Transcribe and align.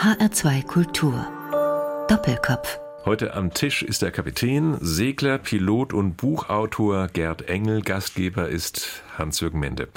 HR2 0.00 0.66
Kultur. 0.66 1.26
Doppelkopf. 2.08 2.78
Heute 3.04 3.34
am 3.34 3.52
Tisch 3.52 3.82
ist 3.82 4.00
der 4.00 4.10
Kapitän, 4.10 4.78
Segler, 4.80 5.36
Pilot 5.36 5.92
und 5.92 6.16
Buchautor 6.16 7.08
Gerd 7.08 7.50
Engel. 7.50 7.82
Gastgeber 7.82 8.48
ist 8.48 9.02
Hans-Jürgen 9.18 9.60
Mende. 9.60 9.88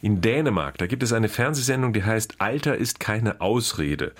In 0.00 0.20
Dänemark, 0.20 0.78
da 0.78 0.86
gibt 0.86 1.02
es 1.02 1.12
eine 1.12 1.28
Fernsehsendung, 1.28 1.92
die 1.92 2.04
heißt 2.04 2.36
Alter 2.38 2.76
ist 2.76 3.00
keine 3.00 3.40
Ausrede. 3.40 4.12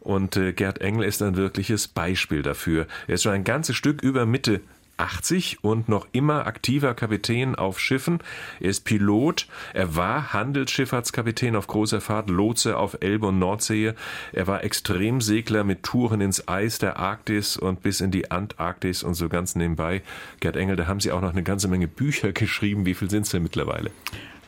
Und 0.00 0.38
äh, 0.38 0.54
Gerd 0.54 0.80
Engel 0.80 1.04
ist 1.04 1.20
ein 1.20 1.36
wirkliches 1.36 1.88
Beispiel 1.88 2.42
dafür. 2.42 2.86
Er 3.06 3.16
ist 3.16 3.24
schon 3.24 3.32
ein 3.32 3.44
ganzes 3.44 3.76
Stück 3.76 4.00
über 4.00 4.24
Mitte 4.24 4.62
80 4.96 5.62
und 5.62 5.88
noch 5.88 6.06
immer 6.12 6.46
aktiver 6.46 6.94
Kapitän 6.94 7.54
auf 7.54 7.78
Schiffen. 7.80 8.20
Er 8.60 8.70
ist 8.70 8.84
Pilot. 8.84 9.46
Er 9.74 9.96
war 9.96 10.32
Handelsschifffahrtskapitän 10.32 11.56
auf 11.56 11.66
großer 11.66 12.00
Fahrt, 12.00 12.30
Lotse 12.30 12.76
auf 12.76 12.98
Elbe 13.00 13.26
und 13.26 13.38
Nordsee. 13.38 13.94
Er 14.32 14.46
war 14.46 14.64
Extremsegler 14.64 15.64
mit 15.64 15.82
Touren 15.82 16.20
ins 16.20 16.48
Eis 16.48 16.78
der 16.78 16.98
Arktis 16.98 17.56
und 17.56 17.82
bis 17.82 18.00
in 18.00 18.10
die 18.10 18.30
Antarktis 18.30 19.02
und 19.02 19.14
so 19.14 19.28
ganz 19.28 19.54
nebenbei. 19.54 20.02
Gerd 20.40 20.56
Engel, 20.56 20.76
da 20.76 20.86
haben 20.86 21.00
Sie 21.00 21.12
auch 21.12 21.20
noch 21.20 21.32
eine 21.32 21.42
ganze 21.42 21.68
Menge 21.68 21.88
Bücher 21.88 22.32
geschrieben. 22.32 22.86
Wie 22.86 22.94
viel 22.94 23.10
sind 23.10 23.22
es 23.22 23.30
denn 23.30 23.42
mittlerweile? 23.42 23.90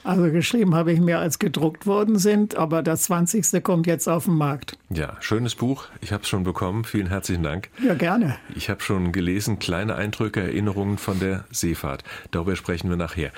Also 0.05 0.30
geschrieben 0.30 0.75
habe 0.75 0.93
ich 0.93 1.01
mehr 1.01 1.19
als 1.19 1.38
gedruckt 1.38 1.87
worden 1.87 2.19
sind, 2.19 2.56
aber 2.56 2.83
das 2.83 3.02
20. 3.02 3.62
kommt 3.62 3.87
jetzt 3.87 4.09
auf 4.09 4.25
den 4.25 4.34
Markt. 4.34 4.79
Ja, 4.91 5.16
schönes 5.20 5.55
Buch. 5.55 5.87
Ich 6.01 6.12
habe 6.12 6.23
es 6.23 6.29
schon 6.29 6.45
bekommen. 6.45 6.84
Vielen 6.84 7.09
herzlichen 7.09 7.43
Dank. 7.43 7.69
Ja, 7.84 7.95
gerne. 7.95 8.37
Ich 8.55 8.70
habe 8.70 8.83
schon 8.83 9.12
gelesen, 9.12 9.59
kleine 9.59 9.97
Eindrücke, 9.97 10.41
Erinnerungen 10.41 10.98
von 10.98 11.19
der 11.20 11.45
Seefahrt. 11.51 12.05
Darüber 12.30 12.56
sprechen 12.56 12.89
wir 12.89 12.97
nachher. 12.97 13.33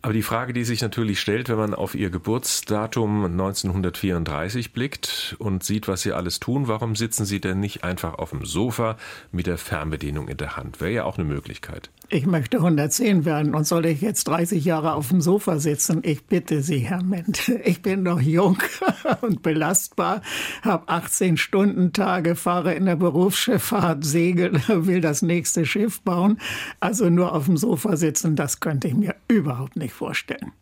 Aber 0.00 0.12
die 0.12 0.22
Frage, 0.22 0.52
die 0.52 0.62
sich 0.62 0.80
natürlich 0.80 1.18
stellt, 1.20 1.48
wenn 1.48 1.56
man 1.56 1.74
auf 1.74 1.96
ihr 1.96 2.10
Geburtsdatum 2.10 3.24
1934 3.24 4.72
blickt 4.72 5.34
und 5.40 5.64
sieht, 5.64 5.88
was 5.88 6.02
sie 6.02 6.12
alles 6.12 6.38
tun, 6.38 6.68
warum 6.68 6.94
sitzen 6.94 7.24
sie 7.24 7.40
denn 7.40 7.58
nicht 7.58 7.82
einfach 7.82 8.14
auf 8.14 8.30
dem 8.30 8.44
Sofa 8.44 8.96
mit 9.32 9.48
der 9.48 9.58
Fernbedienung 9.58 10.28
in 10.28 10.36
der 10.36 10.56
Hand? 10.56 10.80
Wäre 10.80 10.92
ja 10.92 11.04
auch 11.04 11.18
eine 11.18 11.26
Möglichkeit. 11.26 11.90
Ich 12.10 12.24
möchte 12.24 12.56
110 12.56 13.26
werden 13.26 13.54
und 13.54 13.66
soll 13.66 13.84
ich 13.84 14.00
jetzt 14.00 14.28
30 14.28 14.64
Jahre 14.64 14.94
auf 14.94 15.08
dem 15.08 15.20
Sofa 15.20 15.58
sitzen? 15.58 16.00
Ich 16.04 16.24
bitte 16.24 16.62
Sie, 16.62 16.78
Herr 16.78 17.02
Ment. 17.02 17.52
Ich 17.64 17.82
bin 17.82 18.02
noch 18.02 18.20
jung 18.20 18.56
und 19.20 19.42
belastbar, 19.42 20.22
habe 20.62 20.88
18 20.88 21.36
Stunden 21.36 21.92
Tage, 21.92 22.34
fahre 22.34 22.72
in 22.72 22.86
der 22.86 22.96
Berufsschifffahrt, 22.96 24.06
segel, 24.06 24.62
will 24.68 25.02
das 25.02 25.20
nächste 25.20 25.66
Schiff 25.66 26.00
bauen. 26.00 26.40
Also 26.80 27.10
nur 27.10 27.34
auf 27.34 27.44
dem 27.44 27.58
Sofa 27.58 27.96
sitzen, 27.96 28.36
das 28.36 28.60
könnte 28.60 28.88
ich 28.88 28.94
mir 28.94 29.14
überhaupt 29.28 29.76
nicht 29.76 29.92
vorstellen. 29.92 30.52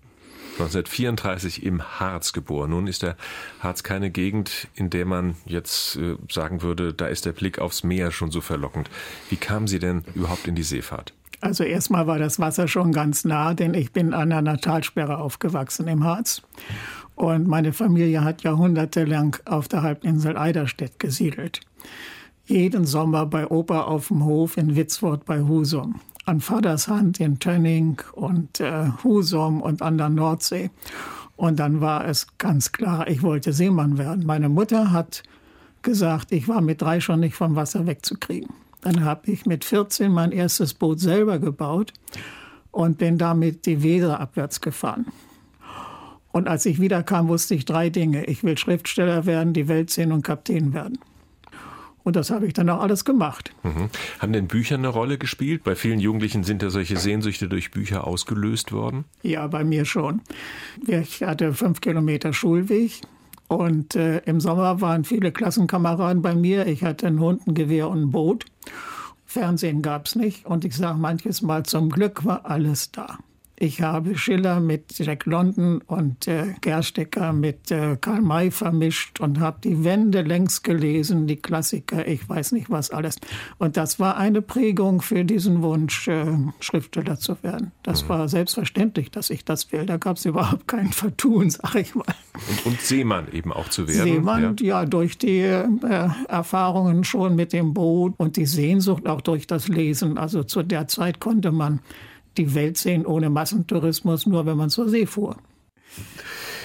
1934 0.55 1.63
im 1.63 2.01
Harz 2.01 2.33
geboren. 2.33 2.71
Nun 2.71 2.89
ist 2.89 3.03
der 3.03 3.17
Harz 3.61 3.85
keine 3.85 4.11
Gegend, 4.11 4.67
in 4.75 4.91
der 4.91 5.05
man 5.05 5.37
jetzt 5.45 5.95
äh, 5.97 6.17
sagen 6.29 6.63
würde, 6.63 6.93
da 6.93 7.07
ist 7.07 7.25
der 7.25 7.33
Blick 7.33 7.61
aufs 7.61 7.85
Meer 7.85 8.11
schon 8.11 8.33
so 8.33 8.41
verlockend. 8.41 8.91
Wie 9.31 9.37
kamen 9.37 9.69
Sie 9.69 9.79
denn 9.79 10.03
überhaupt 10.15 10.49
in 10.49 10.57
die 10.57 10.65
Seefahrt? 10.65 11.13
Also 11.41 11.65
erstmal 11.65 12.07
war 12.07 12.19
das 12.19 12.39
Wasser 12.39 12.69
schon 12.69 12.93
ganz 12.93 13.25
nah, 13.25 13.55
denn 13.55 13.75
ich 13.75 13.93
bin 13.93 14.15
an 14.15 14.31
der 14.31 14.43
Natalsperre 14.43 15.19
aufgewachsen 15.19 15.89
im 15.89 16.05
Harz. 16.05 16.43
Und 17.15 17.47
meine 17.47 17.73
Familie 17.73 18.25
hat 18.25 18.43
jahrhundertelang 18.43 19.37
auf 19.47 19.69
der 19.69 19.83
Halbinsel 19.83 20.37
Eiderstedt 20.37 20.99
gesiedelt. 20.99 21.61
Jeden 22.45 22.85
Sommer 22.85 23.27
bei 23.27 23.49
Opa 23.49 23.83
auf 23.83 24.09
dem 24.09 24.25
Hof 24.25 24.57
in 24.57 24.77
Witzwort 24.77 25.25
bei 25.25 25.41
Husum. 25.41 26.01
An 26.27 26.41
Vaters 26.41 26.89
Hand 26.89 27.21
in 27.21 27.39
Tönning 27.39 28.01
und 28.13 28.61
äh, 28.61 28.91
Husum 29.03 29.63
und 29.63 29.83
an 29.83 29.99
der 29.99 30.11
Nordsee. 30.11 30.71
Und 31.37 31.59
dann 31.59 31.81
war 31.81 32.07
es 32.07 32.27
ganz 32.39 32.73
klar, 32.73 33.09
ich 33.09 33.23
wollte 33.23 33.53
Seemann 33.53 33.99
werden. 33.99 34.27
Meine 34.27 34.49
Mutter 34.49 34.93
hat 34.93 35.23
gesagt, 35.83 36.33
ich 36.33 36.49
war 36.49 36.61
mit 36.61 36.83
drei 36.83 37.01
schon 37.01 37.21
nicht 37.21 37.35
vom 37.35 37.57
Wasser 37.57 37.87
wegzukriegen. 37.87 38.51
Dann 38.87 39.03
habe 39.03 39.33
ich 39.33 39.47
mit 39.47 39.65
14 39.65 40.13
mein 40.13 40.31
erstes 40.31 40.73
Boot 40.73 41.01
selber 41.01 41.41
gebaut 41.41 41.93
und 42.71 42.99
bin 42.99 43.19
damit 43.19 43.67
die 43.67 43.83
Weser 43.83 44.21
abwärts 44.21 44.61
gefahren. 44.61 45.07
Und 46.31 46.47
als 46.47 46.67
ich 46.67 46.81
wiederkam, 46.81 47.27
wusste 47.27 47.57
ich 47.57 47.65
drei 47.65 47.91
Dinge. 47.91 48.27
Ich 48.27 48.45
will 48.45 48.57
Schriftsteller 48.57 49.27
werden, 49.27 49.55
die 49.55 49.67
Welt 49.67 49.91
sehen 49.91 50.13
und 50.13 50.23
Kapitän 50.23 50.73
werden. 50.73 51.01
Und 52.05 52.15
das 52.15 52.31
habe 52.31 52.47
ich 52.47 52.53
dann 52.53 52.71
auch 52.71 52.81
alles 52.81 53.05
gemacht. 53.05 53.51
Mhm. 53.65 53.91
Haben 54.21 54.33
denn 54.33 54.47
Bücher 54.47 54.77
eine 54.77 54.87
Rolle 54.87 55.19
gespielt? 55.19 55.65
Bei 55.65 55.75
vielen 55.75 55.99
Jugendlichen 55.99 56.45
sind 56.45 56.63
ja 56.63 56.71
solche 56.71 56.97
Sehnsüchte 56.97 57.49
durch 57.49 57.73
Bücher 57.73 58.07
ausgelöst 58.07 58.71
worden? 58.71 59.05
Ja, 59.21 59.49
bei 59.49 59.65
mir 59.65 59.85
schon. 59.85 60.21
Ich 60.87 61.25
hatte 61.25 61.55
fünf 61.55 61.81
Kilometer 61.81 62.33
Schulweg. 62.33 63.01
Und 63.49 63.95
äh, 63.95 64.19
im 64.25 64.41
Sommer 64.41 64.81
waren 64.81 65.05
viele 65.05 65.33
Klassenkameraden 65.33 66.23
bei 66.23 66.35
mir. 66.35 66.67
Ich 66.67 66.83
hatte 66.83 67.07
einen 67.07 67.21
Hund, 67.21 67.47
ein 67.47 67.55
Gewehr 67.55 67.89
und 67.89 68.03
ein 68.03 68.11
Boot. 68.11 68.45
Fernsehen 69.25 69.83
gab 69.83 70.07
es 70.07 70.17
nicht. 70.17 70.47
Und 70.47 70.65
ich 70.65 70.77
sage 70.77 70.99
manches 70.99 71.43
Mal, 71.43 71.65
zum 71.65 71.91
Glück 71.91 72.25
war 72.25 72.47
alles 72.47 72.91
da. 72.91 73.19
Ich 73.59 73.81
habe 73.81 74.19
Schiller 74.19 74.61
mit 74.61 74.99
Jack 74.99 75.25
London 75.25 75.81
und 75.87 76.29
äh, 76.29 76.55
Gerstecker 76.61 77.33
mit 77.33 77.71
äh, 77.71 77.97
Karl 77.99 78.21
May 78.21 78.51
vermischt 78.51 79.19
und 79.19 79.41
habe 79.41 79.61
die 79.65 79.83
Wände 79.83 80.21
längst 80.21 80.63
gelesen, 80.63 81.27
die 81.27 81.37
Klassiker, 81.37 82.07
ich 82.07 82.29
weiß 82.29 82.53
nicht 82.53 82.69
was 82.69 82.91
alles. 82.91 83.17
Und 83.57 83.79
das 83.79 83.99
war 83.99 84.19
eine 84.19 84.43
Prägung 84.43 85.01
für 85.01 85.25
diesen 85.25 85.63
Wunsch, 85.63 86.07
äh, 86.07 86.27
Schriftsteller 86.61 87.19
zu 87.19 87.43
werden. 87.43 87.73
Das 87.83 88.05
mhm. 88.05 88.09
war 88.11 88.29
selbstverständlich, 88.29 89.11
dass 89.11 89.31
ich 89.31 89.43
das 89.43 89.73
will. 89.73 89.87
Da 89.87 89.97
gab 89.97 90.19
es 90.19 90.27
überhaupt 90.27 90.69
kein 90.69 90.93
Vertun, 90.93 91.49
sag 91.51 91.77
ich 91.77 91.95
mal. 91.95 92.05
Und, 92.35 92.67
und, 92.67 92.81
Seemann 92.83 93.33
eben 93.33 93.55
auch 93.55 93.71
zu 93.71 93.89
werden. 93.89 94.03
Seemann, 94.03 94.57
ja, 94.61 94.81
ja 94.81 94.85
durch 94.85 95.17
die 95.17 95.41
äh, 95.41 95.65
Erfahrungen 96.29 97.05
schon 97.05 97.35
mit 97.35 97.55
dem 97.55 97.73
Boot 97.73 98.13
und 98.19 98.37
die 98.37 98.45
Sehnsucht 98.45 99.09
auch 99.09 99.23
durch 99.23 99.47
das 99.47 99.69
Lesen. 99.69 100.19
Also 100.19 100.43
zu 100.43 100.63
der 100.63 100.89
Zeit 100.89 101.21
konnte 101.21 101.53
man 101.53 101.81
die 102.39 102.55
Welt 102.55 102.79
sehen 102.79 103.07
ohne 103.07 103.31
Massentourismus, 103.31 104.27
nur 104.27 104.47
wenn 104.47 104.57
man 104.57 104.71
zur 104.71 104.89
See 104.89 105.07
fuhr. 105.07 105.37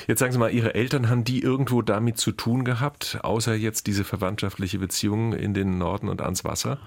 Jetzt 0.07 0.19
sagen 0.19 0.31
Sie 0.31 0.39
mal, 0.39 0.51
Ihre 0.51 0.75
Eltern 0.75 1.09
haben 1.09 1.23
die 1.23 1.41
irgendwo 1.41 1.81
damit 1.81 2.17
zu 2.17 2.31
tun 2.31 2.65
gehabt, 2.65 3.19
außer 3.23 3.55
jetzt 3.55 3.87
diese 3.87 4.03
verwandtschaftliche 4.03 4.79
Beziehung 4.79 5.33
in 5.33 5.53
den 5.53 5.77
Norden 5.77 6.09
und 6.09 6.21
ans 6.21 6.43
Wasser? 6.43 6.79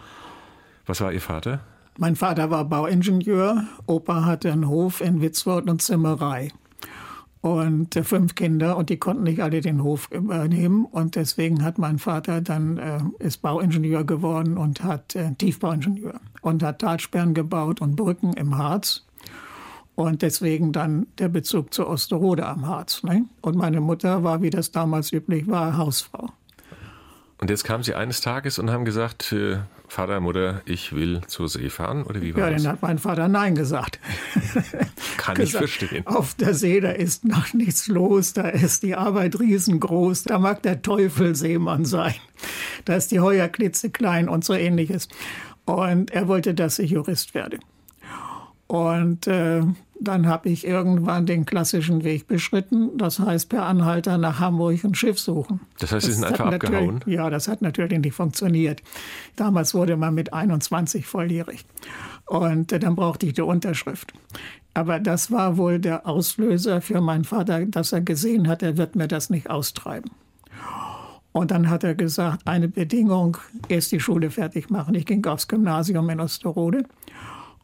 Was 0.87 1.01
war 1.01 1.13
Ihr 1.13 1.21
Vater? 1.21 1.61
Mein 1.97 2.17
Vater 2.17 2.51
war 2.51 2.65
Bauingenieur, 2.65 3.65
Opa 3.87 4.25
hatte 4.25 4.53
einen 4.53 4.69
Hof 4.69 5.01
in 5.01 5.21
Witzwort 5.21 5.71
und 5.71 5.81
Zimmerei 5.81 6.51
und 7.45 7.95
äh, 7.95 8.05
fünf 8.05 8.35
Kinder 8.37 8.79
und 8.79 8.89
die 8.89 8.97
konnten 8.97 9.25
nicht 9.25 9.43
alle 9.43 9.61
den 9.61 9.83
Hof 9.83 10.09
übernehmen 10.11 10.87
und 10.87 11.15
deswegen 11.15 11.63
hat 11.63 11.77
mein 11.77 11.99
Vater 11.99 12.41
dann 12.41 12.79
äh, 12.79 13.01
ist 13.19 13.43
Bauingenieur 13.43 14.05
geworden 14.05 14.57
und 14.57 14.83
hat 14.83 15.15
äh, 15.15 15.35
Tiefbauingenieur 15.35 16.19
und 16.41 16.63
hat 16.63 16.79
Talsperren 16.79 17.35
gebaut 17.35 17.83
und 17.83 17.97
Brücken 17.97 18.33
im 18.33 18.57
Harz 18.57 19.05
und 19.95 20.23
deswegen 20.23 20.73
dann 20.73 21.07
der 21.19 21.29
Bezug 21.29 21.75
zur 21.75 21.91
Osterode 21.91 22.47
am 22.47 22.67
Harz. 22.67 23.03
Ne? 23.03 23.27
Und 23.43 23.57
meine 23.57 23.83
Mutter 23.83 24.25
war, 24.25 24.41
wie 24.41 24.49
das 24.49 24.71
damals 24.71 25.13
üblich 25.13 25.47
war, 25.47 25.77
Hausfrau. 25.77 26.31
Und 27.37 27.51
jetzt 27.51 27.65
kamen 27.65 27.83
Sie 27.83 27.95
eines 27.95 28.23
Tages 28.23 28.59
und 28.59 28.71
haben 28.71 28.87
gesagt, 28.87 29.33
äh, 29.33 29.59
Vater, 29.95 30.19
Mutter, 30.19 30.61
ich 30.65 30.93
will 30.93 31.21
zur 31.29 31.49
See 31.49 31.71
fahren? 31.71 32.03
Oder 32.03 32.21
wie 32.21 32.35
war 32.35 32.41
ja, 32.41 32.51
das? 32.51 32.65
dann 32.65 32.73
hat 32.73 32.83
mein 32.83 32.99
Vater 32.99 33.29
Nein 33.29 33.55
gesagt. 33.55 34.01
Kann 35.19 35.41
ich 35.41 35.53
verstehen. 35.53 36.05
Auf 36.05 36.35
der 36.35 36.53
See, 36.53 36.81
da 36.81 36.91
ist 36.91 37.25
noch 37.25 37.55
nichts 37.55 37.87
los, 37.87 38.33
da 38.33 38.49
ist 38.49 38.83
die 38.83 38.97
Arbeit 38.97 39.39
riesengroß, 39.39 40.25
da 40.25 40.41
mag 40.41 40.63
der 40.63 40.83
Teufel 40.83 41.37
Seemann 41.37 41.85
sein. 41.85 42.17
Da 42.85 42.97
ist 42.97 43.13
die 43.13 43.21
Heuer 43.21 43.47
klitzeklein 43.47 44.29
und 44.29 44.45
so 44.45 44.55
ähnliches. 44.55 45.07
Und 45.65 46.11
er 46.11 46.27
wollte, 46.27 46.55
dass 46.55 46.81
ich 46.81 46.91
Jurist 46.91 47.33
werde. 47.35 47.61
Und 48.75 49.29
äh, 49.29 49.63
dann 50.01 50.27
habe 50.27 50.49
ich 50.49 50.67
irgendwann 50.67 51.27
den 51.27 51.47
klassischen 51.47 52.03
Weg 52.03 52.27
beschritten. 52.27 52.99
Das 52.99 53.21
heißt, 53.21 53.49
per 53.49 53.67
Anhalter 53.67 54.19
nach 54.19 54.41
Hamburg 54.41 54.83
ein 54.83 54.97
Schiff 54.97 55.21
suchen. 55.21 55.61
Das 55.79 55.93
heißt, 55.93 56.07
Sie 56.07 56.13
sind 56.13 56.25
einfach 56.25 56.47
abgehauen? 56.47 57.01
Ja, 57.07 57.31
das 57.31 57.47
hat 57.47 57.63
natürlich 57.63 58.01
nicht 58.01 58.15
funktioniert. 58.15 58.83
Damals 59.37 59.75
wurde 59.75 59.97
man 59.97 60.17
mit 60.17 60.33
21 60.33 61.07
volljährig. 61.07 61.65
Und 62.27 62.73
äh, 62.73 62.81
dann 62.81 62.97
brauchte 62.97 63.27
ich 63.27 63.35
die 63.35 63.43
Unterschrift. 63.43 64.13
Aber 64.75 64.99
das 64.99 65.31
war 65.31 65.57
wohl 65.57 65.79
der 65.79 66.09
Auslöser 66.09 66.81
für 66.81 67.01
meinen 67.01 67.23
Vater, 67.23 67.67
dass 67.67 67.93
er 67.93 68.01
gesehen 68.01 68.49
hat, 68.49 68.65
er 68.65 68.77
wird 68.77 68.97
mir 68.97 69.07
das 69.07 69.31
nicht 69.31 69.51
austreiben. 69.51 70.11
Und 71.31 71.53
dann 71.53 71.71
hat 71.71 71.85
er 71.85 71.95
gesagt, 71.95 72.49
eine 72.49 72.67
Bedingung, 72.67 73.37
erst 73.69 73.93
die 73.93 74.01
Schule 74.01 74.33
fertig 74.33 74.69
machen. 74.69 74.97
Ich 74.97 75.07
ging 75.07 75.25
aufs 75.27 75.47
Gymnasium 75.47 76.11
in 76.11 76.19
Osterode. 76.19 76.83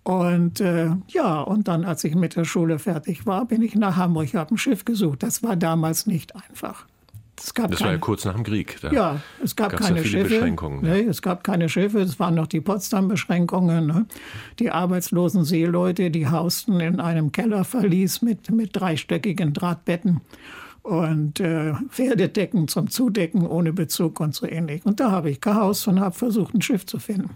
Und 0.02 0.60
äh, 0.60 0.90
ja, 1.08 1.40
und 1.40 1.68
dann, 1.68 1.84
als 1.84 2.04
ich 2.04 2.14
mit 2.14 2.34
der 2.34 2.44
Schule 2.44 2.78
fertig 2.78 3.26
war, 3.26 3.44
bin 3.44 3.62
ich 3.62 3.74
nach 3.74 3.96
Hamburg, 3.96 4.34
habe 4.34 4.54
ein 4.54 4.58
Schiff 4.58 4.84
gesucht. 4.84 5.22
Das 5.22 5.42
war 5.42 5.56
damals 5.56 6.06
nicht 6.06 6.34
einfach. 6.34 6.86
Es 7.42 7.54
gab 7.54 7.70
das 7.70 7.78
keine, 7.78 7.88
war 7.88 7.94
ja 7.94 7.98
kurz 7.98 8.24
nach 8.24 8.34
dem 8.34 8.44
Krieg. 8.44 8.78
Da 8.82 8.92
ja, 8.92 9.20
es 9.42 9.56
gab 9.56 9.74
keine 9.76 10.04
Schiffe. 10.04 10.28
Beschränkungen. 10.28 10.80
Nee, 10.82 11.02
es 11.02 11.22
gab 11.22 11.42
keine 11.42 11.68
Schiffe. 11.68 12.00
Es 12.00 12.20
waren 12.20 12.34
noch 12.34 12.46
die 12.46 12.60
Potsdam-Beschränkungen. 12.60 13.86
Ne? 13.86 14.06
Die 14.58 14.70
arbeitslosen 14.70 15.44
Seeleute, 15.44 16.10
die 16.10 16.28
hausten 16.28 16.80
in 16.80 17.00
einem 17.00 17.32
Kellerverlies 17.32 18.20
mit, 18.20 18.50
mit 18.50 18.70
dreistöckigen 18.74 19.54
Drahtbetten. 19.54 20.20
und 20.82 21.40
äh, 21.40 21.74
Pferdedecken 21.88 22.68
zum 22.68 22.90
Zudecken 22.90 23.46
ohne 23.46 23.72
Bezug 23.72 24.20
und 24.20 24.34
so 24.34 24.46
ähnlich. 24.46 24.84
Und 24.84 25.00
da 25.00 25.10
habe 25.10 25.30
ich 25.30 25.40
gehaust 25.40 25.88
und 25.88 26.00
habe 26.00 26.14
versucht, 26.14 26.54
ein 26.54 26.62
Schiff 26.62 26.86
zu 26.86 26.98
finden. 26.98 27.30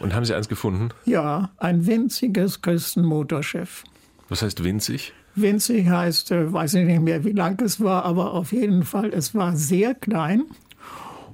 Und 0.00 0.14
haben 0.14 0.24
Sie 0.24 0.34
eins 0.34 0.48
gefunden? 0.48 0.90
Ja, 1.04 1.50
ein 1.58 1.86
winziges 1.86 2.62
Küstenmotorschiff. 2.62 3.84
Was 4.28 4.42
heißt 4.42 4.62
winzig? 4.62 5.12
Winzig 5.34 5.88
heißt, 5.88 6.32
äh, 6.32 6.52
weiß 6.52 6.74
ich 6.74 6.84
nicht 6.84 7.00
mehr, 7.02 7.24
wie 7.24 7.32
lang 7.32 7.60
es 7.62 7.80
war, 7.80 8.04
aber 8.04 8.32
auf 8.32 8.52
jeden 8.52 8.84
Fall, 8.84 9.12
es 9.12 9.34
war 9.34 9.56
sehr 9.56 9.94
klein. 9.94 10.44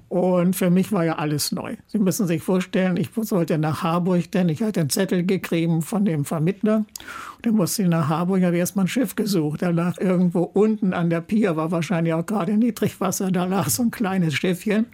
Und 0.09 0.55
für 0.55 0.71
mich 0.71 0.93
war 0.93 1.05
ja 1.05 1.17
alles 1.17 1.51
neu. 1.51 1.77
Sie 1.89 1.99
müssen 1.99 2.29
sich 2.29 2.41
vorstellen, 2.41 2.97
ich 2.97 3.11
sollte 3.17 3.59
nach 3.59 3.83
Harburg, 3.83 4.31
denn 4.31 4.49
ich 4.49 4.63
hatte 4.63 4.81
einen 4.81 4.91
Zettel 4.91 5.25
gekriegt 5.25 5.83
von 5.83 6.05
dem 6.05 6.25
Vermittler. 6.25 6.85
Und 7.37 7.47
dann 7.47 7.55
musste 7.55 7.83
ich 7.83 7.89
nach 7.89 8.09
Harburg, 8.09 8.43
habe 8.45 8.57
erstmal 8.57 8.85
ein 8.85 8.89
Schiff 8.89 9.17
gesucht. 9.17 9.63
Da 9.63 9.71
lag 9.71 9.99
irgendwo 9.99 10.43
unten 10.43 10.93
an 10.93 11.11
der 11.11 11.21
Pier, 11.21 11.57
war 11.57 11.73
wahrscheinlich 11.73 12.15
auch 12.15 12.25
gerade 12.25 12.57
Niedrigwasser, 12.57 13.33
da 13.33 13.45
lag 13.45 13.69
so 13.71 13.83
ein 13.83 13.91
kleines 13.91 14.35
Schiffchen. 14.35 14.87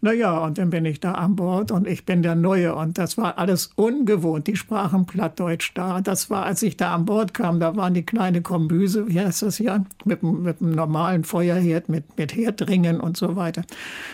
Naja, 0.00 0.38
und 0.38 0.58
dann 0.58 0.70
bin 0.70 0.84
ich 0.84 1.00
da 1.00 1.12
an 1.12 1.36
Bord 1.36 1.70
und 1.70 1.86
ich 1.86 2.04
bin 2.04 2.22
der 2.22 2.34
Neue 2.34 2.74
und 2.74 2.98
das 2.98 3.18
war 3.18 3.38
alles 3.38 3.70
ungewohnt. 3.74 4.46
Die 4.46 4.56
sprachen 4.56 5.06
Plattdeutsch 5.06 5.72
da. 5.74 6.00
Das 6.00 6.30
war, 6.30 6.44
als 6.46 6.62
ich 6.62 6.76
da 6.76 6.94
an 6.94 7.04
Bord 7.04 7.34
kam, 7.34 7.58
da 7.58 7.74
waren 7.76 7.94
die 7.94 8.04
kleine 8.04 8.42
Kombüse, 8.42 9.08
wie 9.08 9.20
heißt 9.20 9.42
das 9.42 9.56
hier, 9.56 9.84
mit, 10.04 10.22
mit 10.22 10.60
einem 10.60 10.72
normalen 10.72 11.24
Feuerherd, 11.24 11.88
mit, 11.88 12.16
mit 12.16 12.34
Herdringen 12.34 13.00
und 13.00 13.16
so 13.16 13.34
weiter. 13.36 13.62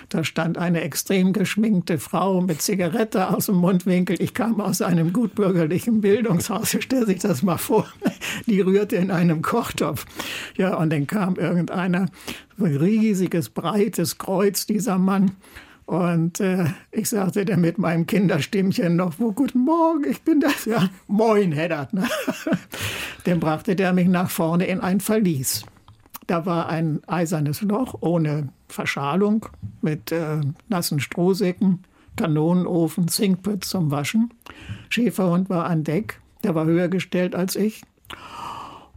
Da 0.08 0.24
stand 0.24 0.56
eine 0.58 0.80
extrem 0.80 1.32
geschminkte 1.32 1.98
Frau 1.98 2.40
mit 2.40 2.62
Zigarette 2.62 3.28
aus 3.28 3.46
dem 3.46 3.56
Mundwinkel. 3.56 4.20
Ich 4.20 4.34
kam 4.34 4.60
aus 4.60 4.80
einem 4.80 5.12
gutbürgerlichen 5.12 6.00
Bildungshaus. 6.00 6.76
Stell 6.80 7.06
sich 7.06 7.18
das 7.18 7.42
mal 7.42 7.58
vor. 7.58 7.86
Die 8.46 8.60
rührte 8.60 8.96
in 8.96 9.10
einem 9.10 9.42
Kochtopf. 9.42 10.06
Ja, 10.56 10.76
und 10.76 10.92
dann 10.92 11.06
kam 11.06 11.36
irgendeiner, 11.36 12.06
ein 12.58 12.76
riesiges, 12.76 13.50
breites 13.50 14.18
Kreuz, 14.18 14.66
dieser 14.66 14.98
Mann. 14.98 15.32
Und 15.86 16.40
äh, 16.40 16.66
ich 16.92 17.10
sagte 17.10 17.44
dann 17.44 17.60
mit 17.60 17.76
meinem 17.76 18.06
Kinderstimmchen 18.06 18.96
noch, 18.96 19.14
wo, 19.18 19.32
guten 19.32 19.60
Morgen, 19.60 20.04
ich 20.08 20.22
bin 20.22 20.40
das. 20.40 20.64
Ja, 20.66 20.88
moin, 21.08 21.52
Heddert. 21.52 21.92
Ne? 21.92 22.08
dann 23.24 23.40
brachte 23.40 23.76
der 23.76 23.92
mich 23.92 24.08
nach 24.08 24.30
vorne 24.30 24.66
in 24.66 24.80
ein 24.80 25.00
Verlies. 25.00 25.64
Da 26.26 26.46
war 26.46 26.70
ein 26.70 27.02
eisernes 27.06 27.60
Loch 27.60 27.96
ohne 28.00 28.48
Verschalung 28.68 29.46
mit 29.82 30.10
äh, 30.10 30.40
nassen 30.68 31.00
Strohsäcken, 31.00 31.80
Kanonenofen, 32.16 33.08
Zinkpütz 33.08 33.68
zum 33.68 33.90
Waschen. 33.90 34.32
Schäferhund 34.88 35.50
war 35.50 35.66
an 35.66 35.84
Deck, 35.84 36.20
der 36.42 36.54
war 36.54 36.64
höher 36.64 36.88
gestellt 36.88 37.34
als 37.34 37.56
ich. 37.56 37.82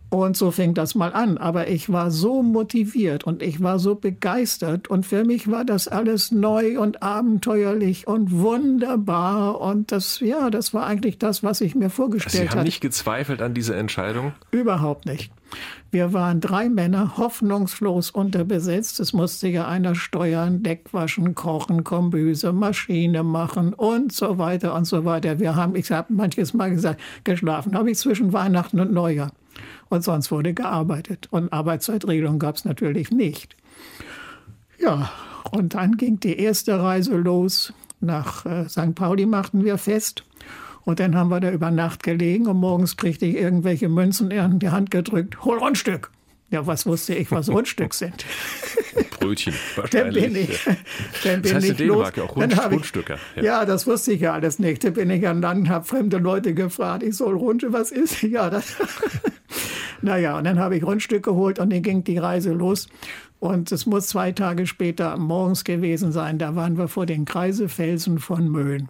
Und 0.09 0.37
so 0.37 0.51
fing 0.51 0.73
das 0.73 0.95
mal 0.95 1.13
an. 1.13 1.37
Aber 1.37 1.67
ich 1.67 1.91
war 1.91 2.11
so 2.11 2.41
motiviert 2.41 3.25
und 3.25 3.41
ich 3.41 3.61
war 3.61 3.77
so 3.77 3.95
begeistert. 3.95 4.87
Und 4.87 5.05
für 5.05 5.25
mich 5.25 5.51
war 5.51 5.65
das 5.65 5.89
alles 5.89 6.31
neu 6.31 6.79
und 6.79 7.03
abenteuerlich 7.03 8.07
und 8.07 8.31
wunderbar. 8.31 9.59
Und 9.59 9.91
das, 9.91 10.21
ja, 10.21 10.49
das 10.49 10.73
war 10.73 10.85
eigentlich 10.85 11.17
das, 11.17 11.43
was 11.43 11.59
ich 11.59 11.75
mir 11.75 11.89
vorgestellt 11.89 12.35
habe. 12.35 12.43
Sie 12.43 12.49
haben 12.49 12.59
hatte. 12.59 12.67
nicht 12.67 12.81
gezweifelt 12.81 13.41
an 13.41 13.53
dieser 13.53 13.75
Entscheidung? 13.75 14.31
Überhaupt 14.51 15.05
nicht. 15.05 15.31
Wir 15.91 16.13
waren 16.13 16.41
drei 16.41 16.69
Männer, 16.69 17.17
hoffnungslos 17.17 18.09
unterbesetzt. 18.11 18.99
Es 18.99 19.13
musste 19.13 19.47
ja 19.47 19.67
einer 19.67 19.95
steuern, 19.95 20.63
Deck 20.63 20.93
waschen, 20.93 21.35
kochen, 21.35 21.83
Kombüse, 21.83 22.51
Maschine 22.51 23.23
machen 23.23 23.73
und 23.73 24.11
so 24.11 24.37
weiter 24.37 24.73
und 24.73 24.85
so 24.85 25.05
weiter. 25.05 25.39
Wir 25.39 25.55
haben, 25.55 25.75
ich 25.75 25.89
habe 25.91 26.13
manches 26.13 26.53
Mal 26.53 26.71
gesagt, 26.71 26.99
geschlafen 27.23 27.75
habe 27.75 27.91
ich 27.91 27.97
zwischen 27.97 28.33
Weihnachten 28.33 28.79
und 28.79 28.91
Neujahr 28.91 29.31
und 29.89 30.03
sonst 30.03 30.31
wurde 30.31 30.53
gearbeitet. 30.53 31.27
Und 31.31 31.51
Arbeitszeitregelung 31.53 32.39
gab 32.39 32.55
es 32.55 32.65
natürlich 32.65 33.11
nicht. 33.11 33.55
Ja, 34.79 35.11
und 35.51 35.73
dann 35.73 35.97
ging 35.97 36.19
die 36.19 36.37
erste 36.37 36.79
Reise 36.79 37.15
los. 37.15 37.73
Nach 37.99 38.45
äh, 38.45 38.69
St. 38.69 38.95
Pauli 38.95 39.25
machten 39.25 39.63
wir 39.65 39.77
fest. 39.77 40.23
Und 40.83 40.99
dann 40.99 41.15
haben 41.15 41.29
wir 41.29 41.39
da 41.39 41.51
über 41.51 41.71
Nacht 41.71 42.03
gelegen 42.03 42.47
und 42.47 42.57
morgens 42.57 42.95
kriegte 42.95 43.25
ich 43.25 43.35
irgendwelche 43.35 43.89
Münzen 43.89 44.31
in 44.31 44.59
die 44.59 44.69
Hand 44.69 44.89
gedrückt. 44.89 45.43
Hol 45.43 45.57
Rundstück! 45.57 46.11
Ja, 46.49 46.65
was 46.65 46.85
wusste 46.85 47.13
ich, 47.13 47.29
was 47.29 47.49
Rundstück 47.49 47.93
sind? 47.93 48.25
Brötchen. 49.27 49.53
Dann 49.91 50.13
bin 50.13 50.35
ich, 50.35 50.63
dann 51.23 51.41
bin 51.41 51.43
das 51.43 51.53
heißt 51.53 51.63
ich 51.65 51.71
in 51.71 51.77
Dänemark 51.77 52.17
los. 52.17 52.29
auch 52.29 52.35
Rund, 52.35 52.71
Rundstücke. 52.71 53.17
Ja. 53.35 53.43
ja. 53.43 53.65
das 53.65 53.87
wusste 53.87 54.13
ich 54.13 54.21
ja 54.21 54.33
alles 54.33 54.59
nicht. 54.59 54.83
Da 54.83 54.89
bin 54.89 55.09
ich 55.09 55.27
an 55.27 55.41
Land, 55.41 55.69
habe 55.69 55.85
fremde 55.85 56.17
Leute 56.17 56.53
gefragt, 56.53 57.03
ich 57.03 57.15
soll 57.15 57.35
Rundstück, 57.35 57.73
was 57.73 57.91
ist? 57.91 58.21
Ja, 58.27 58.49
das. 58.49 58.75
naja, 60.01 60.37
und 60.37 60.43
dann 60.43 60.59
habe 60.59 60.75
ich 60.75 60.83
Rundstück 60.83 61.23
geholt 61.23 61.59
und 61.59 61.71
dann 61.71 61.81
ging 61.81 62.03
die 62.03 62.17
Reise 62.17 62.51
los. 62.51 62.87
Und 63.39 63.71
es 63.71 63.85
muss 63.85 64.07
zwei 64.07 64.31
Tage 64.31 64.67
später 64.67 65.15
morgens 65.17 65.63
gewesen 65.63 66.11
sein. 66.11 66.39
Da 66.39 66.55
waren 66.55 66.77
wir 66.77 66.87
vor 66.87 67.05
den 67.05 67.25
Kreisefelsen 67.25 68.19
von 68.19 68.49
Möhn. 68.49 68.89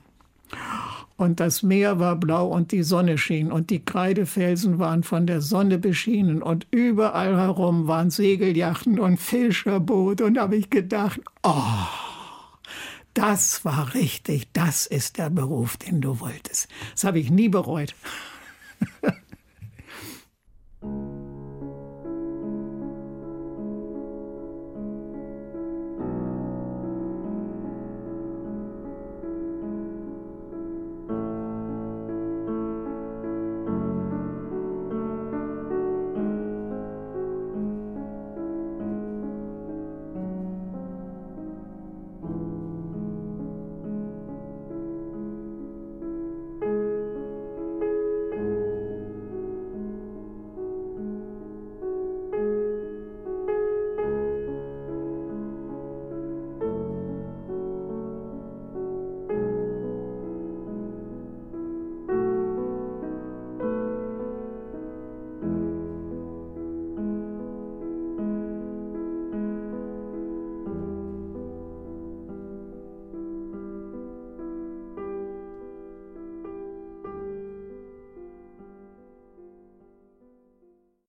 Und 1.18 1.40
das 1.40 1.64
Meer 1.64 2.00
war 2.00 2.16
blau 2.16 2.48
und 2.48 2.72
die 2.72 2.84
Sonne 2.84 3.18
schien 3.18 3.52
und 3.52 3.72
die 3.72 3.84
Kreidefelsen 3.84 4.78
waren 4.78 5.02
von 5.02 5.26
der 5.26 5.42
Sonne 5.42 5.80
beschienen 5.80 6.44
und 6.44 6.68
überall 6.70 7.36
herum 7.36 7.88
waren 7.88 8.12
Segeljachten 8.12 9.00
und 9.00 9.18
Fischerboote 9.18 10.26
und 10.26 10.38
habe 10.38 10.56
ich 10.56 10.70
gedacht, 10.70 11.20
oh, 11.42 11.88
das 13.16 13.66
war 13.66 13.96
richtig, 13.96 14.52
das 14.54 14.86
ist 14.86 15.18
der 15.18 15.32
Beruf, 15.32 15.78
den 15.78 16.02
du 16.02 16.20
wolltest. 16.20 16.68
Das 16.94 17.04
habe 17.04 17.18
ich 17.18 17.32
nie 17.32 17.50
bereut. 17.50 17.96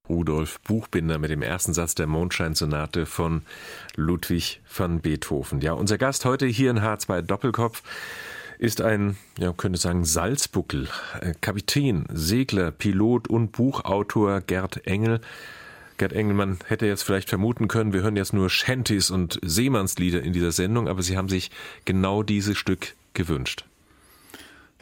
Rudolf 0.08 0.60
Buchbinder 0.60 1.18
mit 1.18 1.30
dem 1.30 1.42
ersten 1.42 1.74
Satz 1.74 1.94
der 1.94 2.06
Mondscheinsonate 2.06 3.06
von 3.06 3.42
Ludwig 3.96 4.60
van 4.74 5.00
Beethoven. 5.00 5.60
Ja, 5.60 5.72
unser 5.72 5.98
Gast 5.98 6.24
heute 6.24 6.46
hier 6.46 6.70
in 6.70 6.80
H2 6.80 7.22
Doppelkopf 7.22 7.82
ist 8.58 8.80
ein, 8.80 9.16
ja, 9.38 9.52
könnte 9.52 9.78
sagen, 9.78 10.04
Salzbuckel, 10.04 10.88
äh, 11.20 11.34
Kapitän, 11.40 12.06
Segler, 12.12 12.70
Pilot 12.70 13.28
und 13.28 13.52
Buchautor 13.52 14.40
Gerd 14.40 14.86
Engel. 14.86 15.20
Gerd 15.96 16.12
Engel, 16.12 16.34
man 16.34 16.58
hätte 16.66 16.86
jetzt 16.86 17.02
vielleicht 17.02 17.28
vermuten 17.28 17.68
können, 17.68 17.92
wir 17.92 18.02
hören 18.02 18.16
jetzt 18.16 18.32
nur 18.32 18.50
Shanties 18.50 19.10
und 19.10 19.38
Seemannslieder 19.42 20.22
in 20.22 20.32
dieser 20.32 20.52
Sendung, 20.52 20.88
aber 20.88 21.02
Sie 21.02 21.16
haben 21.16 21.28
sich 21.28 21.50
genau 21.84 22.22
dieses 22.22 22.56
Stück 22.56 22.94
gewünscht. 23.14 23.64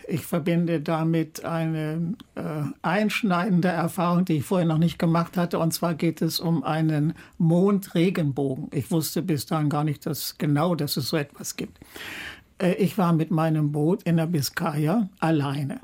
Ich 0.09 0.25
verbinde 0.25 0.81
damit 0.81 1.45
eine 1.45 2.15
äh, 2.37 2.43
einschneidende 2.83 3.69
Erfahrung, 3.69 4.25
die 4.25 4.39
ich 4.39 4.45
vorher 4.45 4.67
noch 4.67 4.79
nicht 4.79 4.99
gemacht 4.99 5.37
hatte. 5.37 5.59
Und 5.59 5.73
zwar 5.73 5.95
geht 5.95 6.23
es 6.23 6.39
um 6.39 6.63
einen 6.63 7.15
Mondregenbogen. 7.39 8.69
Ich 8.73 8.91
wusste 8.91 9.23
bis 9.23 9.47
dahin 9.47 9.69
gar 9.69 9.83
nicht 9.83 10.07
dass 10.07 10.39
genau, 10.39 10.75
dass 10.77 10.97
es 10.97 11.09
so 11.09 11.17
etwas 11.17 11.57
gibt. 11.57 11.79
Äh, 12.59 12.75
ich 12.75 12.97
war 12.99 13.13
mit 13.13 13.31
meinem 13.31 13.73
Boot 13.73 14.05
in 14.05 14.17
der 14.17 14.27
Biskaya 14.27 15.09
alleine. 15.19 15.81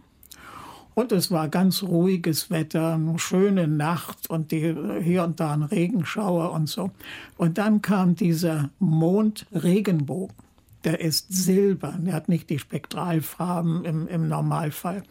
Und 0.95 1.11
es 1.11 1.31
war 1.31 1.49
ganz 1.49 1.83
ruhiges 1.83 2.51
Wetter, 2.51 2.95
eine 2.95 3.19
schöne 3.19 3.67
Nacht 3.67 4.29
und 4.29 4.53
die, 4.53 4.75
hier 5.03 5.25
und 5.25 5.41
da 5.41 5.55
ein 5.55 5.63
Regenschauer 5.63 6.53
und 6.53 6.69
so. 6.69 6.91
Und 7.39 7.57
dann 7.59 7.81
kam 7.81 8.15
dieser 8.15 8.69
Mondregenbogen 8.79 10.37
der 10.85 11.01
ist 11.01 11.33
silbern. 11.33 12.07
Er 12.07 12.15
hat 12.15 12.29
nicht 12.29 12.51
die 12.51 12.59
Spektralfarben 12.59 13.85
im, 13.85 14.09
im 14.09 14.29
Normalfall. 14.29 15.03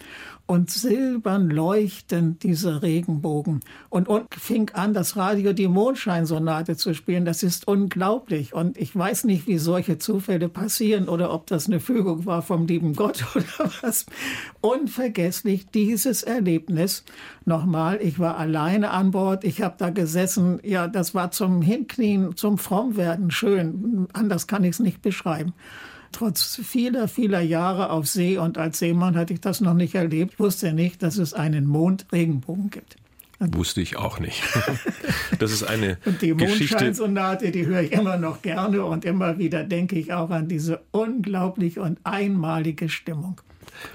Und 0.52 0.70
silbern 0.70 1.50
leuchten 1.50 2.38
diese 2.40 2.82
Regenbogen. 2.82 3.62
Und, 3.88 4.10
und 4.10 4.36
fing 4.36 4.70
an, 4.72 4.94
das 4.94 5.16
Radio 5.16 5.54
die 5.54 5.70
Mondscheinsonate 5.70 6.76
zu 6.76 6.94
spielen. 6.94 7.24
Das 7.24 7.42
ist 7.42 7.70
unglaublich. 7.70 8.54
Und 8.54 8.78
ich 8.78 8.94
weiß 8.94 9.24
nicht, 9.24 9.48
wie 9.48 9.58
solche 9.58 9.98
Zufälle 9.98 10.50
passieren 10.50 11.08
oder 11.08 11.34
ob 11.34 11.48
das 11.48 11.68
eine 11.68 11.80
Fügung 11.80 12.26
war 12.26 12.42
vom 12.42 12.68
lieben 12.68 12.96
Gott 12.96 13.24
oder 13.34 13.72
was. 13.82 14.08
Unvergesslich 14.60 15.68
dieses 15.68 16.22
Erlebnis. 16.24 17.06
Nochmal, 17.46 18.00
ich 18.02 18.20
war 18.20 18.36
alleine 18.38 18.90
an 18.92 19.12
Bord. 19.12 19.46
Ich 19.46 19.62
habe 19.62 19.76
da 19.78 19.90
gesessen. 19.90 20.60
Ja, 20.64 20.90
das 20.90 21.16
war 21.16 21.32
zum 21.32 21.62
Hinknien, 21.62 22.36
zum 22.36 22.58
Frommwerden 22.58 23.32
schön. 23.32 24.10
Anders 24.12 24.48
kann 24.48 24.66
ich 24.66 24.72
es 24.72 24.80
nicht 24.80 25.02
beschreiben. 25.02 25.54
Trotz 26.12 26.60
vieler, 26.64 27.08
vieler 27.08 27.42
Jahre 27.42 27.90
auf 27.90 28.08
See 28.08 28.38
und 28.38 28.58
als 28.58 28.80
Seemann 28.80 29.16
hatte 29.16 29.34
ich 29.34 29.42
das 29.42 29.62
noch 29.62 29.74
nicht 29.74 29.96
erlebt. 29.96 30.34
Ich 30.34 30.40
wusste 30.40 30.74
nicht, 30.74 31.02
dass 31.04 31.18
es 31.18 31.34
einen 31.34 31.66
Mondregenbogen 31.66 32.70
gibt. 32.70 32.98
Wusste 33.40 33.82
ich 33.82 33.98
auch 33.98 34.20
nicht. 34.20 34.44
Das 35.40 35.52
ist 35.52 35.64
eine 35.64 35.98
und 36.06 36.22
die. 36.22 36.36
Mondscheinsonate, 36.36 37.50
die 37.50 37.66
höre 37.66 37.82
ich 37.82 37.94
immer 37.94 38.18
noch 38.18 38.44
gerne 38.44 38.86
und 38.86 39.06
immer 39.06 39.40
wieder 39.40 39.64
denke 39.64 39.98
ich 39.98 40.14
auch 40.14 40.30
an 40.30 40.48
diese 40.48 40.82
unglaubliche 40.92 41.82
und 41.82 41.98
einmalige 42.04 42.90
Stimmung. 42.90 43.42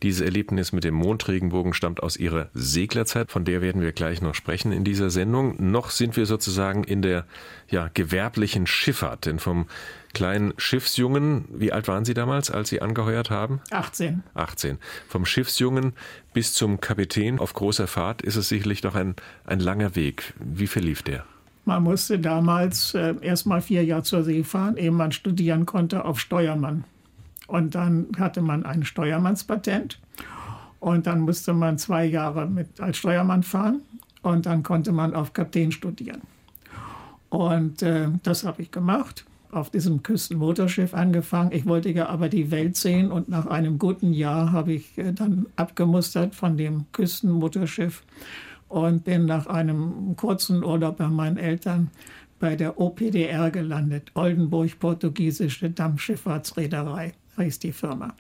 Dieses 0.03 0.23
Erlebnis 0.23 0.73
mit 0.73 0.83
dem 0.83 0.95
Mondregenbogen 0.95 1.73
stammt 1.73 2.03
aus 2.03 2.17
ihrer 2.17 2.49
Seglerzeit, 2.55 3.31
von 3.31 3.45
der 3.45 3.63
werden 3.63 3.83
wir 3.83 3.93
gleich 3.93 4.23
noch 4.23 4.35
sprechen 4.35 4.73
in 4.73 4.83
dieser 4.83 5.11
Sendung. 5.11 5.71
Noch 5.71 5.91
sind 5.91 6.17
wir 6.17 6.27
sozusagen 6.27 6.83
in 6.83 7.03
der 7.03 7.27
ja, 7.69 7.91
gewerblichen 7.93 8.67
Schifffahrt, 8.67 9.27
denn 9.27 9.39
vom 9.39 9.67
kleinen 10.17 10.55
Schiffsjungen, 10.57 11.45
wie 11.53 11.73
alt 11.73 11.89
waren 11.89 12.07
Sie 12.07 12.15
damals, 12.15 12.51
als 12.51 12.71
Sie 12.71 12.81
angeheuert 12.81 13.29
haben? 13.29 13.61
18. 13.71 14.23
18. 14.33 14.79
Vom 15.09 15.27
Schiffsjungen 15.27 15.93
bis 16.33 16.55
zum 16.55 16.81
Kapitän 16.81 17.39
auf 17.39 17.53
großer 17.53 17.87
Fahrt 17.87 18.23
ist 18.23 18.37
es 18.37 18.49
sicherlich 18.49 18.83
noch 18.83 18.95
ein, 18.95 19.15
ein 19.45 19.61
langer 19.61 19.95
Weg. 19.95 20.33
Wie 20.39 20.69
verlief 20.69 21.03
der? 21.03 21.27
Man 21.67 21.83
musste 21.83 22.19
damals 22.19 22.95
äh, 22.95 23.15
erst 23.21 23.45
mal 23.45 23.61
vier 23.61 23.85
Jahre 23.85 24.05
zur 24.05 24.25
See 24.25 24.43
fahren, 24.43 24.79
ehe 24.79 24.91
man 24.91 25.13
studieren 25.13 25.67
konnte 25.67 26.07
auf 26.07 26.19
Steuermann. 26.19 26.85
Und 27.47 27.75
dann 27.75 28.07
hatte 28.19 28.41
man 28.41 28.65
ein 28.65 28.87
Steuermannspatent. 28.87 30.01
Und 30.81 31.07
dann 31.07 31.21
musste 31.21 31.53
man 31.53 31.77
zwei 31.77 32.07
Jahre 32.07 32.47
mit, 32.47 32.81
als 32.81 32.97
Steuermann 32.97 33.43
fahren. 33.43 33.83
Und 34.23 34.47
dann 34.47 34.63
konnte 34.63 34.93
man 34.93 35.15
auf 35.15 35.35
Kapitän 35.35 35.73
studieren. 35.73 36.23
Und 37.29 37.83
äh, 37.83 38.09
das 38.23 38.45
habe 38.45 38.63
ich 38.63 38.71
gemacht. 38.71 39.27
Auf 39.51 39.71
diesem 39.71 40.03
Küstenmotorschiff 40.03 40.93
angefangen. 40.95 41.53
Ich 41.53 41.67
wollte 41.67 41.91
ja 41.91 42.09
aber 42.09 42.29
die 42.29 42.51
Welt 42.51 42.77
sehen 42.77 43.13
und 43.13 43.29
nach 43.29 43.47
einem 43.47 43.79
guten 43.79 44.13
Jahr 44.13 44.53
habe 44.53 44.73
ich 44.73 44.99
äh, 44.99 45.13
dann 45.13 45.47
abgemustert 45.57 46.35
von 46.35 46.57
dem 46.57 46.87
Küstenmotorschiff 46.93 48.03
und 48.69 49.05
bin 49.05 49.27
nach 49.27 49.47
einem 49.47 50.17
kurzen 50.17 50.65
Urlaub 50.65 50.99
bei 50.99 51.09
meinen 51.09 51.37
Eltern 51.37 51.91
bei 52.39 52.57
der 52.57 52.79
OPDR 52.79 53.51
gelandet, 53.51 54.11
Oldenburg 54.15 54.79
Portugiesische 54.79 55.71
Dampfschifffahrtsreederei 55.71 57.15
heißt 57.37 57.63
die 57.63 57.73
Firma. 57.73 58.15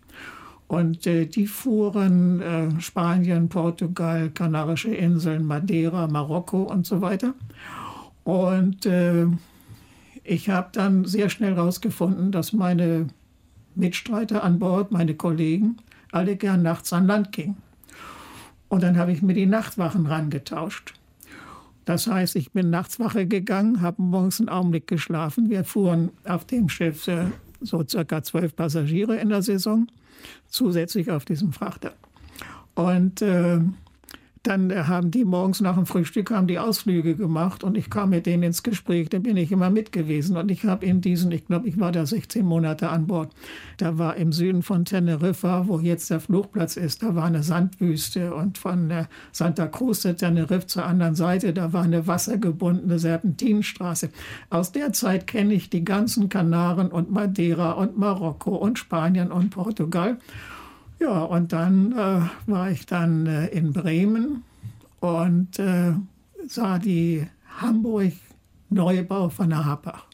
Und 0.69 1.07
äh, 1.07 1.27
die 1.27 1.47
fuhren 1.47 2.41
äh, 2.41 2.81
Spanien, 2.81 3.49
Portugal, 3.49 4.31
Kanarische 4.31 4.95
Inseln, 4.95 5.45
Madeira, 5.45 6.09
Marokko 6.09 6.63
und 6.63 6.87
so 6.87 7.01
weiter. 7.01 7.35
Und 8.25 8.85
äh, 8.87 9.27
ich 10.27 10.51
habe 10.51 10.69
dann 10.73 11.05
sehr 11.05 11.31
schnell 11.31 11.55
herausgefunden, 11.55 12.33
dass 12.33 12.53
meine 12.53 13.07
Mitstreiter 13.75 14.43
an 14.43 14.59
Bord, 14.59 14.91
meine 14.91 15.15
Kollegen, 15.15 15.77
alle 16.13 16.37
gern 16.37 16.63
nachts 16.63 16.93
an 16.93 17.07
Land 17.07 17.33
gingen. 17.33 17.57
Und 18.69 18.83
dann 18.83 18.99
habe 18.99 19.13
ich 19.13 19.23
mir 19.23 19.35
die 19.35 19.47
Nachtwachen 19.47 20.07
rangetauscht. 20.07 20.95
Das 21.85 22.09
heißt, 22.09 22.35
ich 22.35 22.51
bin 22.51 22.71
nachts 22.71 22.99
Wache 22.99 23.27
gegangen, 23.27 23.81
habe 23.81 24.03
morgens 24.03 24.41
einen 24.41 24.49
Augenblick 24.49 24.89
geschlafen. 24.89 25.51
Wir 25.51 25.63
fuhren 25.63 26.11
auf 26.25 26.45
dem 26.45 26.69
Schiff 26.69 27.07
äh, 27.07 27.27
so 27.61 27.85
circa 27.87 28.23
zwölf 28.23 28.57
Passagiere 28.57 29.17
in 29.17 29.29
der 29.29 29.43
Saison, 29.43 29.87
zusätzlich 30.49 31.11
auf 31.13 31.25
diesem 31.25 31.53
Frachter. 31.53 31.93
Und 32.75 33.23
äh, 33.23 33.61
dann 34.47 34.87
haben 34.87 35.11
die 35.11 35.25
morgens 35.25 35.61
nach 35.61 35.75
dem 35.75 35.87
Frühstück 35.87 36.31
haben 36.31 36.47
die 36.47 36.59
Ausflüge 36.59 37.17
gemacht 37.17 37.65
und 37.65 37.77
ich 37.77 37.91
kam 37.91 38.11
mit 38.11 38.27
denen 38.27 38.45
ins 38.45 38.63
Gespräch. 38.63 39.09
Da 39.09 39.19
bin 39.19 39.37
ich 39.37 39.51
immer 39.51 39.71
mit 39.71 39.93
gewesen 39.93 40.37
und 40.37 40.51
ich 40.51 40.65
habe 40.65 40.87
in 40.87 41.01
diesen, 41.01 41.33
ich 41.33 41.47
glaube, 41.47 41.69
ich 41.69 41.81
war 41.81 41.93
da 41.93 42.07
16 42.07 42.45
Monate 42.45 42.89
an 42.89 43.07
Bord. 43.07 43.33
Da 43.77 43.99
war 43.99 44.17
im 44.17 44.33
Süden 44.33 44.63
von 44.63 44.85
Teneriffa, 44.85 45.67
wo 45.67 45.81
jetzt 45.81 46.11
der 46.11 46.21
Flugplatz 46.21 46.77
ist, 46.77 47.03
da 47.03 47.15
war 47.15 47.25
eine 47.25 47.43
Sandwüste 47.43 48.35
und 48.35 48.59
von 48.59 48.93
Santa 49.33 49.67
Cruz 49.67 50.03
de 50.03 50.15
Tenerife 50.15 50.67
zur 50.67 50.85
anderen 50.85 51.15
Seite, 51.15 51.53
da 51.53 51.73
war 51.73 51.83
eine 51.83 52.07
wassergebundene 52.07 52.99
Serpentinenstraße. 52.99 54.11
Aus 54.51 54.73
der 54.73 54.93
Zeit 54.93 55.27
kenne 55.27 55.55
ich 55.55 55.71
die 55.71 55.85
ganzen 55.85 56.29
Kanaren 56.29 56.89
und 56.89 57.11
Madeira 57.11 57.73
und 57.73 57.99
Marokko 57.99 58.55
und 58.55 58.79
Spanien 58.79 59.33
und 59.33 59.51
Portugal. 59.51 60.19
Ja, 60.99 61.25
und 61.25 61.53
dann 61.53 61.93
äh, 61.93 62.51
war 62.51 62.71
ich 62.71 62.87
dann 62.87 63.27
äh, 63.27 63.47
in 63.49 63.73
Bremen 63.73 64.45
und 65.01 65.59
äh, 65.59 65.93
sah 66.47 66.79
die 66.79 67.27
Hamburg-Neubau 67.61 69.29
von 69.29 69.51
der 69.51 69.65
Habach 69.65 70.07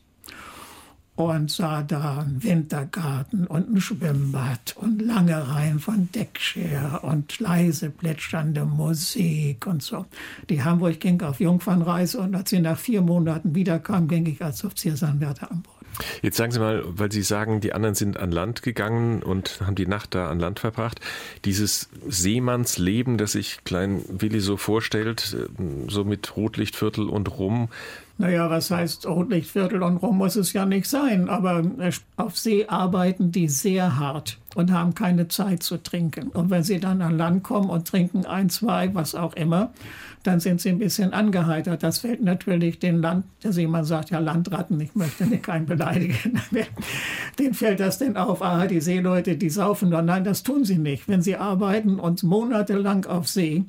und 1.14 1.50
sah 1.50 1.82
da 1.82 2.18
einen 2.18 2.42
Wintergarten 2.42 3.46
und 3.46 3.70
ein 3.70 3.80
Schwimmbad 3.80 4.74
und 4.76 5.00
lange 5.02 5.48
Reihen 5.48 5.78
von 5.78 6.08
Deckscher 6.12 7.04
und 7.04 7.38
leise 7.38 7.90
plätschernde 7.90 8.64
Musik 8.64 9.66
und 9.66 9.82
so. 9.82 10.06
Die 10.48 10.64
Hamburg 10.64 11.00
ging 11.00 11.20
auf 11.22 11.40
Jungfernreise 11.40 12.20
und 12.20 12.34
als 12.34 12.50
sie 12.50 12.60
nach 12.60 12.78
vier 12.78 13.02
Monaten 13.02 13.54
wiederkam, 13.54 14.08
ging 14.08 14.26
ich 14.26 14.42
als 14.42 14.64
Offiziersanwärter 14.64 15.50
an 15.50 15.62
Bord. 15.62 15.81
Jetzt 16.22 16.36
sagen 16.36 16.52
Sie 16.52 16.58
mal, 16.58 16.82
weil 16.86 17.12
Sie 17.12 17.22
sagen, 17.22 17.60
die 17.60 17.72
anderen 17.72 17.94
sind 17.94 18.16
an 18.16 18.32
Land 18.32 18.62
gegangen 18.62 19.22
und 19.22 19.60
haben 19.60 19.74
die 19.74 19.86
Nacht 19.86 20.14
da 20.14 20.30
an 20.30 20.38
Land 20.40 20.60
verbracht. 20.60 21.00
Dieses 21.44 21.88
Seemannsleben, 22.08 23.18
das 23.18 23.32
sich 23.32 23.64
Klein 23.64 24.02
Willi 24.08 24.40
so 24.40 24.56
vorstellt, 24.56 25.36
so 25.88 26.04
mit 26.04 26.36
Rotlichtviertel 26.36 27.08
und 27.08 27.38
Rum, 27.38 27.68
naja, 28.18 28.50
was 28.50 28.70
heißt 28.70 29.06
Rotlichtviertel 29.06 29.82
und 29.82 29.96
Rum 29.96 30.18
muss 30.18 30.36
es 30.36 30.52
ja 30.52 30.66
nicht 30.66 30.86
sein, 30.86 31.28
aber 31.28 31.62
auf 32.16 32.38
See 32.38 32.66
arbeiten 32.66 33.32
die 33.32 33.48
sehr 33.48 33.98
hart 33.98 34.38
und 34.54 34.70
haben 34.70 34.94
keine 34.94 35.28
Zeit 35.28 35.62
zu 35.62 35.82
trinken. 35.82 36.28
Und 36.28 36.50
wenn 36.50 36.62
sie 36.62 36.78
dann 36.78 37.02
an 37.02 37.16
Land 37.16 37.42
kommen 37.42 37.70
und 37.70 37.88
trinken 37.88 38.26
ein, 38.26 38.50
zwei, 38.50 38.94
was 38.94 39.14
auch 39.14 39.34
immer, 39.34 39.72
dann 40.22 40.40
sind 40.40 40.60
sie 40.60 40.68
ein 40.68 40.78
bisschen 40.78 41.12
angeheitert. 41.12 41.82
Das 41.82 41.98
fällt 41.98 42.22
natürlich 42.22 42.78
den 42.78 43.00
Land, 43.00 43.24
der 43.42 43.52
Seemann 43.52 43.84
sagt 43.84 44.10
ja 44.10 44.18
Landratten, 44.18 44.80
ich 44.80 44.94
möchte 44.94 45.26
nicht 45.26 45.42
keinen 45.42 45.66
beleidigen. 45.66 46.40
Den 47.38 47.54
fällt 47.54 47.80
das 47.80 47.98
denn 47.98 48.16
auf, 48.16 48.42
ah, 48.42 48.66
die 48.66 48.80
Seeleute, 48.80 49.36
die 49.36 49.50
saufen 49.50 49.88
nur. 49.88 50.02
Nein, 50.02 50.22
das 50.22 50.42
tun 50.42 50.64
sie 50.64 50.78
nicht. 50.78 51.08
Wenn 51.08 51.22
sie 51.22 51.36
arbeiten 51.36 51.98
und 51.98 52.22
monatelang 52.22 53.06
auf 53.06 53.28
See, 53.28 53.64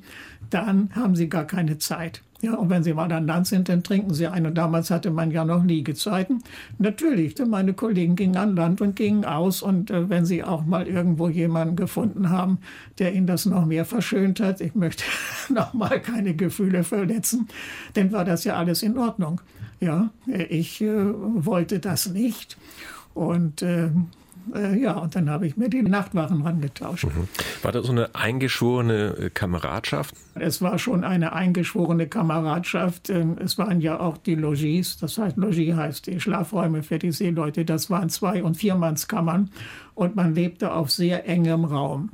dann 0.50 0.90
haben 0.94 1.16
sie 1.16 1.28
gar 1.28 1.44
keine 1.44 1.78
Zeit. 1.78 2.22
Ja, 2.44 2.56
und 2.56 2.68
wenn 2.68 2.82
Sie 2.82 2.92
mal 2.92 3.10
an 3.10 3.26
Land 3.26 3.46
sind, 3.46 3.70
dann 3.70 3.82
trinken 3.82 4.12
Sie 4.12 4.26
ein. 4.26 4.44
Und 4.44 4.56
damals 4.58 4.90
hatte 4.90 5.10
man 5.10 5.30
ja 5.30 5.46
noch 5.46 5.64
Liegezeiten. 5.64 6.42
Natürlich, 6.76 7.36
meine 7.38 7.72
Kollegen 7.72 8.16
gingen 8.16 8.36
an 8.36 8.54
Land 8.54 8.82
und 8.82 8.96
gingen 8.96 9.24
aus. 9.24 9.62
Und 9.62 9.90
äh, 9.90 10.10
wenn 10.10 10.26
Sie 10.26 10.44
auch 10.44 10.66
mal 10.66 10.86
irgendwo 10.86 11.30
jemanden 11.30 11.74
gefunden 11.74 12.28
haben, 12.28 12.58
der 12.98 13.14
Ihnen 13.14 13.26
das 13.26 13.46
noch 13.46 13.64
mehr 13.64 13.86
verschönt 13.86 14.40
hat, 14.40 14.60
ich 14.60 14.74
möchte 14.74 15.04
noch 15.48 15.72
mal 15.72 15.98
keine 16.02 16.34
Gefühle 16.34 16.84
verletzen, 16.84 17.48
dann 17.94 18.12
war 18.12 18.26
das 18.26 18.44
ja 18.44 18.56
alles 18.56 18.82
in 18.82 18.98
Ordnung. 18.98 19.40
Ja, 19.80 20.10
ich 20.26 20.82
äh, 20.82 20.86
wollte 20.92 21.78
das 21.78 22.10
nicht. 22.10 22.58
Und 23.14 23.62
äh, 23.62 23.88
äh, 24.54 24.78
ja, 24.78 24.92
und 24.94 25.14
dann 25.14 25.30
habe 25.30 25.46
ich 25.46 25.56
mir 25.56 25.68
die 25.68 25.82
Nachtwachen 25.82 26.42
rangetauscht. 26.42 27.04
Mhm. 27.04 27.28
War 27.62 27.72
das 27.72 27.86
so 27.86 27.92
eine 27.92 28.14
eingeschworene 28.14 29.16
äh, 29.18 29.30
Kameradschaft? 29.30 30.14
Es 30.34 30.60
war 30.60 30.78
schon 30.78 31.04
eine 31.04 31.32
eingeschworene 31.32 32.06
Kameradschaft. 32.06 33.10
Ähm, 33.10 33.36
es 33.42 33.58
waren 33.58 33.80
ja 33.80 34.00
auch 34.00 34.16
die 34.18 34.34
Logis, 34.34 34.96
das 34.98 35.18
heißt, 35.18 35.36
Logis 35.36 35.74
heißt 35.74 36.06
die 36.06 36.20
Schlafräume 36.20 36.82
für 36.82 36.98
die 36.98 37.12
Seeleute. 37.12 37.64
Das 37.64 37.90
waren 37.90 38.08
Zwei- 38.08 38.42
und 38.42 38.56
Viermannskammern 38.56 39.50
und 39.94 40.16
man 40.16 40.34
lebte 40.34 40.72
auf 40.72 40.90
sehr 40.90 41.28
engem 41.28 41.64
Raum. 41.64 42.10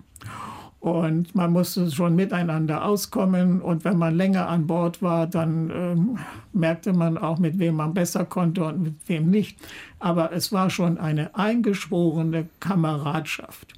Und 0.80 1.34
man 1.34 1.52
musste 1.52 1.90
schon 1.90 2.16
miteinander 2.16 2.84
auskommen. 2.84 3.60
Und 3.60 3.84
wenn 3.84 3.98
man 3.98 4.14
länger 4.14 4.48
an 4.48 4.66
Bord 4.66 5.02
war, 5.02 5.26
dann 5.26 5.70
ähm, 5.70 6.18
merkte 6.54 6.94
man 6.94 7.18
auch, 7.18 7.38
mit 7.38 7.58
wem 7.58 7.76
man 7.76 7.92
besser 7.92 8.24
konnte 8.24 8.64
und 8.64 8.82
mit 8.82 8.94
wem 9.06 9.30
nicht. 9.30 9.58
Aber 9.98 10.32
es 10.32 10.52
war 10.52 10.70
schon 10.70 10.96
eine 10.96 11.34
eingeschworene 11.34 12.48
Kameradschaft. 12.60 13.74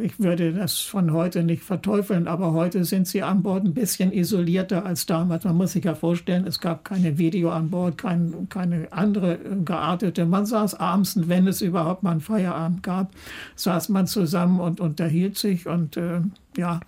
Ich 0.00 0.18
würde 0.18 0.54
das 0.54 0.78
von 0.78 1.12
heute 1.12 1.42
nicht 1.42 1.62
verteufeln, 1.62 2.26
aber 2.26 2.54
heute 2.54 2.84
sind 2.84 3.06
sie 3.06 3.22
an 3.22 3.42
Bord 3.42 3.64
ein 3.64 3.74
bisschen 3.74 4.12
isolierter 4.12 4.86
als 4.86 5.04
damals. 5.04 5.44
Man 5.44 5.56
muss 5.56 5.72
sich 5.72 5.84
ja 5.84 5.94
vorstellen, 5.94 6.46
es 6.46 6.60
gab 6.60 6.86
keine 6.86 7.18
Video 7.18 7.50
an 7.50 7.68
Bord, 7.68 7.98
kein, 7.98 8.48
keine 8.48 8.90
andere 8.92 9.38
geartete. 9.64 10.24
Man 10.24 10.46
saß 10.46 10.74
abends, 10.74 11.28
wenn 11.28 11.46
es 11.46 11.60
überhaupt 11.60 12.02
mal 12.02 12.12
einen 12.12 12.20
Feierabend 12.22 12.82
gab, 12.82 13.12
saß 13.56 13.90
man 13.90 14.06
zusammen 14.06 14.58
und 14.60 14.80
unterhielt 14.80 15.36
sich 15.36 15.66
und 15.66 15.96
äh, 15.96 16.20
ja, 16.56 16.80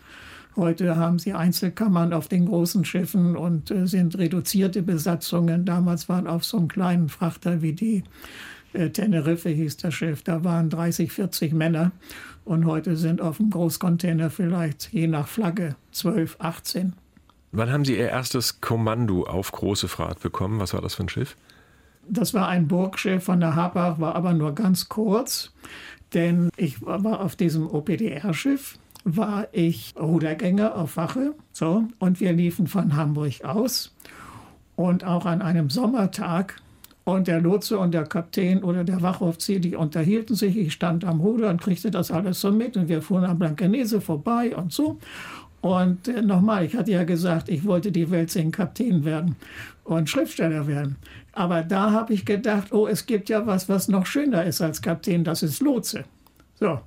Heute 0.56 0.96
haben 0.96 1.20
sie 1.20 1.32
Einzelkammern 1.32 2.12
auf 2.12 2.26
den 2.26 2.46
großen 2.46 2.84
Schiffen 2.84 3.36
und 3.36 3.70
äh, 3.70 3.86
sind 3.86 4.18
reduzierte 4.18 4.82
Besatzungen. 4.82 5.64
Damals 5.64 6.08
waren 6.08 6.26
auf 6.26 6.44
so 6.44 6.58
einem 6.58 6.66
kleinen 6.66 7.08
Frachter 7.08 7.62
wie 7.62 7.72
die 7.72 8.02
äh, 8.72 8.90
Teneriffe 8.90 9.48
hieß 9.48 9.78
das 9.78 9.94
Schiff, 9.94 10.22
da 10.22 10.44
waren 10.44 10.70
30, 10.70 11.12
40 11.12 11.52
Männer. 11.52 11.92
Und 12.44 12.66
heute 12.66 12.96
sind 12.96 13.20
auf 13.20 13.36
dem 13.36 13.50
Großcontainer 13.50 14.30
vielleicht 14.30 14.92
je 14.92 15.06
nach 15.06 15.28
Flagge 15.28 15.76
12, 15.92 16.36
18. 16.40 16.94
Wann 17.52 17.70
haben 17.70 17.84
Sie 17.84 17.96
Ihr 17.96 18.08
erstes 18.08 18.60
Kommando 18.60 19.24
auf 19.24 19.50
große 19.52 19.88
Fahrt 19.88 20.20
bekommen? 20.20 20.60
Was 20.60 20.72
war 20.72 20.80
das 20.80 20.94
für 20.94 21.02
ein 21.02 21.08
Schiff? 21.08 21.36
Das 22.08 22.34
war 22.34 22.48
ein 22.48 22.68
Burgschiff 22.68 23.24
von 23.24 23.40
der 23.40 23.56
Habach, 23.56 24.00
war 24.00 24.14
aber 24.14 24.32
nur 24.32 24.54
ganz 24.54 24.88
kurz, 24.88 25.52
denn 26.14 26.50
ich 26.56 26.82
war 26.82 27.20
auf 27.20 27.36
diesem 27.36 27.68
OPDR-Schiff, 27.68 28.78
war 29.04 29.48
ich 29.52 29.94
Rudergänger 29.98 30.76
auf 30.76 30.96
Wache, 30.96 31.34
so, 31.52 31.84
und 31.98 32.20
wir 32.20 32.32
liefen 32.32 32.66
von 32.66 32.96
Hamburg 32.96 33.44
aus. 33.44 33.94
Und 34.76 35.04
auch 35.04 35.26
an 35.26 35.42
einem 35.42 35.70
Sommertag 35.70 36.56
und 37.12 37.28
der 37.28 37.40
Lotse 37.40 37.78
und 37.78 37.92
der 37.92 38.04
Kapitän 38.04 38.62
oder 38.62 38.84
der 38.84 39.02
Wachaufzieher, 39.02 39.60
die 39.60 39.76
unterhielten 39.76 40.34
sich. 40.34 40.56
Ich 40.56 40.72
stand 40.72 41.04
am 41.04 41.20
Ruder 41.20 41.50
und 41.50 41.60
kriegte 41.60 41.90
das 41.90 42.10
alles 42.10 42.40
so 42.40 42.50
mit. 42.50 42.76
Und 42.76 42.88
wir 42.88 43.02
fuhren 43.02 43.24
am 43.24 43.38
Blankenese 43.38 44.00
vorbei 44.00 44.54
und 44.56 44.72
so. 44.72 44.98
Und 45.60 46.08
äh, 46.08 46.22
nochmal, 46.22 46.64
ich 46.64 46.74
hatte 46.74 46.90
ja 46.90 47.04
gesagt, 47.04 47.48
ich 47.48 47.64
wollte 47.64 47.92
die 47.92 48.10
Welt 48.10 48.30
sehen, 48.30 48.50
Kapitän 48.50 49.04
werden 49.04 49.36
und 49.84 50.08
Schriftsteller 50.08 50.66
werden. 50.66 50.96
Aber 51.32 51.62
da 51.62 51.90
habe 51.90 52.14
ich 52.14 52.24
gedacht, 52.24 52.72
oh, 52.72 52.86
es 52.86 53.06
gibt 53.06 53.28
ja 53.28 53.46
was, 53.46 53.68
was 53.68 53.88
noch 53.88 54.06
schöner 54.06 54.44
ist 54.44 54.60
als 54.60 54.80
Kapitän, 54.80 55.24
das 55.24 55.42
ist 55.42 55.60
Lotse. 55.60 56.04
So. 56.58 56.80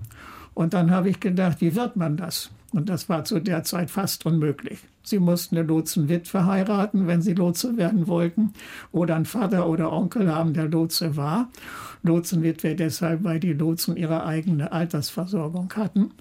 Und 0.53 0.73
dann 0.73 0.91
habe 0.91 1.09
ich 1.09 1.19
gedacht, 1.19 1.61
wie 1.61 1.75
wird 1.75 1.95
man 1.95 2.17
das? 2.17 2.49
Und 2.73 2.89
das 2.89 3.07
war 3.07 3.23
zu 3.23 3.39
der 3.39 3.63
Zeit 3.63 3.91
fast 3.91 4.25
unmöglich. 4.25 4.79
Sie 5.03 5.19
mussten 5.19 5.57
eine 5.57 5.67
Lotsenwitwe 5.67 6.45
heiraten, 6.45 7.07
wenn 7.07 7.21
sie 7.21 7.33
Lotse 7.33 7.77
werden 7.77 8.07
wollten, 8.07 8.53
oder 8.91 9.15
einen 9.15 9.25
Vater 9.25 9.69
oder 9.69 9.91
Onkel 9.91 10.33
haben, 10.33 10.53
der 10.53 10.67
Lotse 10.67 11.15
war. 11.15 11.49
Lotsenwitwe 12.01 12.75
deshalb, 12.75 13.23
weil 13.23 13.39
die 13.39 13.53
Lotsen 13.53 13.95
ihre 13.95 14.25
eigene 14.25 14.71
Altersversorgung 14.71 15.71
hatten 15.75 16.11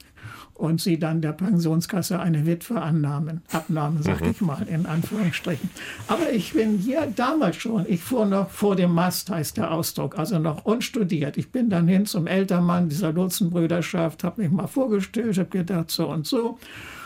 und 0.63 0.81
sie 0.81 0.97
dann 0.97 1.21
der 1.21 1.33
Pensionskasse 1.33 2.21
eine 2.21 2.47
Witwe 2.47 2.81
annahmen, 2.81 3.43
abnahmen, 3.51 4.01
sag 4.01 4.21
mhm. 4.21 4.31
ich 4.31 4.41
mal, 4.41 4.63
in 4.69 4.87
Anführungsstrichen. 4.87 5.69
Aber 6.07 6.31
ich 6.31 6.53
bin 6.53 6.79
hier 6.79 7.13
damals 7.17 7.57
schon, 7.57 7.85
ich 7.89 8.01
fuhr 8.01 8.27
noch 8.27 8.49
vor 8.49 8.77
dem 8.77 8.95
Mast, 8.95 9.29
heißt 9.29 9.57
der 9.57 9.73
Ausdruck, 9.73 10.17
also 10.17 10.39
noch 10.39 10.65
unstudiert. 10.65 11.37
Ich 11.37 11.51
bin 11.51 11.69
dann 11.69 11.89
hin 11.89 12.07
zum 12.07 12.29
Eltermann 12.29 12.89
dieser 12.89 13.13
Lotsenbrüderschaft, 13.13 14.23
habe 14.23 14.43
mich 14.43 14.53
mal 14.53 14.69
vorgestellt, 14.69 15.37
habe 15.37 15.49
gedacht, 15.49 15.91
so 15.91 16.09
und 16.09 16.29
so. 16.29 16.59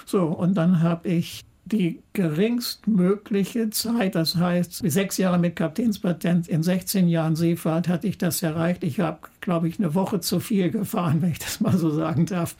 So, 0.04 0.24
und 0.24 0.54
dann 0.54 0.82
habe 0.82 1.08
ich 1.08 1.46
die 1.66 2.00
geringstmögliche 2.12 3.70
Zeit, 3.70 4.14
das 4.14 4.36
heißt 4.36 4.88
sechs 4.88 5.16
Jahre 5.16 5.38
mit 5.38 5.56
Kapitänspatent, 5.56 6.46
in 6.46 6.62
16 6.62 7.08
Jahren 7.08 7.34
Seefahrt 7.34 7.88
hatte 7.88 8.06
ich 8.06 8.18
das 8.18 8.40
erreicht. 8.42 8.84
Ich 8.84 9.00
habe, 9.00 9.18
glaube 9.40 9.68
ich, 9.68 9.80
eine 9.80 9.96
Woche 9.96 10.20
zu 10.20 10.38
viel 10.38 10.70
gefahren, 10.70 11.18
wenn 11.22 11.32
ich 11.32 11.40
das 11.40 11.60
mal 11.60 11.76
so 11.76 11.90
sagen 11.90 12.26
darf. 12.26 12.54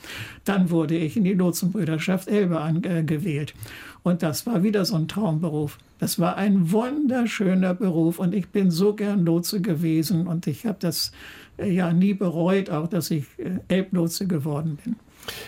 Dann 0.44 0.70
wurde 0.70 0.96
ich 0.96 1.16
in 1.16 1.22
die 1.22 1.34
Lotsenbrüderschaft 1.34 2.26
Elbe 2.26 2.60
angewählt. 2.60 3.54
Und 4.02 4.22
das 4.22 4.44
war 4.44 4.64
wieder 4.64 4.84
so 4.84 4.96
ein 4.96 5.06
Traumberuf. 5.06 5.78
Das 6.00 6.18
war 6.18 6.36
ein 6.36 6.72
wunderschöner 6.72 7.74
Beruf 7.74 8.18
und 8.18 8.34
ich 8.34 8.48
bin 8.48 8.72
so 8.72 8.94
gern 8.94 9.24
Lotse 9.24 9.60
gewesen 9.60 10.26
und 10.26 10.48
ich 10.48 10.66
habe 10.66 10.78
das 10.80 11.12
äh, 11.58 11.70
ja 11.70 11.92
nie 11.92 12.12
bereut, 12.12 12.70
auch 12.70 12.88
dass 12.88 13.10
ich 13.10 13.24
äh, 13.38 13.58
Elblotse 13.68 14.26
geworden 14.26 14.78
bin. 14.84 14.96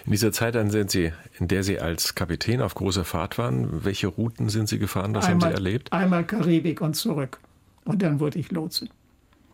In 0.05 0.13
dieser 0.13 0.33
Zeit, 0.33 0.55
in 0.57 0.71
der, 0.71 0.89
Sie, 0.89 1.13
in 1.39 1.49
der 1.49 1.63
Sie 1.63 1.79
als 1.79 2.15
Kapitän 2.15 2.61
auf 2.61 2.75
großer 2.75 3.05
Fahrt 3.05 3.39
waren, 3.39 3.85
welche 3.85 4.09
Routen 4.09 4.49
sind 4.49 4.69
Sie 4.69 4.79
gefahren? 4.79 5.15
Was 5.15 5.27
einmal, 5.27 5.49
haben 5.49 5.51
Sie 5.51 5.55
erlebt? 5.55 5.93
Einmal 5.93 6.25
Karibik 6.25 6.81
und 6.81 6.95
zurück. 6.95 7.39
Und 7.85 8.03
dann 8.03 8.21
wurde 8.21 8.39
ich 8.39 8.51
Lotse. 8.51 8.89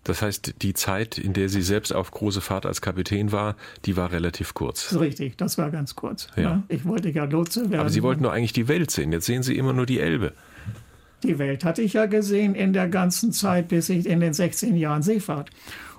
Das 0.04 0.20
heißt, 0.20 0.56
die 0.60 0.74
Zeit, 0.74 1.16
in 1.16 1.32
der 1.32 1.48
Sie 1.48 1.62
selbst 1.62 1.92
auf 1.92 2.10
große 2.10 2.42
Fahrt 2.42 2.66
als 2.66 2.82
Kapitän 2.82 3.32
war, 3.32 3.56
die 3.86 3.96
war 3.96 4.12
relativ 4.12 4.52
kurz. 4.52 4.94
Richtig, 4.94 5.36
das 5.38 5.56
war 5.56 5.70
ganz 5.70 5.94
kurz. 5.94 6.28
Ja. 6.36 6.42
ja. 6.42 6.62
Ich 6.68 6.84
wollte 6.84 7.08
ja 7.08 7.24
Lotse 7.24 7.70
werden. 7.70 7.80
Aber 7.80 7.88
Sie 7.88 8.02
wollten 8.02 8.22
doch 8.22 8.32
eigentlich 8.32 8.52
die 8.52 8.68
Welt 8.68 8.90
sehen. 8.90 9.12
Jetzt 9.12 9.24
sehen 9.26 9.42
Sie 9.42 9.56
immer 9.56 9.72
nur 9.72 9.86
die 9.86 10.00
Elbe. 10.00 10.34
Die 11.22 11.38
Welt 11.38 11.64
hatte 11.64 11.80
ich 11.80 11.94
ja 11.94 12.04
gesehen 12.04 12.54
in 12.54 12.74
der 12.74 12.88
ganzen 12.88 13.32
Zeit, 13.32 13.68
bis 13.68 13.88
ich 13.88 14.06
in 14.06 14.20
den 14.20 14.34
16 14.34 14.76
Jahren 14.76 15.02
Seefahrt. 15.02 15.50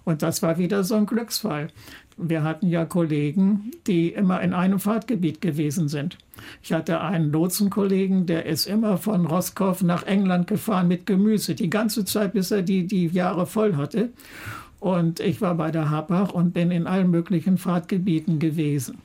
Und 0.03 0.21
das 0.21 0.43
war 0.43 0.59
wieder 0.59 0.83
so 0.83 0.95
ein 0.95 1.07
Glücksfall. 1.07 1.69
Wir 2.17 2.43
hatten 2.43 2.67
ja 2.67 2.85
Kollegen, 2.85 3.71
die 3.87 4.09
immer 4.09 4.41
in 4.41 4.53
einem 4.53 4.79
Fahrtgebiet 4.79 5.41
gewesen 5.41 5.89
sind. 5.89 6.17
Ich 6.63 6.71
hatte 6.71 7.01
einen 7.01 7.31
Lotsenkollegen, 7.31 8.25
der 8.25 8.45
ist 8.45 8.67
immer 8.67 8.97
von 8.97 9.25
Roskopf 9.25 9.81
nach 9.83 10.03
England 10.03 10.47
gefahren 10.47 10.87
mit 10.87 11.05
Gemüse, 11.05 11.55
die 11.55 11.69
ganze 11.69 12.05
Zeit, 12.05 12.33
bis 12.33 12.51
er 12.51 12.61
die, 12.61 12.87
die 12.87 13.07
Jahre 13.07 13.45
voll 13.45 13.75
hatte. 13.75 14.09
Und 14.79 15.19
ich 15.19 15.41
war 15.41 15.55
bei 15.55 15.71
der 15.71 15.89
Habach 15.89 16.31
und 16.31 16.53
bin 16.53 16.71
in 16.71 16.87
allen 16.87 17.09
möglichen 17.09 17.57
Fahrtgebieten 17.57 18.39
gewesen. 18.39 18.99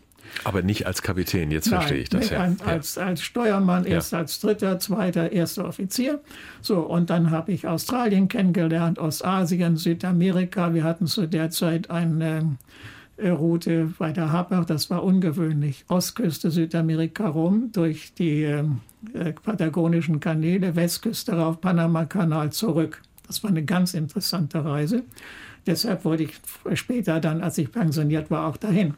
Aber 0.44 0.62
nicht 0.62 0.86
als 0.86 1.02
Kapitän, 1.02 1.50
jetzt 1.50 1.70
Nein, 1.70 1.80
verstehe 1.80 2.02
ich 2.02 2.08
das. 2.08 2.30
Ja. 2.30 2.54
Als, 2.64 2.98
als 2.98 3.22
Steuermann, 3.22 3.84
erst 3.84 4.12
ja. 4.12 4.18
als 4.18 4.40
dritter, 4.40 4.78
zweiter, 4.78 5.32
erster 5.32 5.66
Offizier. 5.66 6.20
So, 6.60 6.80
und 6.80 7.10
dann 7.10 7.30
habe 7.30 7.52
ich 7.52 7.66
Australien 7.66 8.28
kennengelernt, 8.28 8.98
Ostasien, 8.98 9.76
Südamerika. 9.76 10.74
Wir 10.74 10.84
hatten 10.84 11.06
zu 11.06 11.26
der 11.26 11.50
Zeit 11.50 11.90
einen 11.90 12.58
Route 13.28 13.92
bei 13.98 14.12
der 14.12 14.32
Habach, 14.32 14.64
das 14.64 14.90
war 14.90 15.04
ungewöhnlich. 15.04 15.84
Ostküste 15.88 16.50
Südamerika 16.50 17.28
rum, 17.28 17.70
durch 17.72 18.14
die 18.14 18.42
äh, 18.42 18.64
patagonischen 19.42 20.20
Kanäle, 20.20 20.76
Westküste 20.76 21.32
rauf, 21.32 21.60
Panama-Kanal 21.60 22.52
zurück. 22.52 23.02
Das 23.26 23.42
war 23.42 23.50
eine 23.50 23.64
ganz 23.64 23.94
interessante 23.94 24.64
Reise. 24.64 25.04
Deshalb 25.66 26.04
wollte 26.04 26.24
ich 26.24 26.40
später 26.74 27.20
dann, 27.20 27.42
als 27.42 27.58
ich 27.58 27.70
pensioniert 27.70 28.30
war, 28.30 28.46
auch 28.46 28.56
dahin. 28.56 28.94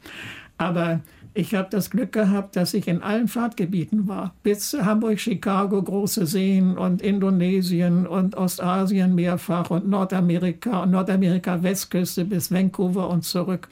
Aber 0.59 1.01
ich 1.35 1.55
habe 1.55 1.69
das 1.71 1.91
Glück 1.91 2.13
gehabt, 2.13 2.57
dass 2.57 2.75
ich 2.75 2.87
in 2.87 3.03
allen 3.03 3.27
Fahrtgebieten 3.27 4.07
war. 4.07 4.35
Bis 4.43 4.75
Hamburg, 4.75 5.19
Chicago, 5.19 5.83
große 5.83 6.27
Seen 6.27 6.77
und 6.77 7.01
Indonesien 7.01 8.07
und 8.07 8.37
Ostasien 8.37 9.15
mehrfach 9.15 9.71
und 9.71 9.89
Nordamerika 9.89 10.83
und 10.83 10.91
Nordamerika 10.91 11.63
Westküste 11.63 12.27
bis 12.27 12.53
Vancouver 12.53 13.09
und 13.09 13.25
zurück. 13.25 13.69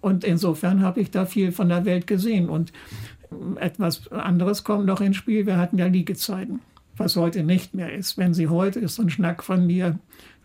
Und 0.00 0.24
insofern 0.24 0.82
habe 0.82 1.00
ich 1.00 1.10
da 1.10 1.26
viel 1.26 1.52
von 1.52 1.68
der 1.68 1.84
Welt 1.84 2.06
gesehen. 2.06 2.48
Und 2.48 2.72
etwas 3.56 4.10
anderes 4.12 4.64
kommt 4.64 4.86
noch 4.86 5.00
ins 5.00 5.16
Spiel. 5.16 5.46
Wir 5.46 5.58
hatten 5.58 5.78
ja 5.78 5.86
Liegezeiten, 5.86 6.60
was 6.96 7.16
heute 7.16 7.42
nicht 7.42 7.74
mehr 7.74 7.92
ist. 7.92 8.16
Wenn 8.16 8.34
Sie 8.34 8.48
heute, 8.48 8.80
ist 8.80 8.94
so 8.94 9.02
ein 9.02 9.10
Schnack 9.10 9.42
von 9.42 9.66
mir, 9.66 9.98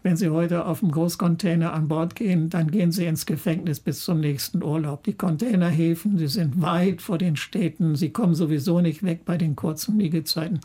wenn 0.03 0.17
Sie 0.17 0.29
heute 0.29 0.65
auf 0.65 0.81
dem 0.81 0.91
Großcontainer 0.91 1.71
an 1.71 1.87
Bord 1.87 2.15
gehen, 2.15 2.49
dann 2.49 2.69
gehen 2.69 2.91
Sie 2.91 3.05
ins 3.05 3.25
Gefängnis 3.25 3.79
bis 3.79 4.03
zum 4.03 4.19
nächsten 4.19 4.61
Urlaub. 4.61 5.03
Die 5.05 5.13
Containerhäfen, 5.13 6.17
sie 6.17 6.27
sind 6.27 6.61
weit 6.61 7.01
vor 7.01 7.17
den 7.17 7.37
Städten. 7.37 7.95
Sie 7.95 8.09
kommen 8.09 8.35
sowieso 8.35 8.81
nicht 8.81 9.03
weg 9.03 9.21
bei 9.23 9.37
den 9.37 9.55
kurzen 9.55 9.97
Liegezeiten. 9.97 10.59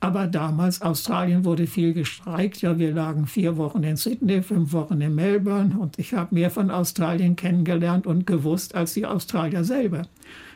Aber 0.00 0.26
damals, 0.26 0.80
Australien 0.80 1.44
wurde 1.44 1.66
viel 1.66 1.92
gestreikt. 1.92 2.62
Ja, 2.62 2.78
wir 2.78 2.94
lagen 2.94 3.26
vier 3.26 3.58
Wochen 3.58 3.82
in 3.82 3.98
Sydney, 3.98 4.42
fünf 4.42 4.72
Wochen 4.72 5.00
in 5.02 5.14
Melbourne. 5.14 5.78
Und 5.78 5.98
ich 5.98 6.14
habe 6.14 6.34
mehr 6.34 6.50
von 6.50 6.70
Australien 6.70 7.36
kennengelernt 7.36 8.06
und 8.06 8.26
gewusst 8.26 8.74
als 8.74 8.94
die 8.94 9.04
Australier 9.04 9.64
selber. 9.64 10.02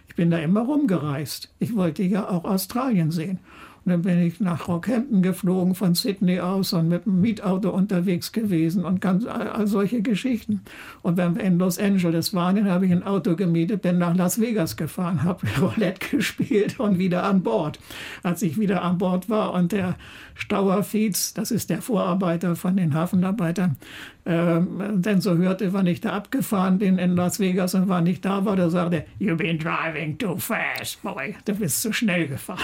Ich 0.08 0.16
bin 0.16 0.30
da 0.30 0.38
immer 0.38 0.62
rumgereist. 0.62 1.52
Ich 1.58 1.76
wollte 1.76 2.02
ja 2.02 2.28
auch 2.28 2.44
Australien 2.44 3.10
sehen. 3.10 3.40
Und 3.84 3.90
dann 3.90 4.02
bin 4.02 4.20
ich 4.20 4.38
nach 4.38 4.68
Rockhampton 4.68 5.22
geflogen 5.22 5.74
von 5.74 5.94
Sydney 5.94 6.38
aus 6.38 6.72
und 6.72 6.88
mit 6.88 7.04
dem 7.04 7.20
Mietauto 7.20 7.70
unterwegs 7.70 8.30
gewesen 8.30 8.84
und 8.84 9.00
ganz 9.00 9.26
all, 9.26 9.66
solche 9.66 10.02
Geschichten. 10.02 10.60
Und 11.02 11.16
wenn 11.16 11.34
wir 11.34 11.42
in 11.42 11.58
Los 11.58 11.78
Angeles 11.78 12.32
waren, 12.32 12.56
dann 12.56 12.70
habe 12.70 12.86
ich 12.86 12.92
ein 12.92 13.02
Auto 13.02 13.34
gemietet, 13.34 13.82
bin 13.82 13.98
nach 13.98 14.14
Las 14.14 14.40
Vegas 14.40 14.76
gefahren, 14.76 15.22
habe 15.24 15.46
Roulette 15.60 16.16
gespielt 16.16 16.78
und 16.78 16.98
wieder 16.98 17.24
an 17.24 17.42
Bord. 17.42 17.80
Als 18.22 18.42
ich 18.42 18.58
wieder 18.58 18.82
an 18.82 18.98
Bord 18.98 19.28
war 19.28 19.52
und 19.52 19.72
der 19.72 19.96
Stauerfietz, 20.34 21.34
das 21.34 21.50
ist 21.50 21.68
der 21.68 21.82
Vorarbeiter 21.82 22.54
von 22.54 22.76
den 22.76 22.94
Hafenarbeitern, 22.94 23.76
ähm, 24.24 25.02
denn 25.02 25.20
so 25.20 25.36
hörte, 25.36 25.72
wann 25.72 25.86
ich 25.88 26.00
da 26.00 26.12
abgefahren 26.12 26.78
bin 26.78 26.98
in 26.98 27.16
Las 27.16 27.40
Vegas 27.40 27.74
und 27.74 27.88
wann 27.88 28.06
ich 28.06 28.20
da 28.20 28.44
war, 28.44 28.54
da 28.54 28.70
sagte, 28.70 29.04
You've 29.18 29.36
been 29.36 29.58
driving 29.58 30.16
too 30.18 30.36
fast, 30.36 31.02
boy. 31.02 31.34
Du 31.44 31.54
bist 31.54 31.82
zu 31.82 31.92
schnell 31.92 32.28
gefahren. 32.28 32.60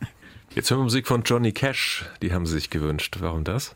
Jetzt 0.54 0.70
hören 0.70 0.80
wir 0.80 0.84
Musik 0.84 1.06
von 1.06 1.22
Johnny 1.22 1.52
Cash, 1.52 2.04
die 2.20 2.30
haben 2.34 2.44
Sie 2.44 2.52
sich 2.52 2.68
gewünscht. 2.68 3.16
Warum 3.20 3.42
das? 3.42 3.74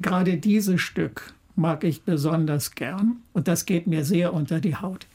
Gerade 0.00 0.38
dieses 0.38 0.80
Stück 0.80 1.34
mag 1.54 1.84
ich 1.84 2.02
besonders 2.02 2.74
gern 2.74 3.16
und 3.34 3.46
das 3.46 3.66
geht 3.66 3.86
mir 3.86 4.02
sehr 4.06 4.32
unter 4.32 4.58
die 4.60 4.76
Haut. 4.76 5.06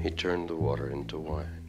He 0.00 0.10
turned 0.10 0.48
the 0.48 0.54
water 0.54 0.88
into 0.88 1.18
wine. 1.18 1.62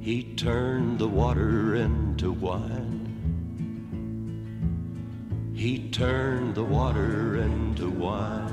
He 0.00 0.24
turned 0.34 0.98
the 0.98 1.08
water 1.08 1.76
into 1.76 2.32
wine. 2.32 3.05
He 5.56 5.88
turned 5.88 6.54
the 6.54 6.64
water 6.64 7.36
into 7.36 7.88
wine. 7.88 8.52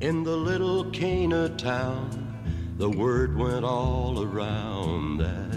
In 0.00 0.24
the 0.24 0.36
little 0.36 0.90
Cana 0.90 1.50
town, 1.50 2.74
the 2.78 2.90
word 2.90 3.38
went 3.38 3.64
all 3.64 4.24
around 4.24 5.18
that 5.18 5.54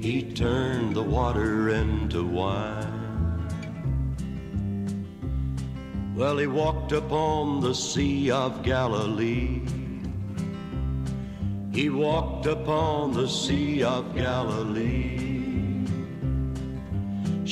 he 0.00 0.22
turned 0.22 0.94
the 0.94 1.02
water 1.02 1.70
into 1.70 2.24
wine. 2.24 3.48
Well, 6.14 6.38
he 6.38 6.46
walked 6.46 6.92
upon 6.92 7.62
the 7.62 7.74
Sea 7.74 8.30
of 8.30 8.62
Galilee. 8.62 9.62
He 11.72 11.90
walked 11.90 12.46
upon 12.46 13.12
the 13.12 13.28
Sea 13.28 13.82
of 13.82 14.14
Galilee. 14.14 15.23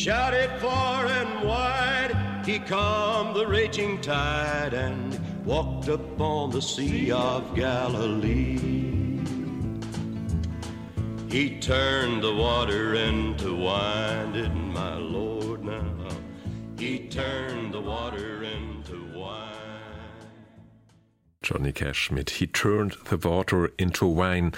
Shouted 0.02 0.50
far 0.60 1.06
and 1.06 1.46
wide, 1.46 2.42
he 2.44 2.58
calmed 2.58 3.36
the 3.36 3.46
raging 3.46 4.00
tide 4.00 4.74
and 4.74 5.16
walked 5.46 5.86
upon 5.86 6.50
the 6.50 6.60
Sea 6.60 7.12
of 7.12 7.54
Galilee. 7.54 8.58
He 11.28 11.60
turned 11.60 12.20
the 12.20 12.34
water 12.34 12.96
into 12.96 13.54
wine, 13.54 14.32
didn't 14.32 14.72
my 14.72 14.96
Lord 14.96 15.62
now? 15.62 16.08
He 16.76 17.06
turned 17.06 17.72
the 17.72 17.80
water 17.80 18.42
into 18.42 19.16
wine. 19.16 19.52
Johnny 21.42 21.70
Cash 21.70 22.10
mit 22.10 22.28
He 22.28 22.48
Turned 22.48 22.96
the 23.08 23.16
Water 23.16 23.70
into 23.78 24.06
Wine. 24.06 24.52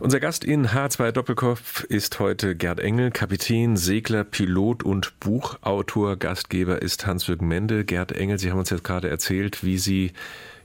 Unser 0.00 0.20
Gast 0.20 0.44
in 0.44 0.68
H2 0.68 1.10
Doppelkopf 1.10 1.82
ist 1.82 2.20
heute 2.20 2.54
Gerd 2.54 2.78
Engel, 2.78 3.10
Kapitän, 3.10 3.76
Segler, 3.76 4.22
Pilot 4.22 4.84
und 4.84 5.18
Buchautor. 5.18 6.14
Gastgeber 6.14 6.80
ist 6.80 7.04
Hans-Jürgen 7.04 7.48
Mende. 7.48 7.84
Gerd 7.84 8.12
Engel, 8.12 8.38
Sie 8.38 8.52
haben 8.52 8.60
uns 8.60 8.70
jetzt 8.70 8.84
gerade 8.84 9.10
erzählt, 9.10 9.64
wie 9.64 9.76
Sie 9.76 10.12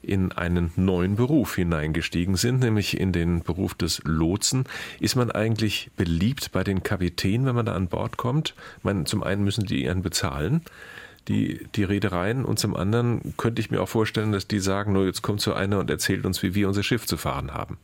in 0.04 0.34
einen 0.34 0.72
neuen 0.76 1.16
Beruf 1.16 1.56
hineingestiegen 1.56 2.36
sind, 2.36 2.60
nämlich 2.60 3.00
in 3.00 3.12
den 3.12 3.42
Beruf 3.42 3.74
des 3.74 4.02
Lotsen. 4.04 4.66
Ist 5.00 5.16
man 5.16 5.32
eigentlich 5.32 5.90
beliebt 5.98 6.52
bei 6.52 6.64
den 6.64 6.84
Kapitänen, 6.84 7.48
wenn 7.48 7.56
man 7.56 7.66
da 7.66 7.74
an 7.74 7.88
Bord 7.88 8.18
kommt? 8.18 8.54
Meine, 8.84 9.06
zum 9.06 9.24
einen 9.24 9.44
müssen 9.44 9.66
die 9.66 9.84
ihren 9.84 10.04
bezahlen 10.04 10.62
die, 11.28 11.68
die 11.76 11.84
Reedereien 11.84 12.44
und 12.46 12.60
zum 12.60 12.76
anderen 12.76 13.34
könnte 13.38 13.62
ich 13.62 13.72
mir 13.72 13.82
auch 13.82 13.90
vorstellen, 13.90 14.32
dass 14.32 14.48
die 14.48 14.60
sagen, 14.60 14.94
nur 14.94 15.06
jetzt 15.06 15.22
kommt 15.22 15.42
so 15.42 15.54
einer 15.54 15.80
und 15.80 15.90
erzählt 15.90 16.26
uns, 16.26 16.44
wie 16.44 16.54
wir 16.54 16.68
unser 16.68 16.84
Schiff 16.84 17.06
zu 17.06 17.18
fahren 17.18 17.54
haben. 17.54 17.78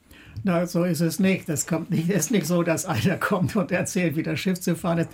Na, 0.44 0.66
so 0.66 0.84
ist 0.84 1.02
es 1.02 1.20
nicht. 1.20 1.50
Es 1.50 1.68
nicht, 1.90 2.10
ist 2.10 2.32
nicht 2.32 2.46
so, 2.46 2.64
dass 2.64 2.86
einer 2.86 3.18
kommt 3.18 3.56
und 3.56 3.72
erzählt, 3.72 4.16
wie 4.16 4.24
das 4.24 4.40
Schiff 4.40 4.60
zu 4.60 4.76
fahren 4.76 5.00
ist. 5.00 5.10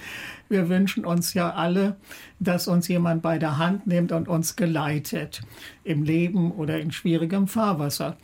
Wir 0.50 0.70
wünschen 0.70 1.06
uns 1.06 1.34
ja 1.34 1.52
alle, 1.52 1.96
dass 2.40 2.68
uns 2.68 2.88
jemand 2.88 3.22
bei 3.22 3.38
der 3.38 3.58
Hand 3.58 3.88
nimmt 3.88 4.12
und 4.12 4.28
uns 4.28 4.56
geleitet 4.56 5.42
im 5.84 6.04
Leben 6.04 6.52
oder 6.52 6.80
in 6.80 6.92
schwierigem 6.92 7.48
Fahrwasser. 7.48 8.18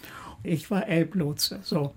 Ich 0.43 0.69
war 0.71 0.87
Elblotse. 0.87 1.59
So. 1.63 1.93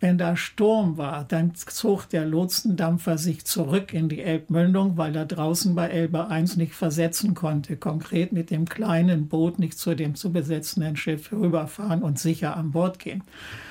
Wenn 0.00 0.16
da 0.16 0.36
Sturm 0.36 0.96
war, 0.96 1.24
dann 1.24 1.56
zog 1.56 2.08
der 2.08 2.24
Lotsendampfer 2.24 3.18
sich 3.18 3.44
zurück 3.44 3.92
in 3.92 4.08
die 4.08 4.22
Elbmündung, 4.22 4.96
weil 4.96 5.16
er 5.16 5.26
draußen 5.26 5.74
bei 5.74 5.88
Elbe 5.88 6.28
1 6.28 6.56
nicht 6.56 6.74
versetzen 6.74 7.34
konnte, 7.34 7.76
konkret 7.76 8.32
mit 8.32 8.50
dem 8.50 8.68
kleinen 8.68 9.26
Boot 9.26 9.58
nicht 9.58 9.76
zu 9.76 9.96
dem 9.96 10.14
zu 10.14 10.32
besetzenden 10.32 10.94
Schiff 10.94 11.32
rüberfahren 11.32 12.02
und 12.02 12.18
sicher 12.20 12.56
an 12.56 12.70
Bord 12.70 13.00
gehen. 13.00 13.24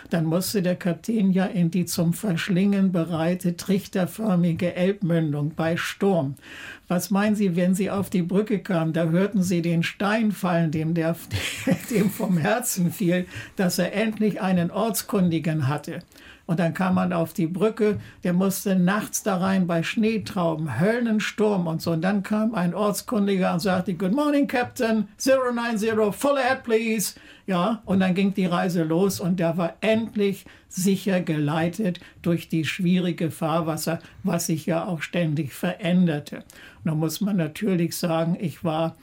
Dann 0.10 0.26
musste 0.26 0.62
der 0.62 0.76
Kapitän 0.76 1.32
ja 1.32 1.46
in 1.46 1.70
die 1.70 1.86
zum 1.86 2.14
Verschlingen 2.14 2.92
bereite 2.92 3.58
trichterförmige 3.58 4.74
Elbmündung 4.74 5.54
bei 5.56 5.76
Sturm. 5.76 6.36
Was 6.88 7.12
meinen 7.12 7.36
Sie, 7.36 7.56
wenn 7.56 7.76
Sie 7.76 7.92
auf 7.92 8.10
die 8.10 8.22
Brücke 8.22 8.60
kamen, 8.60 8.94
da 8.94 9.06
hörten 9.06 9.44
Sie 9.44 9.62
den 9.62 9.84
Stein 9.84 10.32
fallen, 10.32 10.72
dem, 10.72 10.94
der, 10.94 11.16
dem 11.92 12.10
vom 12.10 12.38
Herzen 12.38 12.92
fiel, 12.92 13.26
dass 13.58 13.80
er 13.80 13.94
endlich 13.94 14.42
einen 14.42 14.72
Ortskundigen 14.72 15.68
hatte. 15.68 16.04
Und 16.48 16.62
dann 16.62 16.74
kam 16.74 16.96
man 16.96 17.12
auf 17.12 17.34
die 17.34 17.46
Brücke, 17.46 18.00
der 18.24 18.32
musste 18.32 18.76
nachts 18.76 19.22
da 19.22 19.36
rein 19.36 19.68
bei 19.68 19.84
Schneetrauben, 19.84 20.80
Höllensturm 20.80 21.68
und 21.68 21.82
so. 21.82 21.92
Und 21.92 22.02
dann 22.02 22.24
kam 22.24 22.56
ein 22.56 22.74
Ortskundiger 22.74 23.54
und 23.54 23.60
sagte, 23.60 23.94
Good 23.94 24.14
morning, 24.14 24.48
Captain, 24.48 25.10
090, 25.18 25.92
full 26.16 26.38
ahead, 26.38 26.64
please. 26.64 27.16
Ja, 27.48 27.82
und 27.86 28.00
dann 28.00 28.16
ging 28.16 28.34
die 28.34 28.46
Reise 28.46 28.84
los 28.84 29.20
und 29.20 29.40
der 29.40 29.58
war 29.58 29.76
endlich 29.82 30.46
sicher 30.70 31.22
geleitet 31.22 32.00
durch 32.22 32.50
die 32.50 32.66
schwierige 32.66 33.30
Fahrwasser, 33.30 34.00
was 34.24 34.48
sich 34.48 34.66
ja 34.66 34.86
auch 34.86 35.02
ständig 35.02 35.54
veränderte. 35.54 36.38
Und 36.38 36.86
da 36.86 36.96
muss 36.96 37.22
man 37.22 37.38
natürlich 37.38 37.96
sagen, 37.98 38.38
ich 38.40 38.64
war 38.64 38.96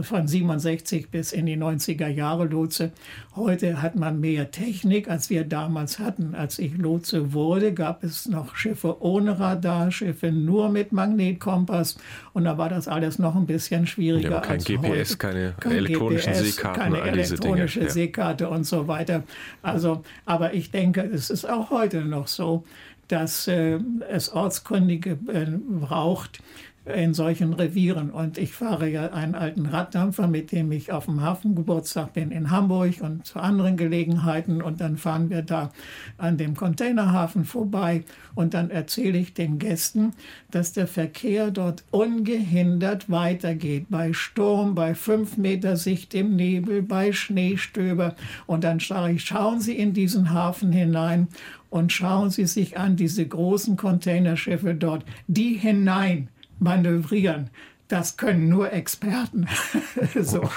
von 0.00 0.26
67 0.26 1.10
bis 1.10 1.32
in 1.32 1.46
die 1.46 1.56
90er 1.56 2.08
Jahre 2.08 2.46
Lotse. 2.46 2.92
Heute 3.36 3.82
hat 3.82 3.96
man 3.96 4.20
mehr 4.20 4.50
Technik, 4.50 5.10
als 5.10 5.30
wir 5.30 5.44
damals 5.44 5.98
hatten. 5.98 6.34
Als 6.34 6.58
ich 6.58 6.76
Lotse 6.76 7.32
wurde, 7.32 7.72
gab 7.74 8.02
es 8.02 8.26
noch 8.26 8.56
Schiffe 8.56 9.02
ohne 9.02 9.38
Radar, 9.38 9.90
Schiffe 9.90 10.32
nur 10.32 10.70
mit 10.70 10.92
Magnetkompass 10.92 11.98
und 12.32 12.44
da 12.44 12.58
war 12.58 12.68
das 12.68 12.88
alles 12.88 13.18
noch 13.18 13.36
ein 13.36 13.46
bisschen 13.46 13.86
schwieriger. 13.86 14.30
Ja, 14.30 14.40
kein 14.40 14.58
GPS, 14.58 15.10
heute. 15.10 15.18
keine 15.18 15.54
kein 15.60 15.72
elektronischen 15.72 16.32
GPS, 16.32 16.44
Seekarten, 16.44 16.82
keine 16.82 17.00
elektronische 17.00 17.80
Dinge. 17.80 17.90
Seekarte 17.90 18.48
und 18.48 18.64
so 18.64 18.88
weiter. 18.88 19.22
Also, 19.62 20.02
aber 20.24 20.54
ich 20.54 20.70
denke, 20.70 21.02
es 21.02 21.30
ist 21.30 21.48
auch 21.48 21.70
heute 21.70 22.02
noch 22.04 22.28
so, 22.28 22.64
dass 23.08 23.46
äh, 23.46 23.78
es 24.08 24.32
Ortskundige 24.32 25.18
äh, 25.28 25.46
braucht, 25.68 26.40
in 26.84 27.14
solchen 27.14 27.52
Revieren. 27.52 28.10
Und 28.10 28.38
ich 28.38 28.52
fahre 28.52 28.88
ja 28.88 29.12
einen 29.12 29.36
alten 29.36 29.66
Raddampfer, 29.66 30.26
mit 30.26 30.50
dem 30.50 30.72
ich 30.72 30.90
auf 30.90 31.04
dem 31.04 31.20
Hafengeburtstag 31.20 32.12
bin 32.12 32.32
in 32.32 32.50
Hamburg 32.50 33.00
und 33.00 33.24
zu 33.24 33.38
anderen 33.38 33.76
Gelegenheiten. 33.76 34.60
Und 34.60 34.80
dann 34.80 34.96
fahren 34.96 35.30
wir 35.30 35.42
da 35.42 35.70
an 36.18 36.38
dem 36.38 36.56
Containerhafen 36.56 37.44
vorbei. 37.44 38.02
Und 38.34 38.54
dann 38.54 38.70
erzähle 38.70 39.18
ich 39.18 39.32
den 39.32 39.60
Gästen, 39.60 40.12
dass 40.50 40.72
der 40.72 40.88
Verkehr 40.88 41.52
dort 41.52 41.84
ungehindert 41.92 43.08
weitergeht. 43.08 43.86
Bei 43.88 44.12
Sturm, 44.12 44.74
bei 44.74 44.96
fünf 44.96 45.36
Meter 45.36 45.76
Sicht 45.76 46.14
im 46.14 46.34
Nebel, 46.34 46.82
bei 46.82 47.12
Schneestöber. 47.12 48.16
Und 48.46 48.64
dann 48.64 48.80
sage 48.80 49.14
ich, 49.14 49.24
schauen 49.24 49.60
Sie 49.60 49.76
in 49.76 49.92
diesen 49.92 50.32
Hafen 50.32 50.72
hinein 50.72 51.28
und 51.70 51.92
schauen 51.92 52.30
Sie 52.30 52.46
sich 52.46 52.76
an, 52.76 52.96
diese 52.96 53.26
großen 53.26 53.76
Containerschiffe 53.76 54.74
dort, 54.74 55.04
die 55.28 55.54
hinein 55.54 56.28
manövrieren. 56.62 57.50
Das 57.88 58.16
können 58.16 58.48
nur 58.48 58.72
Experten. 58.72 59.46
so. 60.22 60.48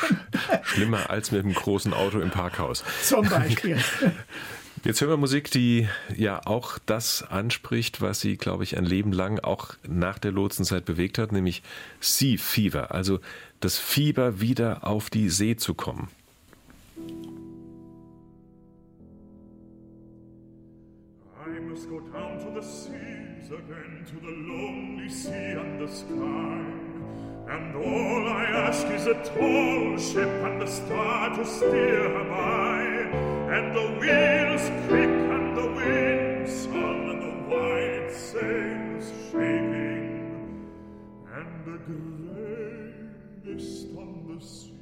Schlimmer 0.63 1.09
als 1.09 1.31
mit 1.31 1.43
einem 1.43 1.53
großen 1.53 1.93
Auto 1.93 2.19
im 2.19 2.29
Parkhaus. 2.29 2.83
Zum 3.03 3.27
Beispiel. 3.27 3.77
Jetzt 4.85 5.01
hören 5.01 5.09
wir 5.09 5.17
Musik, 5.17 5.49
die 5.49 5.89
ja 6.15 6.45
auch 6.45 6.77
das 6.85 7.23
anspricht, 7.23 8.01
was 8.01 8.21
sie, 8.21 8.37
glaube 8.37 8.63
ich, 8.63 8.77
ein 8.77 8.85
Leben 8.85 9.11
lang 9.11 9.39
auch 9.39 9.73
nach 9.87 10.19
der 10.19 10.31
Lotsenzeit 10.31 10.85
bewegt 10.85 11.17
hat, 11.17 11.31
nämlich 11.31 11.63
Sea 11.99 12.37
Fever, 12.37 12.93
also 12.93 13.19
das 13.61 13.79
Fieber, 13.79 14.39
wieder 14.41 14.85
auf 14.85 15.09
die 15.09 15.29
See 15.29 15.55
zu 15.55 15.73
kommen. 15.73 16.09
I 21.47 21.59
must 21.59 21.89
go 21.89 21.99
down 21.99 22.39
to 22.39 22.53
the 22.53 22.61
to 22.61 22.84
the 24.25 24.31
lonely 24.31 25.07
sea 25.07 25.53
and 25.61 25.79
the 25.79 25.87
sky. 25.87 26.65
And 27.47 27.75
all 27.75 28.27
I 28.27 28.45
ask 28.65 28.87
is 28.87 29.05
a 29.05 29.13
tall 29.23 29.97
ship 29.99 30.27
and 30.47 30.63
a 30.63 30.67
star 30.67 31.35
to 31.35 31.45
steer 31.45 32.09
her 32.09 32.29
by. 32.29 32.81
And 33.55 33.75
the 33.75 33.87
wheels 33.99 34.65
creak 34.87 35.15
and 35.35 35.55
the 35.55 35.67
wind 35.77 36.49
song 36.49 37.09
and 37.11 37.21
the 37.21 37.35
white 37.53 38.11
sails 38.11 39.11
shaking. 39.29 40.71
And 41.37 41.65
the 41.67 41.77
grey 41.85 42.93
mist 43.43 43.87
on 43.95 44.25
the 44.27 44.43
sea. 44.43 44.74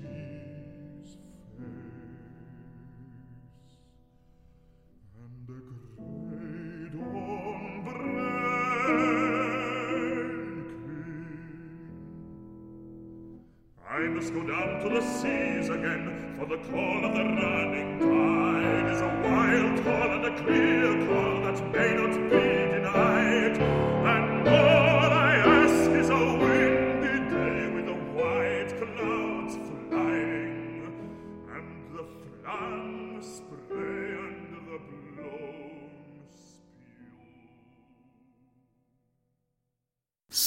To 14.83 14.89
the 14.89 15.01
seas 15.01 15.69
again, 15.69 16.35
for 16.37 16.45
the 16.45 16.57
call 16.57 17.05
of 17.05 17.13
the 17.13 17.23
running 17.23 17.99
tide 17.99 18.91
is 18.91 18.99
a 18.99 19.07
wild 19.23 19.83
call 19.85 20.11
and 20.11 20.25
a 20.25 20.43
clear 20.43 21.07
call 21.07 21.41
that 21.41 21.71
may 21.71 21.95
not 21.95 22.13
be 22.29 22.45
denied. 22.75 24.02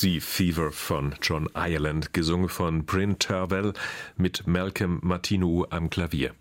Sea 0.01 0.21
Fever 0.21 0.73
von 0.73 1.15
John 1.23 1.49
Ireland, 1.55 2.13
gesungen 2.13 2.51
von 2.51 2.85
Bryn 2.85 3.19
Terwell 3.19 3.73
mit 4.19 4.47
Malcolm 4.47 4.99
Martineau 5.03 5.67
am 5.71 5.89
Klavier. 5.89 6.33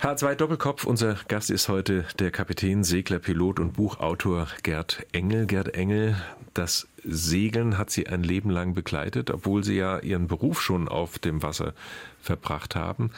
H2 0.00 0.36
Doppelkopf, 0.36 0.84
unser 0.84 1.16
Gast 1.26 1.50
ist 1.50 1.68
heute 1.68 2.04
der 2.20 2.30
Kapitän, 2.30 2.84
Segler, 2.84 3.18
Pilot 3.18 3.58
und 3.58 3.72
Buchautor 3.72 4.46
Gerd 4.62 5.04
Engel. 5.10 5.46
Gerd 5.46 5.74
Engel, 5.74 6.14
das 6.54 6.86
Segeln 7.02 7.76
hat 7.76 7.90
Sie 7.90 8.06
ein 8.06 8.22
Leben 8.22 8.50
lang 8.50 8.72
begleitet, 8.72 9.32
obwohl 9.32 9.64
Sie 9.64 9.74
ja 9.74 9.98
Ihren 9.98 10.28
Beruf 10.28 10.62
schon 10.62 10.86
auf 10.86 11.18
dem 11.18 11.42
Wasser 11.42 11.74
verbracht 12.22 12.76
haben. 12.76 13.10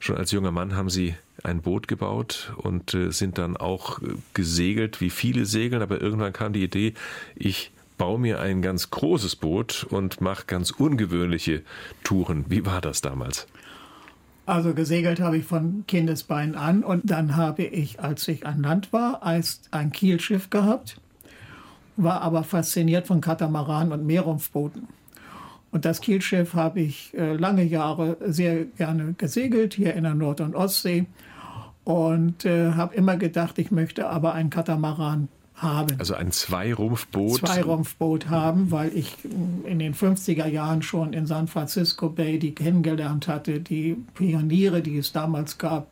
Schon 0.00 0.16
als 0.16 0.32
junger 0.32 0.50
Mann 0.50 0.74
haben 0.74 0.90
Sie 0.90 1.14
ein 1.44 1.62
Boot 1.62 1.86
gebaut 1.86 2.52
und 2.56 2.92
äh, 2.94 3.12
sind 3.12 3.38
dann 3.38 3.56
auch 3.56 4.02
äh, 4.02 4.16
gesegelt, 4.32 5.00
wie 5.00 5.10
viele 5.10 5.46
segeln, 5.46 5.82
aber 5.82 6.00
irgendwann 6.00 6.32
kam 6.32 6.52
die 6.52 6.64
Idee, 6.64 6.94
ich 7.36 7.70
baue 7.96 8.18
mir 8.18 8.40
ein 8.40 8.62
ganz 8.62 8.90
großes 8.90 9.36
Boot 9.36 9.86
und 9.88 10.20
mache 10.20 10.44
ganz 10.46 10.70
ungewöhnliche 10.70 11.62
Touren. 12.02 12.44
Wie 12.48 12.66
war 12.66 12.80
das 12.80 13.00
damals? 13.00 13.46
Also 14.46 14.74
gesegelt 14.74 15.20
habe 15.20 15.38
ich 15.38 15.44
von 15.44 15.84
Kindesbeinen 15.86 16.54
an 16.54 16.82
und 16.82 17.10
dann 17.10 17.36
habe 17.36 17.62
ich, 17.62 18.00
als 18.00 18.28
ich 18.28 18.46
an 18.46 18.62
Land 18.62 18.92
war, 18.92 19.22
ein 19.22 19.92
Kielschiff 19.92 20.50
gehabt, 20.50 21.00
war 21.96 22.20
aber 22.20 22.44
fasziniert 22.44 23.06
von 23.06 23.20
Katamaran 23.20 23.92
und 23.92 24.04
Meerrumpfbooten. 24.04 24.88
Und 25.70 25.84
das 25.84 26.00
Kielschiff 26.00 26.54
habe 26.54 26.80
ich 26.80 27.14
äh, 27.14 27.34
lange 27.34 27.64
Jahre 27.64 28.16
sehr 28.24 28.64
gerne 28.64 29.14
gesegelt, 29.14 29.74
hier 29.74 29.94
in 29.94 30.04
der 30.04 30.14
Nord- 30.14 30.40
und 30.40 30.54
Ostsee. 30.54 31.06
Und 31.82 32.44
äh, 32.44 32.72
habe 32.72 32.94
immer 32.94 33.16
gedacht, 33.16 33.58
ich 33.58 33.70
möchte 33.70 34.08
aber 34.08 34.34
einen 34.34 34.50
Katamaran 34.50 35.28
haben. 35.56 35.98
Also 35.98 36.14
ein 36.14 36.32
Zweirumpfboot? 36.32 37.38
Zweirumpfboot 37.38 38.28
haben, 38.28 38.70
weil 38.70 38.94
ich 38.96 39.16
in 39.24 39.78
den 39.78 39.94
50er 39.94 40.46
Jahren 40.46 40.82
schon 40.82 41.12
in 41.12 41.26
San 41.26 41.46
Francisco 41.46 42.08
Bay 42.08 42.38
die 42.38 42.54
kennengelernt 42.54 43.28
hatte, 43.28 43.60
die 43.60 43.96
Pioniere, 44.14 44.82
die 44.82 44.98
es 44.98 45.12
damals 45.12 45.58
gab. 45.58 45.88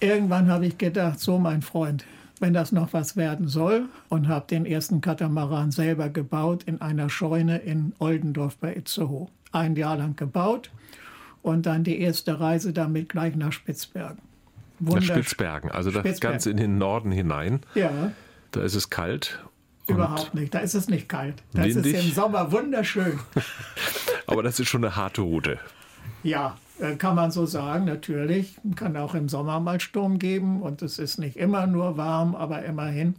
Irgendwann 0.00 0.50
habe 0.50 0.66
ich 0.66 0.76
gedacht, 0.78 1.20
so 1.20 1.38
mein 1.38 1.62
Freund, 1.62 2.04
wenn 2.38 2.52
das 2.52 2.70
noch 2.70 2.92
was 2.92 3.16
werden 3.16 3.48
soll 3.48 3.86
und 4.10 4.28
habe 4.28 4.46
den 4.46 4.66
ersten 4.66 5.00
Katamaran 5.00 5.70
selber 5.70 6.10
gebaut 6.10 6.64
in 6.64 6.82
einer 6.82 7.08
Scheune 7.08 7.58
in 7.58 7.94
Oldendorf 7.98 8.56
bei 8.58 8.74
Itzehoe. 8.74 9.28
Ein 9.52 9.74
Jahr 9.74 9.96
lang 9.96 10.16
gebaut 10.16 10.70
und 11.42 11.64
dann 11.64 11.82
die 11.82 11.98
erste 11.98 12.40
Reise 12.40 12.74
damit 12.74 13.08
gleich 13.08 13.36
nach 13.36 13.52
Spitzbergen. 13.52 14.18
Nach 14.80 15.00
Spitzbergen, 15.00 15.70
also 15.70 15.90
das 15.90 16.00
Spitzbergen. 16.00 16.34
Ganze 16.34 16.50
in 16.50 16.58
den 16.58 16.76
Norden 16.76 17.10
hinein. 17.10 17.60
Ja. 17.74 18.12
Da 18.50 18.62
ist 18.62 18.74
es 18.74 18.90
kalt. 18.90 19.44
Überhaupt 19.88 20.34
nicht, 20.34 20.52
da 20.52 20.58
ist 20.58 20.74
es 20.74 20.88
nicht 20.88 21.08
kalt. 21.08 21.42
Da 21.52 21.62
windig. 21.62 21.94
ist 21.94 22.00
es 22.00 22.06
im 22.06 22.12
Sommer 22.12 22.50
wunderschön. 22.50 23.20
Aber 24.26 24.42
das 24.42 24.58
ist 24.58 24.68
schon 24.68 24.84
eine 24.84 24.96
harte 24.96 25.22
Route. 25.22 25.60
Ja, 26.24 26.56
äh, 26.80 26.96
kann 26.96 27.14
man 27.14 27.30
so 27.30 27.46
sagen, 27.46 27.84
natürlich. 27.84 28.56
Kann 28.74 28.96
auch 28.96 29.14
im 29.14 29.28
Sommer 29.28 29.60
mal 29.60 29.80
Sturm 29.80 30.18
geben 30.18 30.62
und 30.62 30.82
es 30.82 30.98
ist 30.98 31.18
nicht 31.18 31.36
immer 31.36 31.66
nur 31.66 31.96
warm, 31.96 32.34
aber 32.34 32.64
immerhin. 32.64 33.14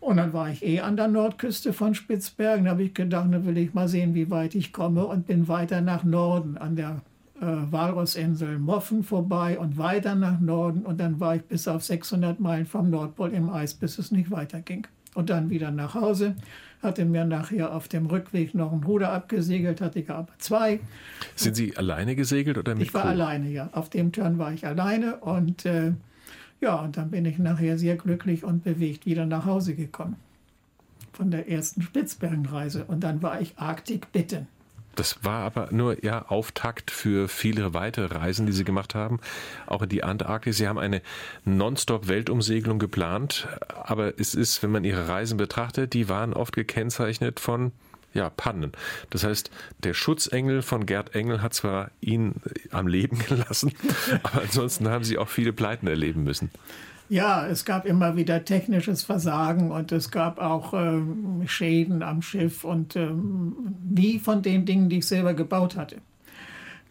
Und 0.00 0.16
dann 0.16 0.32
war 0.32 0.48
ich 0.50 0.62
eh 0.62 0.80
an 0.80 0.96
der 0.96 1.08
Nordküste 1.08 1.72
von 1.72 1.94
Spitzbergen. 1.94 2.64
Da 2.64 2.72
habe 2.72 2.82
ich 2.82 2.94
gedacht, 2.94 3.32
dann 3.32 3.46
will 3.46 3.58
ich 3.58 3.74
mal 3.74 3.88
sehen, 3.88 4.14
wie 4.14 4.30
weit 4.30 4.54
ich 4.54 4.72
komme 4.72 5.04
und 5.06 5.26
bin 5.26 5.48
weiter 5.48 5.80
nach 5.80 6.04
Norden 6.04 6.56
an 6.58 6.76
der 6.76 7.02
äh, 7.40 7.44
Walrusinsel 7.44 8.58
Moffen 8.58 9.02
vorbei 9.02 9.58
und 9.58 9.78
weiter 9.78 10.14
nach 10.14 10.40
Norden. 10.40 10.82
Und 10.84 11.00
dann 11.00 11.20
war 11.20 11.36
ich 11.36 11.42
bis 11.42 11.66
auf 11.68 11.84
600 11.84 12.40
Meilen 12.40 12.66
vom 12.66 12.90
Nordpol 12.90 13.30
im 13.30 13.50
Eis, 13.50 13.74
bis 13.74 13.98
es 13.98 14.10
nicht 14.10 14.30
weiterging. 14.30 14.86
Und 15.14 15.30
dann 15.30 15.50
wieder 15.50 15.70
nach 15.70 15.94
Hause 15.94 16.36
hatte 16.82 17.04
mir 17.04 17.24
nachher 17.24 17.74
auf 17.74 17.88
dem 17.88 18.06
Rückweg 18.06 18.54
noch 18.54 18.72
ein 18.72 18.82
Ruder 18.82 19.12
abgesegelt, 19.12 19.80
hatte 19.80 19.98
ich 19.98 20.10
aber 20.10 20.28
zwei. 20.38 20.80
Sind 21.34 21.54
Sie 21.54 21.76
alleine 21.76 22.16
gesegelt 22.16 22.56
oder 22.58 22.74
mit 22.74 22.84
Ich 22.84 22.94
war 22.94 23.02
Crew? 23.02 23.08
alleine, 23.08 23.50
ja. 23.50 23.68
Auf 23.72 23.90
dem 23.90 24.12
Turn 24.12 24.38
war 24.38 24.52
ich 24.52 24.66
alleine 24.66 25.16
und 25.16 25.66
äh, 25.66 25.92
ja, 26.60 26.76
und 26.76 26.96
dann 26.96 27.10
bin 27.10 27.24
ich 27.24 27.38
nachher 27.38 27.78
sehr 27.78 27.96
glücklich 27.96 28.44
und 28.44 28.64
bewegt 28.64 29.06
wieder 29.06 29.26
nach 29.26 29.46
Hause 29.46 29.74
gekommen. 29.74 30.16
Von 31.12 31.30
der 31.30 31.48
ersten 31.50 31.82
Spitzbergenreise. 31.82 32.84
Und 32.84 33.00
dann 33.00 33.22
war 33.22 33.40
ich 33.40 33.58
Arktik 33.58 34.12
bitten. 34.12 34.46
Das 34.94 35.24
war 35.24 35.40
aber 35.44 35.68
nur 35.70 36.04
ja 36.04 36.26
Auftakt 36.26 36.90
für 36.90 37.28
viele 37.28 37.74
weitere 37.74 38.14
Reisen, 38.14 38.46
die 38.46 38.52
Sie 38.52 38.64
gemacht 38.64 38.94
haben, 38.94 39.20
auch 39.66 39.82
in 39.82 39.88
die 39.88 40.02
Antarktis. 40.02 40.56
Sie 40.56 40.68
haben 40.68 40.78
eine 40.78 41.00
Nonstop-Weltumsegelung 41.44 42.78
geplant, 42.78 43.48
aber 43.84 44.18
es 44.18 44.34
ist, 44.34 44.62
wenn 44.62 44.70
man 44.70 44.84
Ihre 44.84 45.08
Reisen 45.08 45.36
betrachtet, 45.36 45.94
die 45.94 46.08
waren 46.08 46.34
oft 46.34 46.54
gekennzeichnet 46.54 47.40
von 47.40 47.72
ja, 48.12 48.28
Pannen. 48.30 48.72
Das 49.10 49.24
heißt, 49.24 49.50
der 49.84 49.94
Schutzengel 49.94 50.62
von 50.62 50.86
Gerd 50.86 51.14
Engel 51.14 51.42
hat 51.42 51.54
zwar 51.54 51.90
ihn 52.00 52.34
am 52.70 52.86
Leben 52.86 53.18
gelassen, 53.28 53.72
aber 54.22 54.42
ansonsten 54.42 54.88
haben 54.88 55.04
Sie 55.04 55.18
auch 55.18 55.28
viele 55.28 55.52
Pleiten 55.52 55.86
erleben 55.86 56.24
müssen. 56.24 56.50
Ja, 57.10 57.44
es 57.44 57.64
gab 57.64 57.86
immer 57.86 58.14
wieder 58.14 58.44
technisches 58.44 59.02
Versagen 59.02 59.72
und 59.72 59.90
es 59.90 60.12
gab 60.12 60.38
auch 60.38 60.72
ähm, 60.74 61.42
Schäden 61.48 62.04
am 62.04 62.22
Schiff 62.22 62.62
und 62.62 62.94
ähm, 62.94 63.74
nie 63.82 64.20
von 64.20 64.42
den 64.42 64.64
Dingen, 64.64 64.88
die 64.88 64.98
ich 64.98 65.08
selber 65.08 65.34
gebaut 65.34 65.74
hatte. 65.76 65.96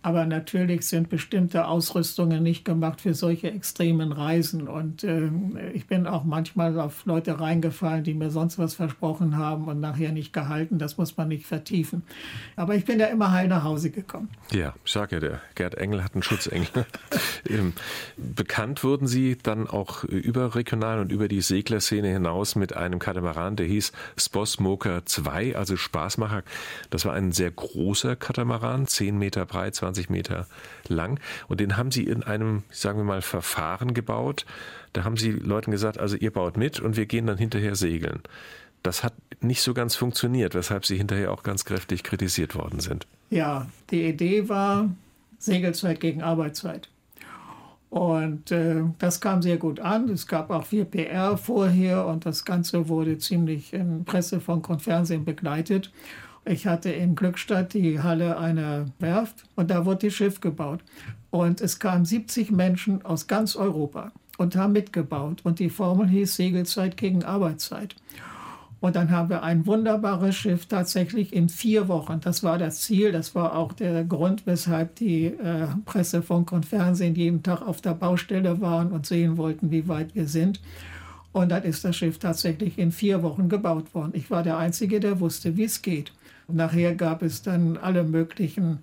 Aber 0.01 0.25
natürlich 0.25 0.87
sind 0.87 1.09
bestimmte 1.09 1.67
Ausrüstungen 1.67 2.41
nicht 2.41 2.63
gemacht 2.63 3.01
für 3.01 3.13
solche 3.13 3.51
extremen 3.51 4.13
Reisen. 4.13 4.67
Und 4.67 5.03
äh, 5.03 5.29
ich 5.73 5.87
bin 5.87 6.07
auch 6.07 6.23
manchmal 6.23 6.79
auf 6.79 7.05
Leute 7.05 7.39
reingefallen, 7.39 8.05
die 8.05 8.13
mir 8.13 8.29
sonst 8.29 8.57
was 8.57 8.75
versprochen 8.75 9.37
haben 9.37 9.65
und 9.65 9.81
nachher 9.81 10.13
nicht 10.13 10.31
gehalten. 10.31 10.79
Das 10.79 10.97
muss 10.97 11.17
man 11.17 11.27
nicht 11.27 11.45
vertiefen. 11.45 12.03
Aber 12.55 12.75
ich 12.75 12.85
bin 12.85 12.97
da 12.97 13.07
immer 13.07 13.31
heil 13.31 13.49
nach 13.49 13.63
Hause 13.63 13.89
gekommen. 13.89 14.29
Ja, 14.51 14.73
ich 14.85 14.91
sage 14.91 15.17
ja, 15.17 15.19
der 15.19 15.41
Gerd 15.55 15.75
Engel 15.75 16.03
hat 16.03 16.13
einen 16.13 16.23
Schutzengel. 16.23 16.67
Ähm, 17.49 17.73
bekannt 18.17 18.83
wurden 18.83 19.07
Sie 19.07 19.37
dann 19.41 19.65
auch 19.65 20.03
überregional 20.03 20.99
und 20.99 21.11
über 21.11 21.27
die 21.27 21.41
Seglerszene 21.41 22.09
hinaus 22.09 22.55
mit 22.55 22.75
einem 22.75 22.99
Katamaran, 22.99 23.55
der 23.55 23.65
hieß 23.65 23.93
Spossmoker 24.17 25.05
2, 25.05 25.55
also 25.55 25.77
Spaßmacher. 25.77 26.43
Das 26.89 27.05
war 27.05 27.13
ein 27.13 27.31
sehr 27.31 27.49
großer 27.49 28.17
Katamaran, 28.17 28.87
10 28.87 29.17
Meter 29.17 29.45
breit, 29.45 29.75
20 29.75 29.88
20 29.89 30.09
Meter 30.09 30.47
lang. 30.87 31.19
Und 31.47 31.59
den 31.59 31.77
haben 31.77 31.91
sie 31.91 32.03
in 32.03 32.23
einem, 32.23 32.63
sagen 32.71 32.99
wir 32.99 33.03
mal, 33.03 33.21
Verfahren 33.21 33.93
gebaut. 33.93 34.45
Da 34.93 35.03
haben 35.03 35.17
sie 35.17 35.31
Leuten 35.31 35.71
gesagt, 35.71 35.99
also 35.99 36.15
ihr 36.15 36.31
baut 36.31 36.57
mit 36.57 36.79
und 36.79 36.95
wir 36.95 37.05
gehen 37.05 37.27
dann 37.27 37.37
hinterher 37.37 37.75
segeln. 37.75 38.21
Das 38.83 39.03
hat 39.03 39.13
nicht 39.41 39.61
so 39.61 39.73
ganz 39.73 39.95
funktioniert, 39.95 40.55
weshalb 40.55 40.85
sie 40.85 40.97
hinterher 40.97 41.31
auch 41.31 41.43
ganz 41.43 41.65
kräftig 41.65 42.03
kritisiert 42.03 42.55
worden 42.55 42.79
sind. 42.79 43.07
Ja, 43.29 43.67
die 43.91 44.05
Idee 44.05 44.47
war 44.47 44.89
Segelzeit 45.37 45.99
gegen 45.99 46.21
Arbeitszeit. 46.21 46.89
Und 47.89 48.51
äh, 48.51 48.83
das 48.99 49.19
kam 49.19 49.41
sehr 49.41 49.57
gut 49.57 49.79
an. 49.79 50.09
Es 50.09 50.27
gab 50.27 50.51
auch 50.51 50.65
viel 50.65 50.85
PR 50.85 51.37
vorher 51.37 52.05
und 52.05 52.25
das 52.25 52.45
Ganze 52.45 52.87
wurde 52.87 53.17
ziemlich 53.17 53.73
in 53.73 54.05
Presse, 54.05 54.39
Funk 54.39 54.69
und 54.69 54.81
Fernsehen 54.81 55.25
begleitet. 55.25 55.91
Ich 56.49 56.65
hatte 56.65 56.89
in 56.89 57.13
Glückstadt 57.13 57.75
die 57.75 58.01
Halle 58.01 58.39
einer 58.39 58.87
Werft 58.97 59.43
und 59.55 59.69
da 59.69 59.85
wurde 59.85 60.07
das 60.07 60.15
Schiff 60.15 60.41
gebaut. 60.41 60.79
Und 61.29 61.61
es 61.61 61.77
kamen 61.77 62.05
70 62.05 62.49
Menschen 62.49 63.05
aus 63.05 63.27
ganz 63.27 63.55
Europa 63.55 64.11
und 64.39 64.55
haben 64.55 64.73
mitgebaut. 64.73 65.41
Und 65.43 65.59
die 65.59 65.69
Formel 65.69 66.07
hieß 66.07 66.35
Segelzeit 66.35 66.97
gegen 66.97 67.23
Arbeitszeit. 67.23 67.95
Und 68.79 68.95
dann 68.95 69.11
haben 69.11 69.29
wir 69.29 69.43
ein 69.43 69.67
wunderbares 69.67 70.35
Schiff 70.35 70.65
tatsächlich 70.65 71.33
in 71.33 71.49
vier 71.49 71.87
Wochen. 71.87 72.19
Das 72.19 72.41
war 72.41 72.57
das 72.57 72.81
Ziel, 72.81 73.11
das 73.11 73.35
war 73.35 73.55
auch 73.55 73.71
der 73.73 74.03
Grund, 74.03 74.47
weshalb 74.47 74.95
die 74.95 75.25
äh, 75.25 75.67
Presse, 75.85 76.23
Funk 76.23 76.51
und 76.51 76.65
Fernsehen 76.65 77.13
jeden 77.13 77.43
Tag 77.43 77.61
auf 77.61 77.79
der 77.79 77.93
Baustelle 77.93 78.59
waren 78.59 78.91
und 78.91 79.05
sehen 79.05 79.37
wollten, 79.37 79.69
wie 79.69 79.87
weit 79.87 80.15
wir 80.15 80.27
sind. 80.27 80.61
Und 81.31 81.49
dann 81.49 81.61
ist 81.61 81.85
das 81.85 81.95
Schiff 81.95 82.17
tatsächlich 82.17 82.79
in 82.79 82.91
vier 82.91 83.21
Wochen 83.21 83.49
gebaut 83.49 83.93
worden. 83.93 84.13
Ich 84.15 84.31
war 84.31 84.41
der 84.41 84.57
Einzige, 84.57 84.99
der 84.99 85.19
wusste, 85.19 85.55
wie 85.55 85.65
es 85.65 85.83
geht. 85.83 86.11
Nachher 86.53 86.95
gab 86.95 87.21
es 87.21 87.41
dann 87.41 87.77
alle 87.77 88.03
möglichen 88.03 88.79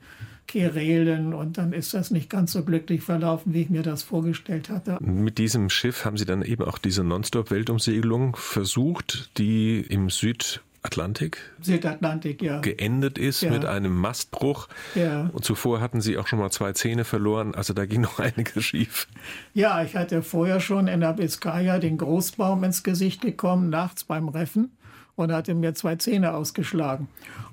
Querelen 0.47 1.35
und 1.35 1.59
dann 1.59 1.73
ist 1.73 1.95
das 1.95 2.11
nicht 2.11 2.31
ganz 2.31 2.53
so 2.53 2.63
glücklich 2.63 3.03
verlaufen, 3.03 3.53
wie 3.53 3.63
ich 3.63 3.71
mir 3.71 3.83
das 3.83 4.03
vorgestellt 4.03 4.71
hatte. 4.71 4.99
Mit 5.01 5.39
diesem 5.39 5.71
Schiff 5.71 6.05
haben 6.05 6.17
Sie 6.17 6.25
dann 6.25 6.43
eben 6.43 6.65
auch 6.65 6.79
diese 6.79 7.03
Nonstop-Weltumsegelung 7.03 8.37
versucht, 8.37 9.37
die 9.39 9.81
im 9.81 10.09
Südatlantik, 10.09 11.39
Südatlantik 11.61 12.43
ja. 12.43 12.61
geendet 12.61 13.19
ist 13.19 13.41
ja. 13.43 13.51
mit 13.51 13.65
einem 13.65 13.97
Mastbruch. 13.97 14.69
Ja. 14.95 15.31
Und 15.33 15.45
zuvor 15.45 15.81
hatten 15.81 16.01
Sie 16.01 16.17
auch 16.17 16.29
schon 16.29 16.39
mal 16.39 16.51
zwei 16.51 16.73
Zähne 16.73 17.05
verloren, 17.05 17.55
also 17.55 17.75
da 17.75 17.87
ging 17.87 18.01
noch 18.03 18.21
einiges 18.21 18.65
schief. 18.65 19.09
Ja, 19.53 19.83
ich 19.83 19.97
hatte 19.97 20.23
vorher 20.23 20.61
schon 20.61 20.87
in 20.87 21.01
der 21.01 21.15
Biskaya 21.15 21.79
den 21.79 21.99
Großbaum 21.99 22.63
ins 22.63 22.85
Gesicht 22.85 23.23
gekommen, 23.23 23.69
nachts 23.69 24.05
beim 24.05 24.29
Reffen 24.29 24.71
und 25.17 25.33
hatte 25.33 25.55
mir 25.55 25.75
zwei 25.75 25.97
Zähne 25.97 26.35
ausgeschlagen. 26.35 27.09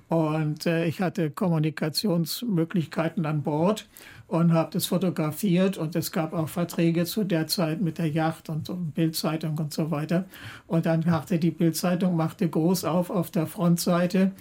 Und 0.09 0.67
äh, 0.67 0.85
ich 0.85 1.01
hatte 1.01 1.31
Kommunikationsmöglichkeiten 1.31 3.25
an 3.25 3.41
Bord 3.41 3.87
und 4.27 4.53
habe 4.53 4.71
das 4.71 4.85
fotografiert. 4.85 5.77
Und 5.77 5.95
es 5.95 6.11
gab 6.11 6.33
auch 6.33 6.49
Verträge 6.49 7.05
zu 7.05 7.23
der 7.23 7.47
Zeit 7.47 7.81
mit 7.81 7.97
der 7.97 8.09
Yacht 8.09 8.49
und 8.49 8.69
Bildzeitung 8.93 9.57
und 9.57 9.73
so 9.73 9.91
weiter. 9.91 10.25
Und 10.67 10.85
dann 10.85 11.03
machte 11.05 11.39
die 11.39 11.51
Bildzeitung 11.51 12.15
machte 12.15 12.47
groß 12.47 12.83
auf 12.85 13.09
auf 13.09 13.31
der 13.31 13.47
Frontseite 13.47 14.31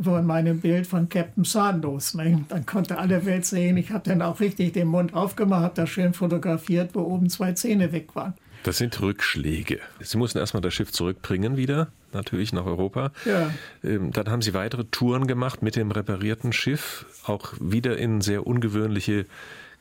von 0.00 0.26
meinem 0.26 0.60
Bild 0.60 0.86
von 0.86 1.08
Captain 1.08 1.44
Sandos. 1.44 2.14
Ne? 2.14 2.44
Dann 2.48 2.66
konnte 2.66 2.98
alle 2.98 3.24
Welt 3.24 3.46
sehen. 3.46 3.76
Ich 3.76 3.90
habe 3.90 4.08
dann 4.08 4.22
auch 4.22 4.40
richtig 4.40 4.72
den 4.72 4.88
Mund 4.88 5.14
aufgemacht, 5.14 5.62
habe 5.62 5.74
das 5.74 5.90
schön 5.90 6.14
fotografiert, 6.14 6.90
wo 6.94 7.00
oben 7.00 7.30
zwei 7.30 7.52
Zähne 7.52 7.92
weg 7.92 8.14
waren. 8.14 8.34
Das 8.64 8.78
sind 8.78 9.00
Rückschläge. 9.00 9.80
Sie 10.00 10.18
mussten 10.18 10.38
erstmal 10.38 10.60
das 10.60 10.72
Schiff 10.72 10.92
zurückbringen 10.92 11.56
wieder, 11.56 11.88
natürlich 12.14 12.52
nach 12.52 12.66
Europa. 12.66 13.12
Ja. 13.24 13.50
Ähm, 13.82 14.12
dann 14.12 14.28
haben 14.28 14.42
Sie 14.42 14.54
weitere 14.54 14.84
Touren 14.84 15.26
gemacht 15.26 15.62
mit 15.62 15.76
dem 15.76 15.90
reparierten 15.90 16.52
Schiff, 16.52 17.06
auch 17.24 17.54
wieder 17.60 17.96
in 17.98 18.20
sehr 18.20 18.46
ungewöhnliche 18.46 19.26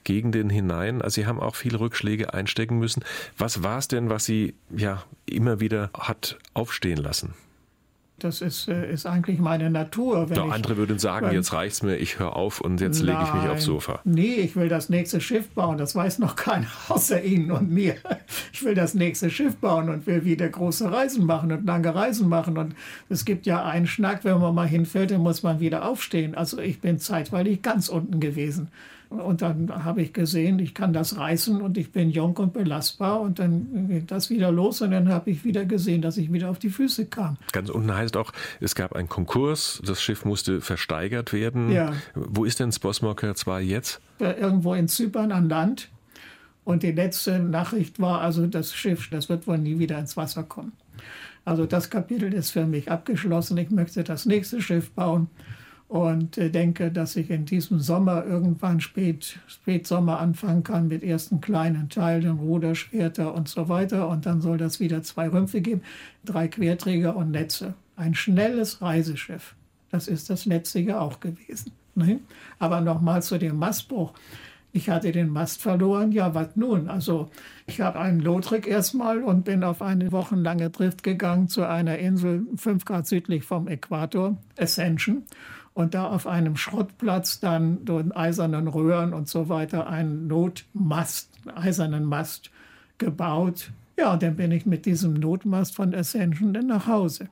Gegenden 0.03 0.49
hinein. 0.49 1.01
Also 1.01 1.21
Sie 1.21 1.27
haben 1.27 1.39
auch 1.39 1.55
viele 1.55 1.79
Rückschläge 1.79 2.33
einstecken 2.33 2.79
müssen. 2.79 3.03
Was 3.37 3.63
war 3.63 3.77
es 3.77 3.87
denn, 3.87 4.09
was 4.09 4.25
Sie 4.25 4.55
ja 4.75 5.03
immer 5.25 5.59
wieder 5.59 5.91
hat 5.93 6.37
aufstehen 6.53 6.97
lassen? 6.97 7.33
Das 8.23 8.41
ist, 8.41 8.67
äh, 8.67 8.91
ist 8.91 9.05
eigentlich 9.05 9.39
meine 9.39 9.69
Natur. 9.69 10.29
Wenn 10.29 10.45
ich, 10.45 10.53
andere 10.53 10.77
würden 10.77 10.99
sagen, 10.99 11.27
wenn, 11.27 11.33
jetzt 11.33 11.53
reicht's 11.53 11.81
mir, 11.81 11.97
ich 11.97 12.19
höre 12.19 12.35
auf 12.35 12.61
und 12.61 12.79
jetzt 12.79 13.01
lege 13.01 13.19
ich 13.23 13.33
mich 13.33 13.49
aufs 13.49 13.63
Sofa. 13.63 13.99
Nee, 14.03 14.35
ich 14.35 14.55
will 14.55 14.69
das 14.69 14.89
nächste 14.89 15.19
Schiff 15.19 15.49
bauen. 15.49 15.77
Das 15.77 15.95
weiß 15.95 16.19
noch 16.19 16.35
keiner 16.35 16.67
außer 16.89 17.23
Ihnen 17.23 17.51
und 17.51 17.71
mir. 17.71 17.95
Ich 18.53 18.63
will 18.63 18.75
das 18.75 18.93
nächste 18.93 19.29
Schiff 19.29 19.55
bauen 19.55 19.89
und 19.89 20.05
will 20.05 20.23
wieder 20.23 20.47
große 20.47 20.91
Reisen 20.91 21.25
machen 21.25 21.51
und 21.51 21.65
lange 21.65 21.93
Reisen 21.93 22.29
machen. 22.29 22.57
Und 22.57 22.75
es 23.09 23.25
gibt 23.25 23.45
ja 23.45 23.65
einen 23.65 23.87
Schnack, 23.87 24.23
wenn 24.23 24.39
man 24.39 24.53
mal 24.53 24.67
hinfällt, 24.67 25.11
dann 25.11 25.21
muss 25.21 25.41
man 25.41 25.59
wieder 25.59 25.87
aufstehen. 25.87 26.35
Also 26.35 26.59
ich 26.59 26.79
bin 26.79 26.99
zeitweilig 26.99 27.61
ganz 27.61 27.89
unten 27.89 28.19
gewesen. 28.19 28.69
Und 29.11 29.41
dann 29.41 29.83
habe 29.83 30.01
ich 30.01 30.13
gesehen, 30.13 30.59
ich 30.59 30.73
kann 30.73 30.93
das 30.93 31.17
reißen 31.17 31.61
und 31.61 31.77
ich 31.77 31.91
bin 31.91 32.09
jung 32.09 32.37
und 32.37 32.53
belastbar. 32.53 33.19
Und 33.19 33.39
dann 33.39 33.87
ging 33.89 34.07
das 34.07 34.29
wieder 34.29 34.53
los 34.53 34.81
und 34.81 34.91
dann 34.91 35.09
habe 35.09 35.31
ich 35.31 35.43
wieder 35.43 35.65
gesehen, 35.65 36.01
dass 36.01 36.15
ich 36.15 36.31
wieder 36.31 36.49
auf 36.49 36.59
die 36.59 36.69
Füße 36.69 37.07
kam. 37.07 37.35
Ganz 37.51 37.69
unten 37.69 37.93
heißt 37.93 38.15
auch, 38.15 38.31
es 38.61 38.73
gab 38.73 38.93
einen 38.95 39.09
Konkurs, 39.09 39.81
das 39.85 40.01
Schiff 40.01 40.23
musste 40.23 40.61
versteigert 40.61 41.33
werden. 41.33 41.71
Ja. 41.71 41.91
Wo 42.15 42.45
ist 42.45 42.61
denn 42.61 42.71
Sposmoker 42.71 43.35
2 43.35 43.61
jetzt? 43.61 43.99
Irgendwo 44.19 44.73
in 44.75 44.87
Zypern 44.87 45.33
an 45.33 45.49
Land. 45.49 45.89
Und 46.63 46.83
die 46.83 46.93
letzte 46.93 47.39
Nachricht 47.39 47.99
war 47.99 48.21
also, 48.21 48.47
das 48.47 48.73
Schiff, 48.73 49.09
das 49.09 49.27
wird 49.27 49.45
wohl 49.45 49.57
nie 49.57 49.77
wieder 49.77 49.99
ins 49.99 50.15
Wasser 50.15 50.43
kommen. 50.43 50.71
Also 51.43 51.65
das 51.65 51.89
Kapitel 51.89 52.33
ist 52.33 52.51
für 52.51 52.65
mich 52.65 52.89
abgeschlossen. 52.89 53.57
Ich 53.57 53.71
möchte 53.71 54.05
das 54.05 54.25
nächste 54.25 54.61
Schiff 54.61 54.91
bauen 54.91 55.27
und 55.91 56.37
äh, 56.37 56.49
denke, 56.49 56.89
dass 56.89 57.17
ich 57.17 57.29
in 57.29 57.43
diesem 57.43 57.81
Sommer 57.81 58.25
irgendwann 58.25 58.79
spät, 58.79 59.39
Spätsommer 59.45 60.21
anfangen 60.21 60.63
kann 60.63 60.87
mit 60.87 61.03
ersten 61.03 61.41
kleinen 61.41 61.89
Teilen, 61.89 62.39
Ruderschwerter 62.39 63.33
und 63.33 63.49
so 63.49 63.67
weiter. 63.67 64.07
Und 64.07 64.25
dann 64.25 64.39
soll 64.39 64.57
das 64.57 64.79
wieder 64.79 65.03
zwei 65.03 65.27
Rümpfe 65.27 65.59
geben, 65.59 65.81
drei 66.23 66.47
Querträger 66.47 67.17
und 67.17 67.31
Netze. 67.31 67.73
Ein 67.97 68.15
schnelles 68.15 68.81
Reiseschiff. 68.81 69.53
Das 69.89 70.07
ist 70.07 70.29
das 70.29 70.45
letzte 70.45 70.97
auch 70.97 71.19
gewesen. 71.19 71.73
Ne? 71.95 72.21
Aber 72.57 72.79
nochmal 72.79 73.21
zu 73.21 73.37
dem 73.37 73.57
Mastbruch. 73.57 74.13
Ich 74.71 74.89
hatte 74.89 75.11
den 75.11 75.27
Mast 75.27 75.61
verloren. 75.61 76.13
Ja, 76.13 76.33
was 76.33 76.55
nun? 76.55 76.87
Also 76.87 77.29
ich 77.67 77.81
habe 77.81 77.99
einen 77.99 78.21
Lotrick 78.21 78.65
erstmal 78.65 79.21
und 79.21 79.43
bin 79.43 79.65
auf 79.65 79.81
eine 79.81 80.13
wochenlange 80.13 80.69
Drift 80.69 81.03
gegangen 81.03 81.49
zu 81.49 81.67
einer 81.67 81.97
Insel 81.97 82.47
fünf 82.55 82.85
Grad 82.85 83.07
südlich 83.07 83.43
vom 83.43 83.67
Äquator, 83.67 84.37
Ascension 84.57 85.23
und 85.73 85.93
da 85.93 86.07
auf 86.07 86.27
einem 86.27 86.57
Schrottplatz 86.57 87.39
dann 87.39 87.85
durch 87.85 88.05
eisernen 88.15 88.67
Röhren 88.67 89.13
und 89.13 89.27
so 89.27 89.49
weiter 89.49 89.87
einen 89.87 90.27
Notmast, 90.27 91.29
einen 91.45 91.57
eisernen 91.57 92.05
Mast 92.05 92.51
gebaut. 92.97 93.71
Ja, 93.97 94.13
und 94.13 94.23
dann 94.23 94.35
bin 94.35 94.51
ich 94.51 94.65
mit 94.65 94.85
diesem 94.85 95.13
Notmast 95.13 95.75
von 95.75 95.93
Ascension 95.93 96.53
dann 96.53 96.67
nach 96.67 96.87
Hause. 96.87 97.29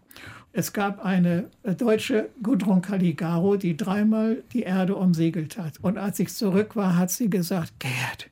Es 0.52 0.74
gab 0.74 1.06
eine 1.06 1.50
deutsche 1.78 2.30
Gudrun 2.42 2.82
Caligaro, 2.82 3.56
die 3.56 3.78
dreimal 3.78 4.44
die 4.52 4.64
Erde 4.64 4.96
umsegelt 4.96 5.58
hat. 5.58 5.76
Und 5.82 5.98
als 5.98 6.20
ich 6.20 6.34
zurück 6.34 6.76
war, 6.76 6.98
hat 6.98 7.12
sie 7.12 7.30
gesagt, 7.30 7.74
Gerd, 7.80 8.30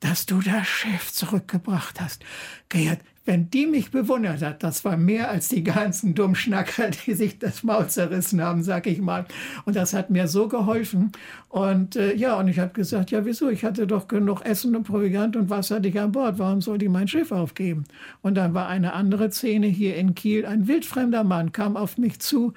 dass 0.00 0.26
du 0.26 0.40
das 0.40 0.66
Schiff 0.66 1.12
zurückgebracht 1.12 2.00
hast. 2.00 2.22
Gerd, 2.68 3.00
wenn 3.26 3.48
die 3.48 3.66
mich 3.66 3.90
bewundert 3.90 4.42
hat, 4.42 4.62
das 4.62 4.84
war 4.84 4.98
mehr 4.98 5.30
als 5.30 5.48
die 5.48 5.64
ganzen 5.64 6.14
Dummschnacker, 6.14 6.90
die 6.90 7.14
sich 7.14 7.38
das 7.38 7.62
Maul 7.62 7.88
zerrissen 7.88 8.42
haben, 8.42 8.62
sag 8.62 8.86
ich 8.86 9.00
mal. 9.00 9.24
Und 9.64 9.76
das 9.76 9.94
hat 9.94 10.10
mir 10.10 10.28
so 10.28 10.48
geholfen. 10.48 11.12
Und 11.48 11.96
äh, 11.96 12.14
ja, 12.14 12.38
und 12.38 12.48
ich 12.48 12.58
habe 12.58 12.72
gesagt, 12.72 13.10
ja, 13.10 13.24
wieso? 13.24 13.48
Ich 13.48 13.64
hatte 13.64 13.86
doch 13.86 14.08
genug 14.08 14.44
Essen 14.44 14.76
und 14.76 14.84
Proviant 14.84 15.36
und 15.36 15.48
Wasser 15.48 15.80
dich 15.80 15.98
an 15.98 16.12
Bord. 16.12 16.38
Warum 16.38 16.60
soll 16.60 16.76
die 16.76 16.88
mein 16.88 17.08
Schiff 17.08 17.32
aufgeben? 17.32 17.84
Und 18.20 18.34
dann 18.34 18.52
war 18.52 18.68
eine 18.68 18.92
andere 18.92 19.30
Szene 19.30 19.68
hier 19.68 19.96
in 19.96 20.14
Kiel. 20.14 20.44
Ein 20.44 20.68
wildfremder 20.68 21.24
Mann 21.24 21.52
kam 21.52 21.76
auf 21.76 21.96
mich 21.96 22.20
zu, 22.20 22.52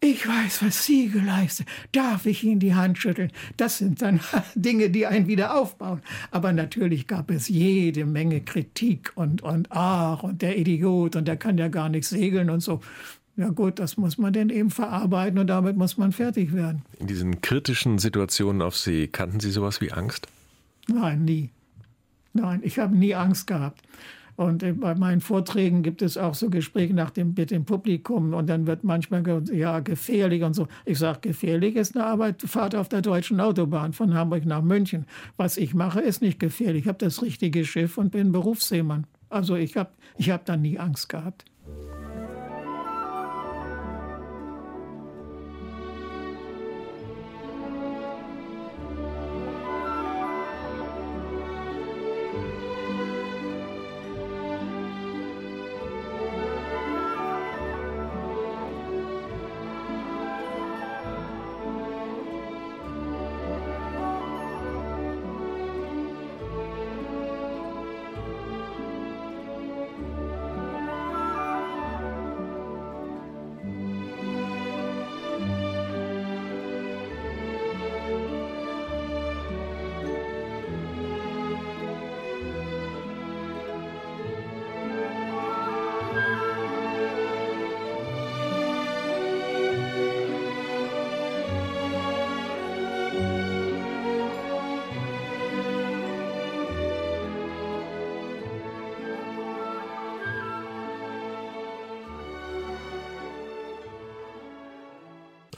ich 0.00 0.28
weiß, 0.28 0.62
was 0.62 0.84
Sie 0.84 1.08
geleistet. 1.08 1.66
Darf 1.90 2.26
ich 2.26 2.44
Ihnen 2.44 2.60
die 2.60 2.74
Hand 2.74 2.98
schütteln? 2.98 3.32
Das 3.56 3.78
sind 3.78 4.00
dann 4.00 4.20
Dinge, 4.54 4.90
die 4.90 5.06
einen 5.06 5.26
wieder 5.26 5.58
aufbauen. 5.58 6.02
Aber 6.30 6.52
natürlich 6.52 7.08
gab 7.08 7.30
es 7.30 7.48
jede 7.48 8.06
Menge 8.06 8.40
Kritik 8.40 9.12
und, 9.16 9.42
und 9.42 9.68
ach, 9.70 10.22
und 10.22 10.42
der 10.42 10.56
Idiot 10.56 11.16
und 11.16 11.26
der 11.26 11.36
kann 11.36 11.58
ja 11.58 11.68
gar 11.68 11.88
nicht 11.88 12.06
segeln 12.06 12.48
und 12.48 12.60
so. 12.60 12.80
Ja 13.36 13.48
gut, 13.50 13.78
das 13.78 13.96
muss 13.96 14.18
man 14.18 14.32
denn 14.32 14.50
eben 14.50 14.70
verarbeiten 14.70 15.38
und 15.38 15.46
damit 15.46 15.76
muss 15.76 15.96
man 15.96 16.12
fertig 16.12 16.52
werden. 16.52 16.82
In 16.98 17.06
diesen 17.06 17.40
kritischen 17.40 17.98
Situationen 17.98 18.62
auf 18.62 18.76
See, 18.76 19.06
kannten 19.06 19.40
Sie 19.40 19.50
sowas 19.50 19.80
wie 19.80 19.92
Angst? 19.92 20.26
Nein, 20.88 21.24
nie. 21.24 21.50
Nein, 22.32 22.60
ich 22.62 22.78
habe 22.78 22.96
nie 22.96 23.14
Angst 23.14 23.46
gehabt. 23.46 23.82
Und 24.38 24.64
bei 24.78 24.94
meinen 24.94 25.20
Vorträgen 25.20 25.82
gibt 25.82 26.00
es 26.00 26.16
auch 26.16 26.32
so 26.32 26.48
Gespräche 26.48 26.94
nach 26.94 27.10
dem, 27.10 27.34
mit 27.36 27.50
dem 27.50 27.64
Publikum 27.64 28.34
und 28.34 28.48
dann 28.48 28.68
wird 28.68 28.84
manchmal 28.84 29.24
gesagt, 29.24 29.48
ja, 29.48 29.80
gefährlich 29.80 30.44
und 30.44 30.54
so. 30.54 30.68
Ich 30.84 31.00
sage, 31.00 31.18
gefährlich 31.22 31.74
ist 31.74 31.96
eine 31.96 32.06
Arbeitfahrt 32.06 32.76
auf 32.76 32.88
der 32.88 33.02
deutschen 33.02 33.40
Autobahn 33.40 33.94
von 33.94 34.14
Hamburg 34.14 34.46
nach 34.46 34.62
München. 34.62 35.06
Was 35.36 35.56
ich 35.56 35.74
mache, 35.74 36.00
ist 36.00 36.22
nicht 36.22 36.38
gefährlich. 36.38 36.82
Ich 36.82 36.88
habe 36.88 36.98
das 36.98 37.20
richtige 37.20 37.64
Schiff 37.64 37.98
und 37.98 38.12
bin 38.12 38.30
Berufsseemann. 38.30 39.08
Also 39.28 39.56
ich 39.56 39.76
habe 39.76 39.90
ich 40.18 40.30
hab 40.30 40.44
da 40.44 40.56
nie 40.56 40.78
Angst 40.78 41.08
gehabt. 41.08 41.44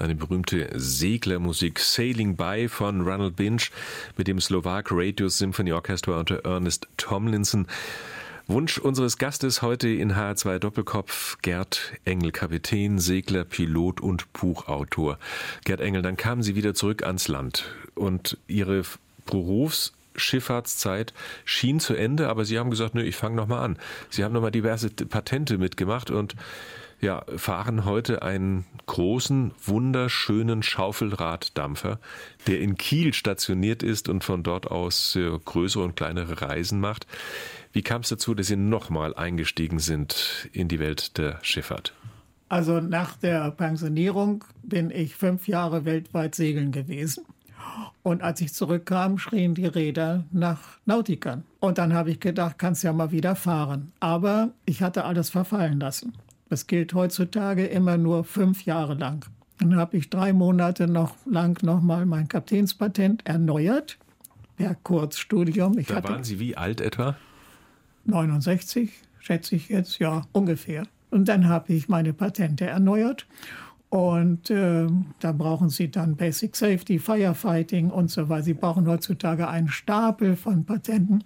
Eine 0.00 0.14
berühmte 0.14 0.68
Seglermusik 0.74 1.78
Sailing 1.78 2.36
By 2.36 2.68
von 2.68 3.02
Ronald 3.02 3.37
Binch 3.37 3.70
mit 4.16 4.29
dem 4.29 4.40
Slovak 4.40 4.88
Radio 4.90 5.29
Symphony 5.29 5.72
Orchestra 5.72 6.18
unter 6.18 6.44
Ernest 6.44 6.88
Tomlinson. 6.96 7.66
Wunsch 8.46 8.79
unseres 8.79 9.18
Gastes 9.18 9.62
heute 9.62 9.88
in 9.88 10.14
HR2 10.14 10.58
Doppelkopf, 10.58 11.38
Gerd 11.42 11.92
Engel, 12.04 12.33
Kapitän, 12.33 12.98
Segler, 12.98 13.44
Pilot 13.44 14.00
und 14.00 14.33
Buchautor. 14.33 15.18
Gerd 15.64 15.81
Engel, 15.81 16.02
dann 16.02 16.16
kamen 16.16 16.42
Sie 16.42 16.56
wieder 16.56 16.75
zurück 16.75 17.04
ans 17.04 17.29
Land 17.29 17.66
und 17.94 18.38
Ihre 18.48 18.83
Berufsschifffahrtszeit 19.27 21.12
schien 21.44 21.79
zu 21.79 21.94
Ende, 21.94 22.29
aber 22.29 22.44
Sie 22.44 22.58
haben 22.58 22.70
gesagt, 22.70 22.94
nö, 22.94 23.02
ich 23.02 23.16
fange 23.16 23.37
nochmal 23.37 23.62
an. 23.62 23.79
Sie 24.08 24.25
haben 24.25 24.33
nochmal 24.33 24.50
diverse 24.50 24.88
Patente 24.88 25.58
mitgemacht 25.58 26.10
und 26.10 26.35
ja, 27.01 27.25
fahren 27.37 27.85
heute 27.85 28.23
einen 28.23 28.67
großen, 28.87 29.53
wunderschönen 29.65 30.63
Schaufelraddampfer, 30.63 31.98
der 32.46 32.61
in 32.61 32.77
Kiel 32.77 33.15
stationiert 33.15 33.83
ist 33.83 34.09
und 34.09 34.25
von 34.25 34.42
dort 34.42 34.71
aus 34.71 35.17
äh, 35.17 35.31
größere 35.44 35.85
und 35.85 35.96
kleinere 35.96 36.42
Reisen 36.42 36.81
macht. 36.81 37.07
Wie 37.73 37.83
kam 37.83 38.03
es 38.03 38.09
dazu, 38.09 38.35
dass 38.35 38.48
Sie 38.48 38.57
nochmal 38.57 39.15
eingestiegen 39.15 39.79
sind 39.79 40.48
in 40.53 40.69
die 40.69 40.81
Welt 40.81 41.17
der 41.19 41.38
Schifffahrt? 41.42 41.94
Also 42.48 42.81
nach 42.81 43.17
der 43.17 43.51
Pensionierung 43.53 44.44
bin 44.63 44.90
ich 44.90 45.15
fünf 45.15 45.46
Jahre 45.46 45.85
weltweit 45.85 46.35
segeln 46.35 46.73
gewesen. 46.73 47.25
Und 48.03 48.23
als 48.23 48.40
ich 48.40 48.53
zurückkam, 48.53 49.19
schrien 49.19 49.55
die 49.55 49.67
Räder 49.67 50.25
nach 50.33 50.61
Nautikern. 50.85 51.44
Und 51.61 51.79
dann 51.79 51.94
habe 51.94 52.11
ich 52.11 52.19
gedacht, 52.19 52.59
kannst 52.59 52.83
ja 52.83 52.92
mal 52.92 53.13
wieder 53.13 53.37
fahren. 53.37 53.92
Aber 54.01 54.51
ich 54.65 54.83
hatte 54.83 55.05
alles 55.05 55.31
verfallen 55.31 55.79
lassen. 55.79 56.13
Das 56.51 56.67
gilt 56.67 56.94
heutzutage 56.94 57.65
immer 57.65 57.96
nur 57.96 58.25
fünf 58.25 58.65
Jahre 58.65 58.94
lang. 58.94 59.25
Dann 59.61 59.77
habe 59.77 59.96
ich 59.96 60.11
drei 60.11 60.33
Monate 60.33 60.88
noch 60.88 61.15
lang 61.25 61.63
nochmal 61.63 62.07
mein 62.07 62.27
Kapitänspatent 62.27 63.25
erneuert, 63.25 63.98
per 64.57 64.75
Kurzstudium. 64.75 65.79
Ich 65.79 65.87
da 65.87 66.03
waren 66.03 66.25
Sie 66.25 66.40
wie 66.40 66.57
alt 66.57 66.81
etwa? 66.81 67.17
69, 68.05 68.90
schätze 69.21 69.55
ich 69.55 69.69
jetzt, 69.69 70.01
ja, 70.01 70.23
ungefähr. 70.33 70.83
Und 71.11 71.29
dann 71.29 71.48
habe 71.48 71.73
ich 71.73 71.88
meine 71.88 72.13
Patente 72.13 72.67
erneuert. 72.67 73.27
Und 73.88 74.51
äh, 74.51 74.87
da 75.21 75.33
brauchen 75.33 75.69
Sie 75.69 75.90
dann 75.90 76.17
Basic 76.17 76.57
Safety, 76.57 76.98
Firefighting 76.98 77.90
und 77.90 78.11
so 78.11 78.29
weiter. 78.29 78.44
Sie 78.44 78.55
brauchen 78.55 78.88
heutzutage 78.88 79.48
einen 79.48 79.69
Stapel 79.69 80.37
von 80.37 80.65
Patenten. 80.65 81.23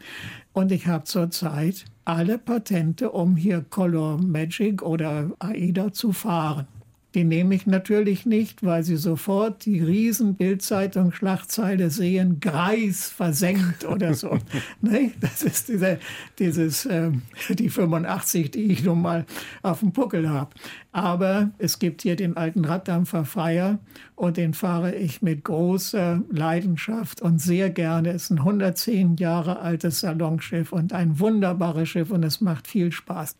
Und 0.53 0.70
ich 0.70 0.87
habe 0.87 1.05
zurzeit 1.05 1.87
alle 2.05 2.38
Patente, 2.38 3.11
um 3.11 3.36
hier 3.36 3.62
Color 3.62 4.20
Magic 4.22 4.82
oder 4.82 5.30
AIDA 5.38 5.92
zu 5.92 6.12
fahren. 6.12 6.66
Die 7.14 7.22
nehme 7.22 7.54
ich 7.54 7.66
natürlich 7.66 8.26
nicht, 8.26 8.64
weil 8.64 8.82
sie 8.82 8.96
sofort 8.96 9.64
die 9.66 9.80
riesen 9.80 10.34
Bildzeitung 10.34 11.12
Schlagzeile 11.12 11.90
sehen, 11.90 12.40
Greis 12.40 13.08
versenkt 13.08 13.84
oder 13.84 14.14
so. 14.14 14.38
ne? 14.80 15.12
Das 15.20 15.42
ist 15.42 15.68
diese, 15.68 16.00
dieses, 16.40 16.86
äh, 16.86 17.12
die 17.50 17.70
85, 17.70 18.50
die 18.50 18.64
ich 18.64 18.82
nun 18.82 19.00
mal 19.00 19.26
auf 19.62 19.80
dem 19.80 19.92
Puckel 19.92 20.28
habe. 20.28 20.50
Aber 20.90 21.50
es 21.58 21.78
gibt 21.78 22.02
hier 22.02 22.16
den 22.16 22.36
alten 22.36 22.64
Raddampfer 22.64 23.24
Freier 23.24 23.78
und 24.16 24.36
den 24.36 24.52
fahre 24.52 24.94
ich 24.94 25.22
mit 25.22 25.44
großer 25.44 26.20
Leidenschaft 26.30 27.22
und 27.22 27.40
sehr 27.40 27.70
gerne. 27.70 28.10
Es 28.10 28.24
ist 28.24 28.30
ein 28.30 28.38
110 28.38 29.16
Jahre 29.16 29.60
altes 29.60 30.00
Salonschiff 30.00 30.72
und 30.72 30.92
ein 30.92 31.20
wunderbares 31.20 31.88
Schiff 31.88 32.10
und 32.10 32.24
es 32.24 32.40
macht 32.40 32.66
viel 32.66 32.90
Spaß. 32.90 33.36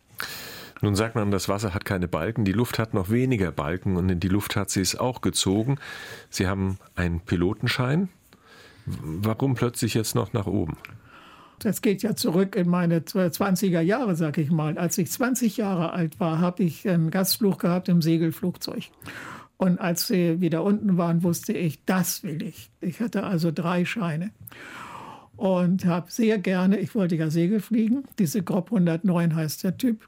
Nun 0.81 0.95
sagt 0.95 1.15
man, 1.15 1.31
das 1.31 1.47
Wasser 1.47 1.73
hat 1.73 1.85
keine 1.85 2.07
Balken, 2.07 2.45
die 2.45 2.51
Luft 2.51 2.79
hat 2.79 2.93
noch 2.93 3.09
weniger 3.09 3.51
Balken 3.51 3.95
und 3.95 4.09
in 4.09 4.19
die 4.19 4.27
Luft 4.27 4.55
hat 4.55 4.69
sie 4.69 4.81
es 4.81 4.97
auch 4.97 5.21
gezogen. 5.21 5.77
Sie 6.29 6.47
haben 6.47 6.77
einen 6.95 7.21
Pilotenschein. 7.21 8.09
Warum 8.85 9.55
plötzlich 9.55 9.93
jetzt 9.93 10.15
noch 10.15 10.33
nach 10.33 10.45
oben? 10.45 10.77
Das 11.59 11.81
geht 11.81 12.03
ja 12.03 12.15
zurück 12.15 12.55
in 12.55 12.69
meine 12.69 12.99
20er 12.99 13.79
Jahre, 13.79 14.15
sag 14.15 14.37
ich 14.37 14.51
mal. 14.51 14.77
Als 14.77 14.97
ich 14.97 15.09
20 15.09 15.57
Jahre 15.57 15.93
alt 15.93 16.19
war, 16.19 16.39
habe 16.39 16.63
ich 16.63 16.87
einen 16.87 17.09
Gastflug 17.09 17.59
gehabt 17.59 17.89
im 17.89 18.01
Segelflugzeug. 18.01 18.83
Und 19.57 19.79
als 19.79 20.07
sie 20.07 20.41
wieder 20.41 20.63
unten 20.63 20.97
waren, 20.97 21.23
wusste 21.23 21.53
ich, 21.53 21.83
das 21.85 22.23
will 22.23 22.43
ich. 22.43 22.69
Ich 22.81 22.99
hatte 22.99 23.23
also 23.23 23.51
drei 23.51 23.85
Scheine 23.85 24.31
und 25.37 25.85
habe 25.85 26.11
sehr 26.11 26.37
gerne, 26.37 26.79
ich 26.79 26.95
wollte 26.95 27.15
ja 27.15 27.29
Segel 27.29 27.59
fliegen, 27.59 28.03
diese 28.19 28.41
GOP 28.43 28.71
109 28.71 29.35
heißt 29.35 29.63
der 29.63 29.77
Typ, 29.77 30.05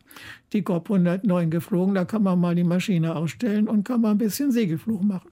die 0.54 0.64
GOP 0.64 0.92
109 0.92 1.50
geflogen, 1.50 1.96
da 1.96 2.06
kann 2.06 2.24
man 2.24 2.40
mal 2.40 2.56
die 2.56 2.64
Maschine 2.64 3.16
ausstellen 3.16 3.68
und 3.68 3.84
kann 3.84 4.02
man 4.02 4.12
ein 4.12 4.18
bisschen 4.18 4.52
Segelflug 4.52 5.04
machen. 5.04 5.30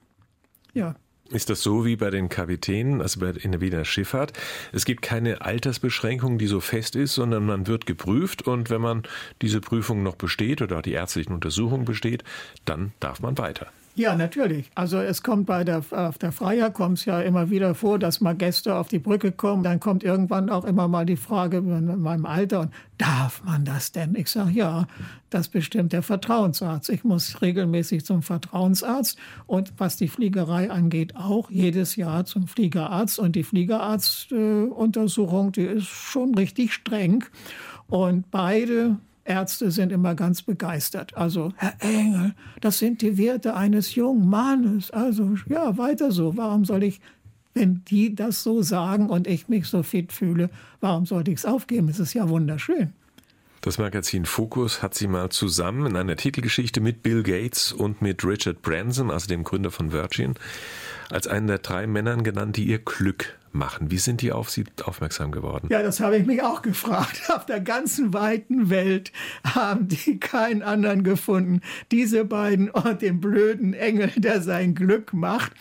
Ja. 0.73 0.95
Ist 1.31 1.49
das 1.49 1.63
so 1.63 1.85
wie 1.85 1.95
bei 1.95 2.11
den 2.11 2.29
Kapitänen, 2.29 3.01
also 3.01 3.25
in 3.25 3.51
der 3.51 3.59
Wiener 3.59 3.83
Schifffahrt? 3.83 4.33
Es 4.73 4.85
gibt 4.85 5.01
keine 5.01 5.41
Altersbeschränkung, 5.41 6.37
die 6.37 6.45
so 6.45 6.59
fest 6.59 6.95
ist, 6.95 7.15
sondern 7.15 7.47
man 7.47 7.65
wird 7.65 7.87
geprüft 7.87 8.43
und 8.43 8.69
wenn 8.69 8.81
man 8.81 9.03
diese 9.41 9.59
Prüfung 9.59 10.03
noch 10.03 10.17
besteht 10.17 10.61
oder 10.61 10.83
die 10.83 10.91
ärztlichen 10.91 11.33
Untersuchungen 11.33 11.85
besteht, 11.85 12.23
dann 12.65 12.91
darf 12.99 13.21
man 13.21 13.39
weiter. 13.39 13.71
Ja, 13.97 14.13
natürlich. 14.13 14.69
Also 14.75 14.99
es 14.99 15.23
kommt 15.23 15.45
bei 15.45 15.63
der, 15.63 15.81
auf 15.91 16.17
der 16.17 16.33
Freier 16.33 16.69
kommt 16.69 16.97
es 16.97 17.05
ja 17.05 17.21
immer 17.21 17.49
wieder 17.49 17.75
vor, 17.75 17.97
dass 17.97 18.19
mal 18.19 18.35
Gäste 18.35 18.75
auf 18.75 18.89
die 18.89 18.99
Brücke 18.99 19.31
kommen. 19.31 19.63
Dann 19.63 19.79
kommt 19.79 20.03
irgendwann 20.03 20.49
auch 20.49 20.65
immer 20.65 20.89
mal 20.89 21.05
die 21.05 21.15
Frage 21.15 21.59
in 21.59 22.01
meinem 22.01 22.25
Alter, 22.25 22.59
und 22.61 22.71
darf 22.97 23.41
man 23.45 23.63
das 23.63 23.93
denn? 23.93 24.13
Ich 24.15 24.29
sage, 24.29 24.51
ja, 24.51 24.87
das 25.29 25.47
bestimmt 25.47 25.93
der 25.93 26.01
Vertrauensarzt. 26.01 26.89
Ich 26.89 27.05
muss 27.05 27.41
regelmäßig 27.41 28.03
zum 28.03 28.21
Vertrauensarzt 28.21 29.17
und 29.47 29.71
was 29.77 29.95
die 29.95 30.09
Fliegerei 30.09 30.69
angeht, 30.69 31.15
auch 31.15 31.49
jedes 31.49 31.95
Jahr 31.95 32.25
zum 32.25 32.47
Fliegerarzt. 32.47 33.17
Und 33.17 33.37
die 33.37 33.43
Fliegerarztuntersuchung, 33.43 35.47
äh, 35.47 35.51
die 35.51 35.63
ist 35.63 35.87
schon 35.87 36.35
richtig 36.35 36.73
streng. 36.73 37.23
Und 37.87 38.29
beide 38.29 38.97
Ärzte 39.25 39.71
sind 39.71 39.91
immer 39.91 40.15
ganz 40.15 40.43
begeistert. 40.43 41.17
Also, 41.17 41.51
Herr 41.57 41.73
Engel, 41.79 42.35
das 42.61 42.77
sind 42.77 43.01
die 43.01 43.17
Werte 43.17 43.55
eines 43.55 43.95
jungen 43.95 44.29
Mannes. 44.29 44.91
Also, 44.91 45.35
ja, 45.49 45.77
weiter 45.77 46.11
so. 46.11 46.37
Warum 46.37 46.63
soll 46.63 46.83
ich, 46.83 47.01
wenn 47.53 47.83
die 47.85 48.15
das 48.15 48.43
so 48.43 48.61
sagen 48.61 49.09
und 49.09 49.27
ich 49.27 49.47
mich 49.49 49.65
so 49.67 49.83
fit 49.83 50.13
fühle, 50.13 50.49
warum 50.79 51.05
sollte 51.05 51.31
ich 51.31 51.39
es 51.39 51.45
aufgeben? 51.45 51.89
Es 51.89 51.99
ist 51.99 52.13
ja 52.13 52.29
wunderschön. 52.29 52.93
Das 53.61 53.79
Magazin 53.79 54.25
Focus 54.25 54.83
hat 54.83 54.93
sie 54.93 55.07
mal 55.07 55.29
zusammen 55.31 55.87
in 55.87 55.95
einer 55.95 56.15
Titelgeschichte 56.15 56.81
mit 56.81 57.01
Bill 57.01 57.23
Gates 57.23 57.73
und 57.73 57.99
mit 57.99 58.23
Richard 58.23 58.61
Branson, 58.61 59.09
also 59.09 59.27
dem 59.27 59.43
Gründer 59.43 59.71
von 59.71 59.91
Virgin, 59.91 60.35
als 61.09 61.25
einen 61.25 61.47
der 61.47 61.57
drei 61.57 61.87
Männern 61.87 62.23
genannt, 62.23 62.57
die 62.57 62.65
ihr 62.65 62.77
Glück 62.77 63.39
machen. 63.55 63.89
Wie 63.89 63.97
sind 63.97 64.21
die 64.21 64.31
auf 64.31 64.49
Sie 64.49 64.65
aufmerksam 64.83 65.31
geworden? 65.31 65.67
Ja, 65.71 65.81
das 65.81 65.99
habe 65.99 66.17
ich 66.17 66.25
mich 66.25 66.43
auch 66.43 66.61
gefragt. 66.61 67.21
Auf 67.35 67.45
der 67.45 67.59
ganzen 67.59 68.13
weiten 68.13 68.69
Welt 68.69 69.11
haben 69.43 69.87
die 69.87 70.19
keinen 70.19 70.61
anderen 70.61 71.03
gefunden. 71.03 71.61
Diese 71.91 72.25
beiden 72.25 72.69
und 72.69 73.01
den 73.01 73.19
blöden 73.19 73.73
Engel, 73.73 74.11
der 74.15 74.41
sein 74.41 74.75
Glück 74.75 75.13
macht. 75.13 75.53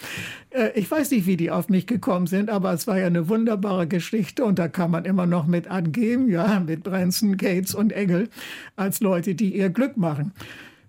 Äh, 0.50 0.70
ich 0.74 0.90
weiß 0.90 1.10
nicht, 1.10 1.26
wie 1.26 1.36
die 1.36 1.50
auf 1.50 1.68
mich 1.68 1.86
gekommen 1.86 2.26
sind, 2.26 2.50
aber 2.50 2.72
es 2.72 2.86
war 2.86 2.98
ja 2.98 3.06
eine 3.06 3.28
wunderbare 3.28 3.86
Geschichte 3.86 4.44
und 4.44 4.58
da 4.58 4.68
kann 4.68 4.90
man 4.90 5.04
immer 5.04 5.26
noch 5.26 5.46
mit 5.46 5.68
angeben, 5.68 6.28
ja, 6.28 6.60
mit 6.60 6.82
Branson, 6.82 7.36
Gates 7.36 7.74
und 7.74 7.92
Engel 7.92 8.28
als 8.76 9.00
Leute, 9.00 9.34
die 9.34 9.56
ihr 9.56 9.70
Glück 9.70 9.96
machen. 9.96 10.32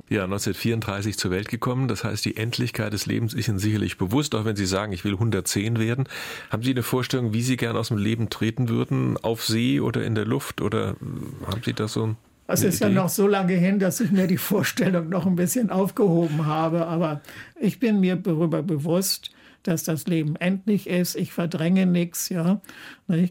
Ja, 0.07 0.25
1934 0.25 1.17
zur 1.17 1.31
Welt 1.31 1.49
gekommen. 1.49 1.87
Das 1.87 2.03
heißt, 2.03 2.23
die 2.25 2.37
Endlichkeit 2.37 2.93
des 2.93 3.07
Lebens 3.07 3.33
ist 3.33 3.47
Ihnen 3.47 3.57
sicherlich 3.57 3.97
bewusst, 3.97 4.35
auch 4.35 4.45
wenn 4.45 4.55
Sie 4.55 4.67
sagen, 4.67 4.93
ich 4.93 5.03
will 5.03 5.13
110 5.13 5.79
werden. 5.79 6.07
Haben 6.51 6.61
Sie 6.61 6.71
eine 6.71 6.83
Vorstellung, 6.83 7.33
wie 7.33 7.41
Sie 7.41 7.57
gern 7.57 7.75
aus 7.75 7.87
dem 7.87 7.97
Leben 7.97 8.29
treten 8.29 8.69
würden? 8.69 9.17
Auf 9.17 9.43
See 9.43 9.79
oder 9.79 10.03
in 10.05 10.13
der 10.13 10.25
Luft? 10.25 10.61
Oder 10.61 10.91
äh, 10.91 11.47
haben 11.47 11.61
Sie 11.63 11.73
da 11.73 11.87
so 11.87 12.07
ein 12.07 12.17
es 12.47 12.63
ist 12.63 12.81
Idee? 12.81 12.93
ja 12.93 13.01
noch 13.01 13.09
so 13.09 13.27
lange 13.27 13.53
hin, 13.53 13.79
dass 13.79 13.99
ich 13.99 14.11
mir 14.11 14.27
die 14.27 14.37
Vorstellung 14.37 15.09
noch 15.09 15.25
ein 15.25 15.35
bisschen 15.35 15.71
aufgehoben 15.71 16.45
habe. 16.45 16.85
Aber 16.85 17.21
ich 17.59 17.79
bin 17.79 17.99
mir 17.99 18.15
darüber 18.15 18.61
bewusst, 18.61 19.31
dass 19.63 19.83
das 19.83 20.05
Leben 20.05 20.35
endlich 20.35 20.87
ist. 20.87 21.15
Ich 21.15 21.33
verdränge 21.33 21.87
nichts, 21.87 22.29
ja. 22.29 22.61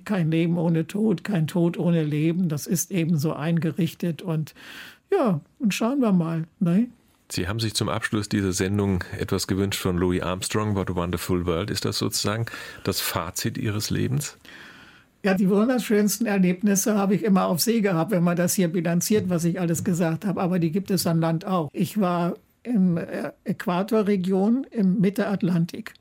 Kein 0.05 0.33
Leben 0.33 0.59
ohne 0.59 0.89
Tod, 0.89 1.23
kein 1.23 1.47
Tod 1.47 1.79
ohne 1.79 2.03
Leben. 2.03 2.49
Das 2.49 2.67
ist 2.67 2.91
eben 2.91 3.17
so 3.17 3.33
eingerichtet 3.33 4.23
und 4.23 4.55
ja, 5.17 5.41
und 5.59 5.75
schauen 5.75 6.01
wir 6.01 6.13
mal. 6.13 6.45
Ne? 6.61 6.89
Sie 7.31 7.49
haben 7.49 7.61
sich 7.61 7.75
zum 7.75 7.89
Abschluss 7.89 8.29
dieser 8.29 8.53
Sendung 8.53 9.03
etwas 9.19 9.47
gewünscht 9.47 9.81
von 9.81 9.97
Louis 9.97 10.23
Armstrong, 10.23 10.75
What 10.75 10.91
a 10.91 10.95
Wonderful 10.95 11.47
World. 11.47 11.71
Ist 11.71 11.85
das 11.85 11.99
sozusagen 11.99 12.47
das 12.85 13.01
Fazit 13.01 13.59
Ihres 13.59 13.91
Lebens? 13.91 14.37
Ja, 15.23 15.33
die 15.35 15.49
wunderschönsten 15.49 16.27
Erlebnisse 16.27 16.99
habe 16.99 17.15
ich 17.15 17.25
immer 17.25 17.47
auf 17.47 17.61
See 17.61 17.81
gehabt, 17.81 18.11
wenn 18.11 18.23
man 18.23 18.37
das 18.37 18.53
hier 18.55 18.69
bilanziert, 18.69 19.31
was 19.31 19.45
ich 19.45 19.59
alles 19.59 19.83
gesagt 19.83 20.27
habe. 20.27 20.41
Aber 20.43 20.59
die 20.59 20.71
gibt 20.71 20.91
es 20.91 21.07
an 21.07 21.21
Land 21.21 21.47
auch. 21.47 21.71
Ich 21.73 21.99
war 21.99 22.35
in 22.63 22.99
äh, 22.99 23.33
Äquatorregion 23.45 24.67
im 24.71 25.01
Mitte-Atlantik 25.01 25.95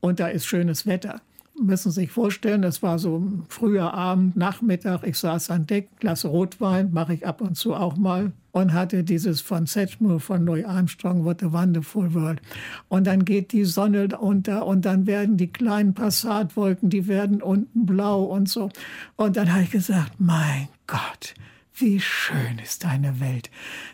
und 0.00 0.20
da 0.20 0.28
ist 0.28 0.46
schönes 0.46 0.86
Wetter 0.86 1.20
müssen 1.60 1.90
Sie 1.90 2.02
sich 2.02 2.10
vorstellen, 2.10 2.62
das 2.62 2.82
war 2.82 2.98
so 2.98 3.22
früher 3.48 3.94
Abend, 3.94 4.36
Nachmittag, 4.36 5.02
ich 5.04 5.18
saß 5.18 5.50
an 5.50 5.66
Deck, 5.66 5.88
Glas 6.00 6.24
Rotwein, 6.24 6.92
mache 6.92 7.14
ich 7.14 7.26
ab 7.26 7.40
und 7.40 7.56
zu 7.56 7.74
auch 7.74 7.96
mal 7.96 8.32
und 8.58 8.72
hatte 8.72 9.04
dieses 9.04 9.40
von 9.40 9.66
Sedgmoor, 9.66 10.20
von 10.20 10.44
Louis 10.44 10.64
Armstrong, 10.64 11.24
What 11.24 11.42
a 11.42 11.52
Wonderful 11.52 12.14
World. 12.14 12.40
Und 12.88 13.06
dann 13.06 13.24
geht 13.24 13.52
die 13.52 13.64
Sonne 13.64 14.08
unter 14.18 14.66
und 14.66 14.84
dann 14.84 15.06
werden 15.06 15.36
die 15.36 15.52
kleinen 15.52 15.94
Passatwolken, 15.94 16.90
die 16.90 17.06
werden 17.06 17.42
unten 17.42 17.86
blau 17.86 18.24
und 18.24 18.48
so. 18.48 18.70
Und 19.16 19.36
dann 19.36 19.52
habe 19.52 19.62
ich 19.62 19.70
gesagt, 19.70 20.12
mein 20.18 20.68
Gott, 20.86 21.34
wie 21.74 22.00
schön 22.00 22.58
ist 22.62 22.84
deine 22.84 23.20
Welt. 23.20 23.50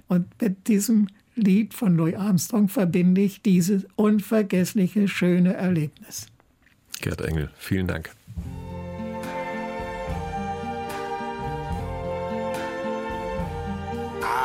Und 0.09 0.27
mit 0.41 0.69
diesem 0.69 1.09
Lied 1.37 1.75
von 1.75 1.97
Louis 1.97 2.15
Armstrong 2.15 2.69
verbinde 2.69 3.21
ich 3.21 3.43
dieses 3.43 3.87
unvergessliche, 3.97 5.09
schöne 5.09 5.55
Erlebnis. 5.55 6.27
Gerd 7.01 7.21
Engel, 7.21 7.51
vielen 7.59 7.87
Dank. 7.87 8.11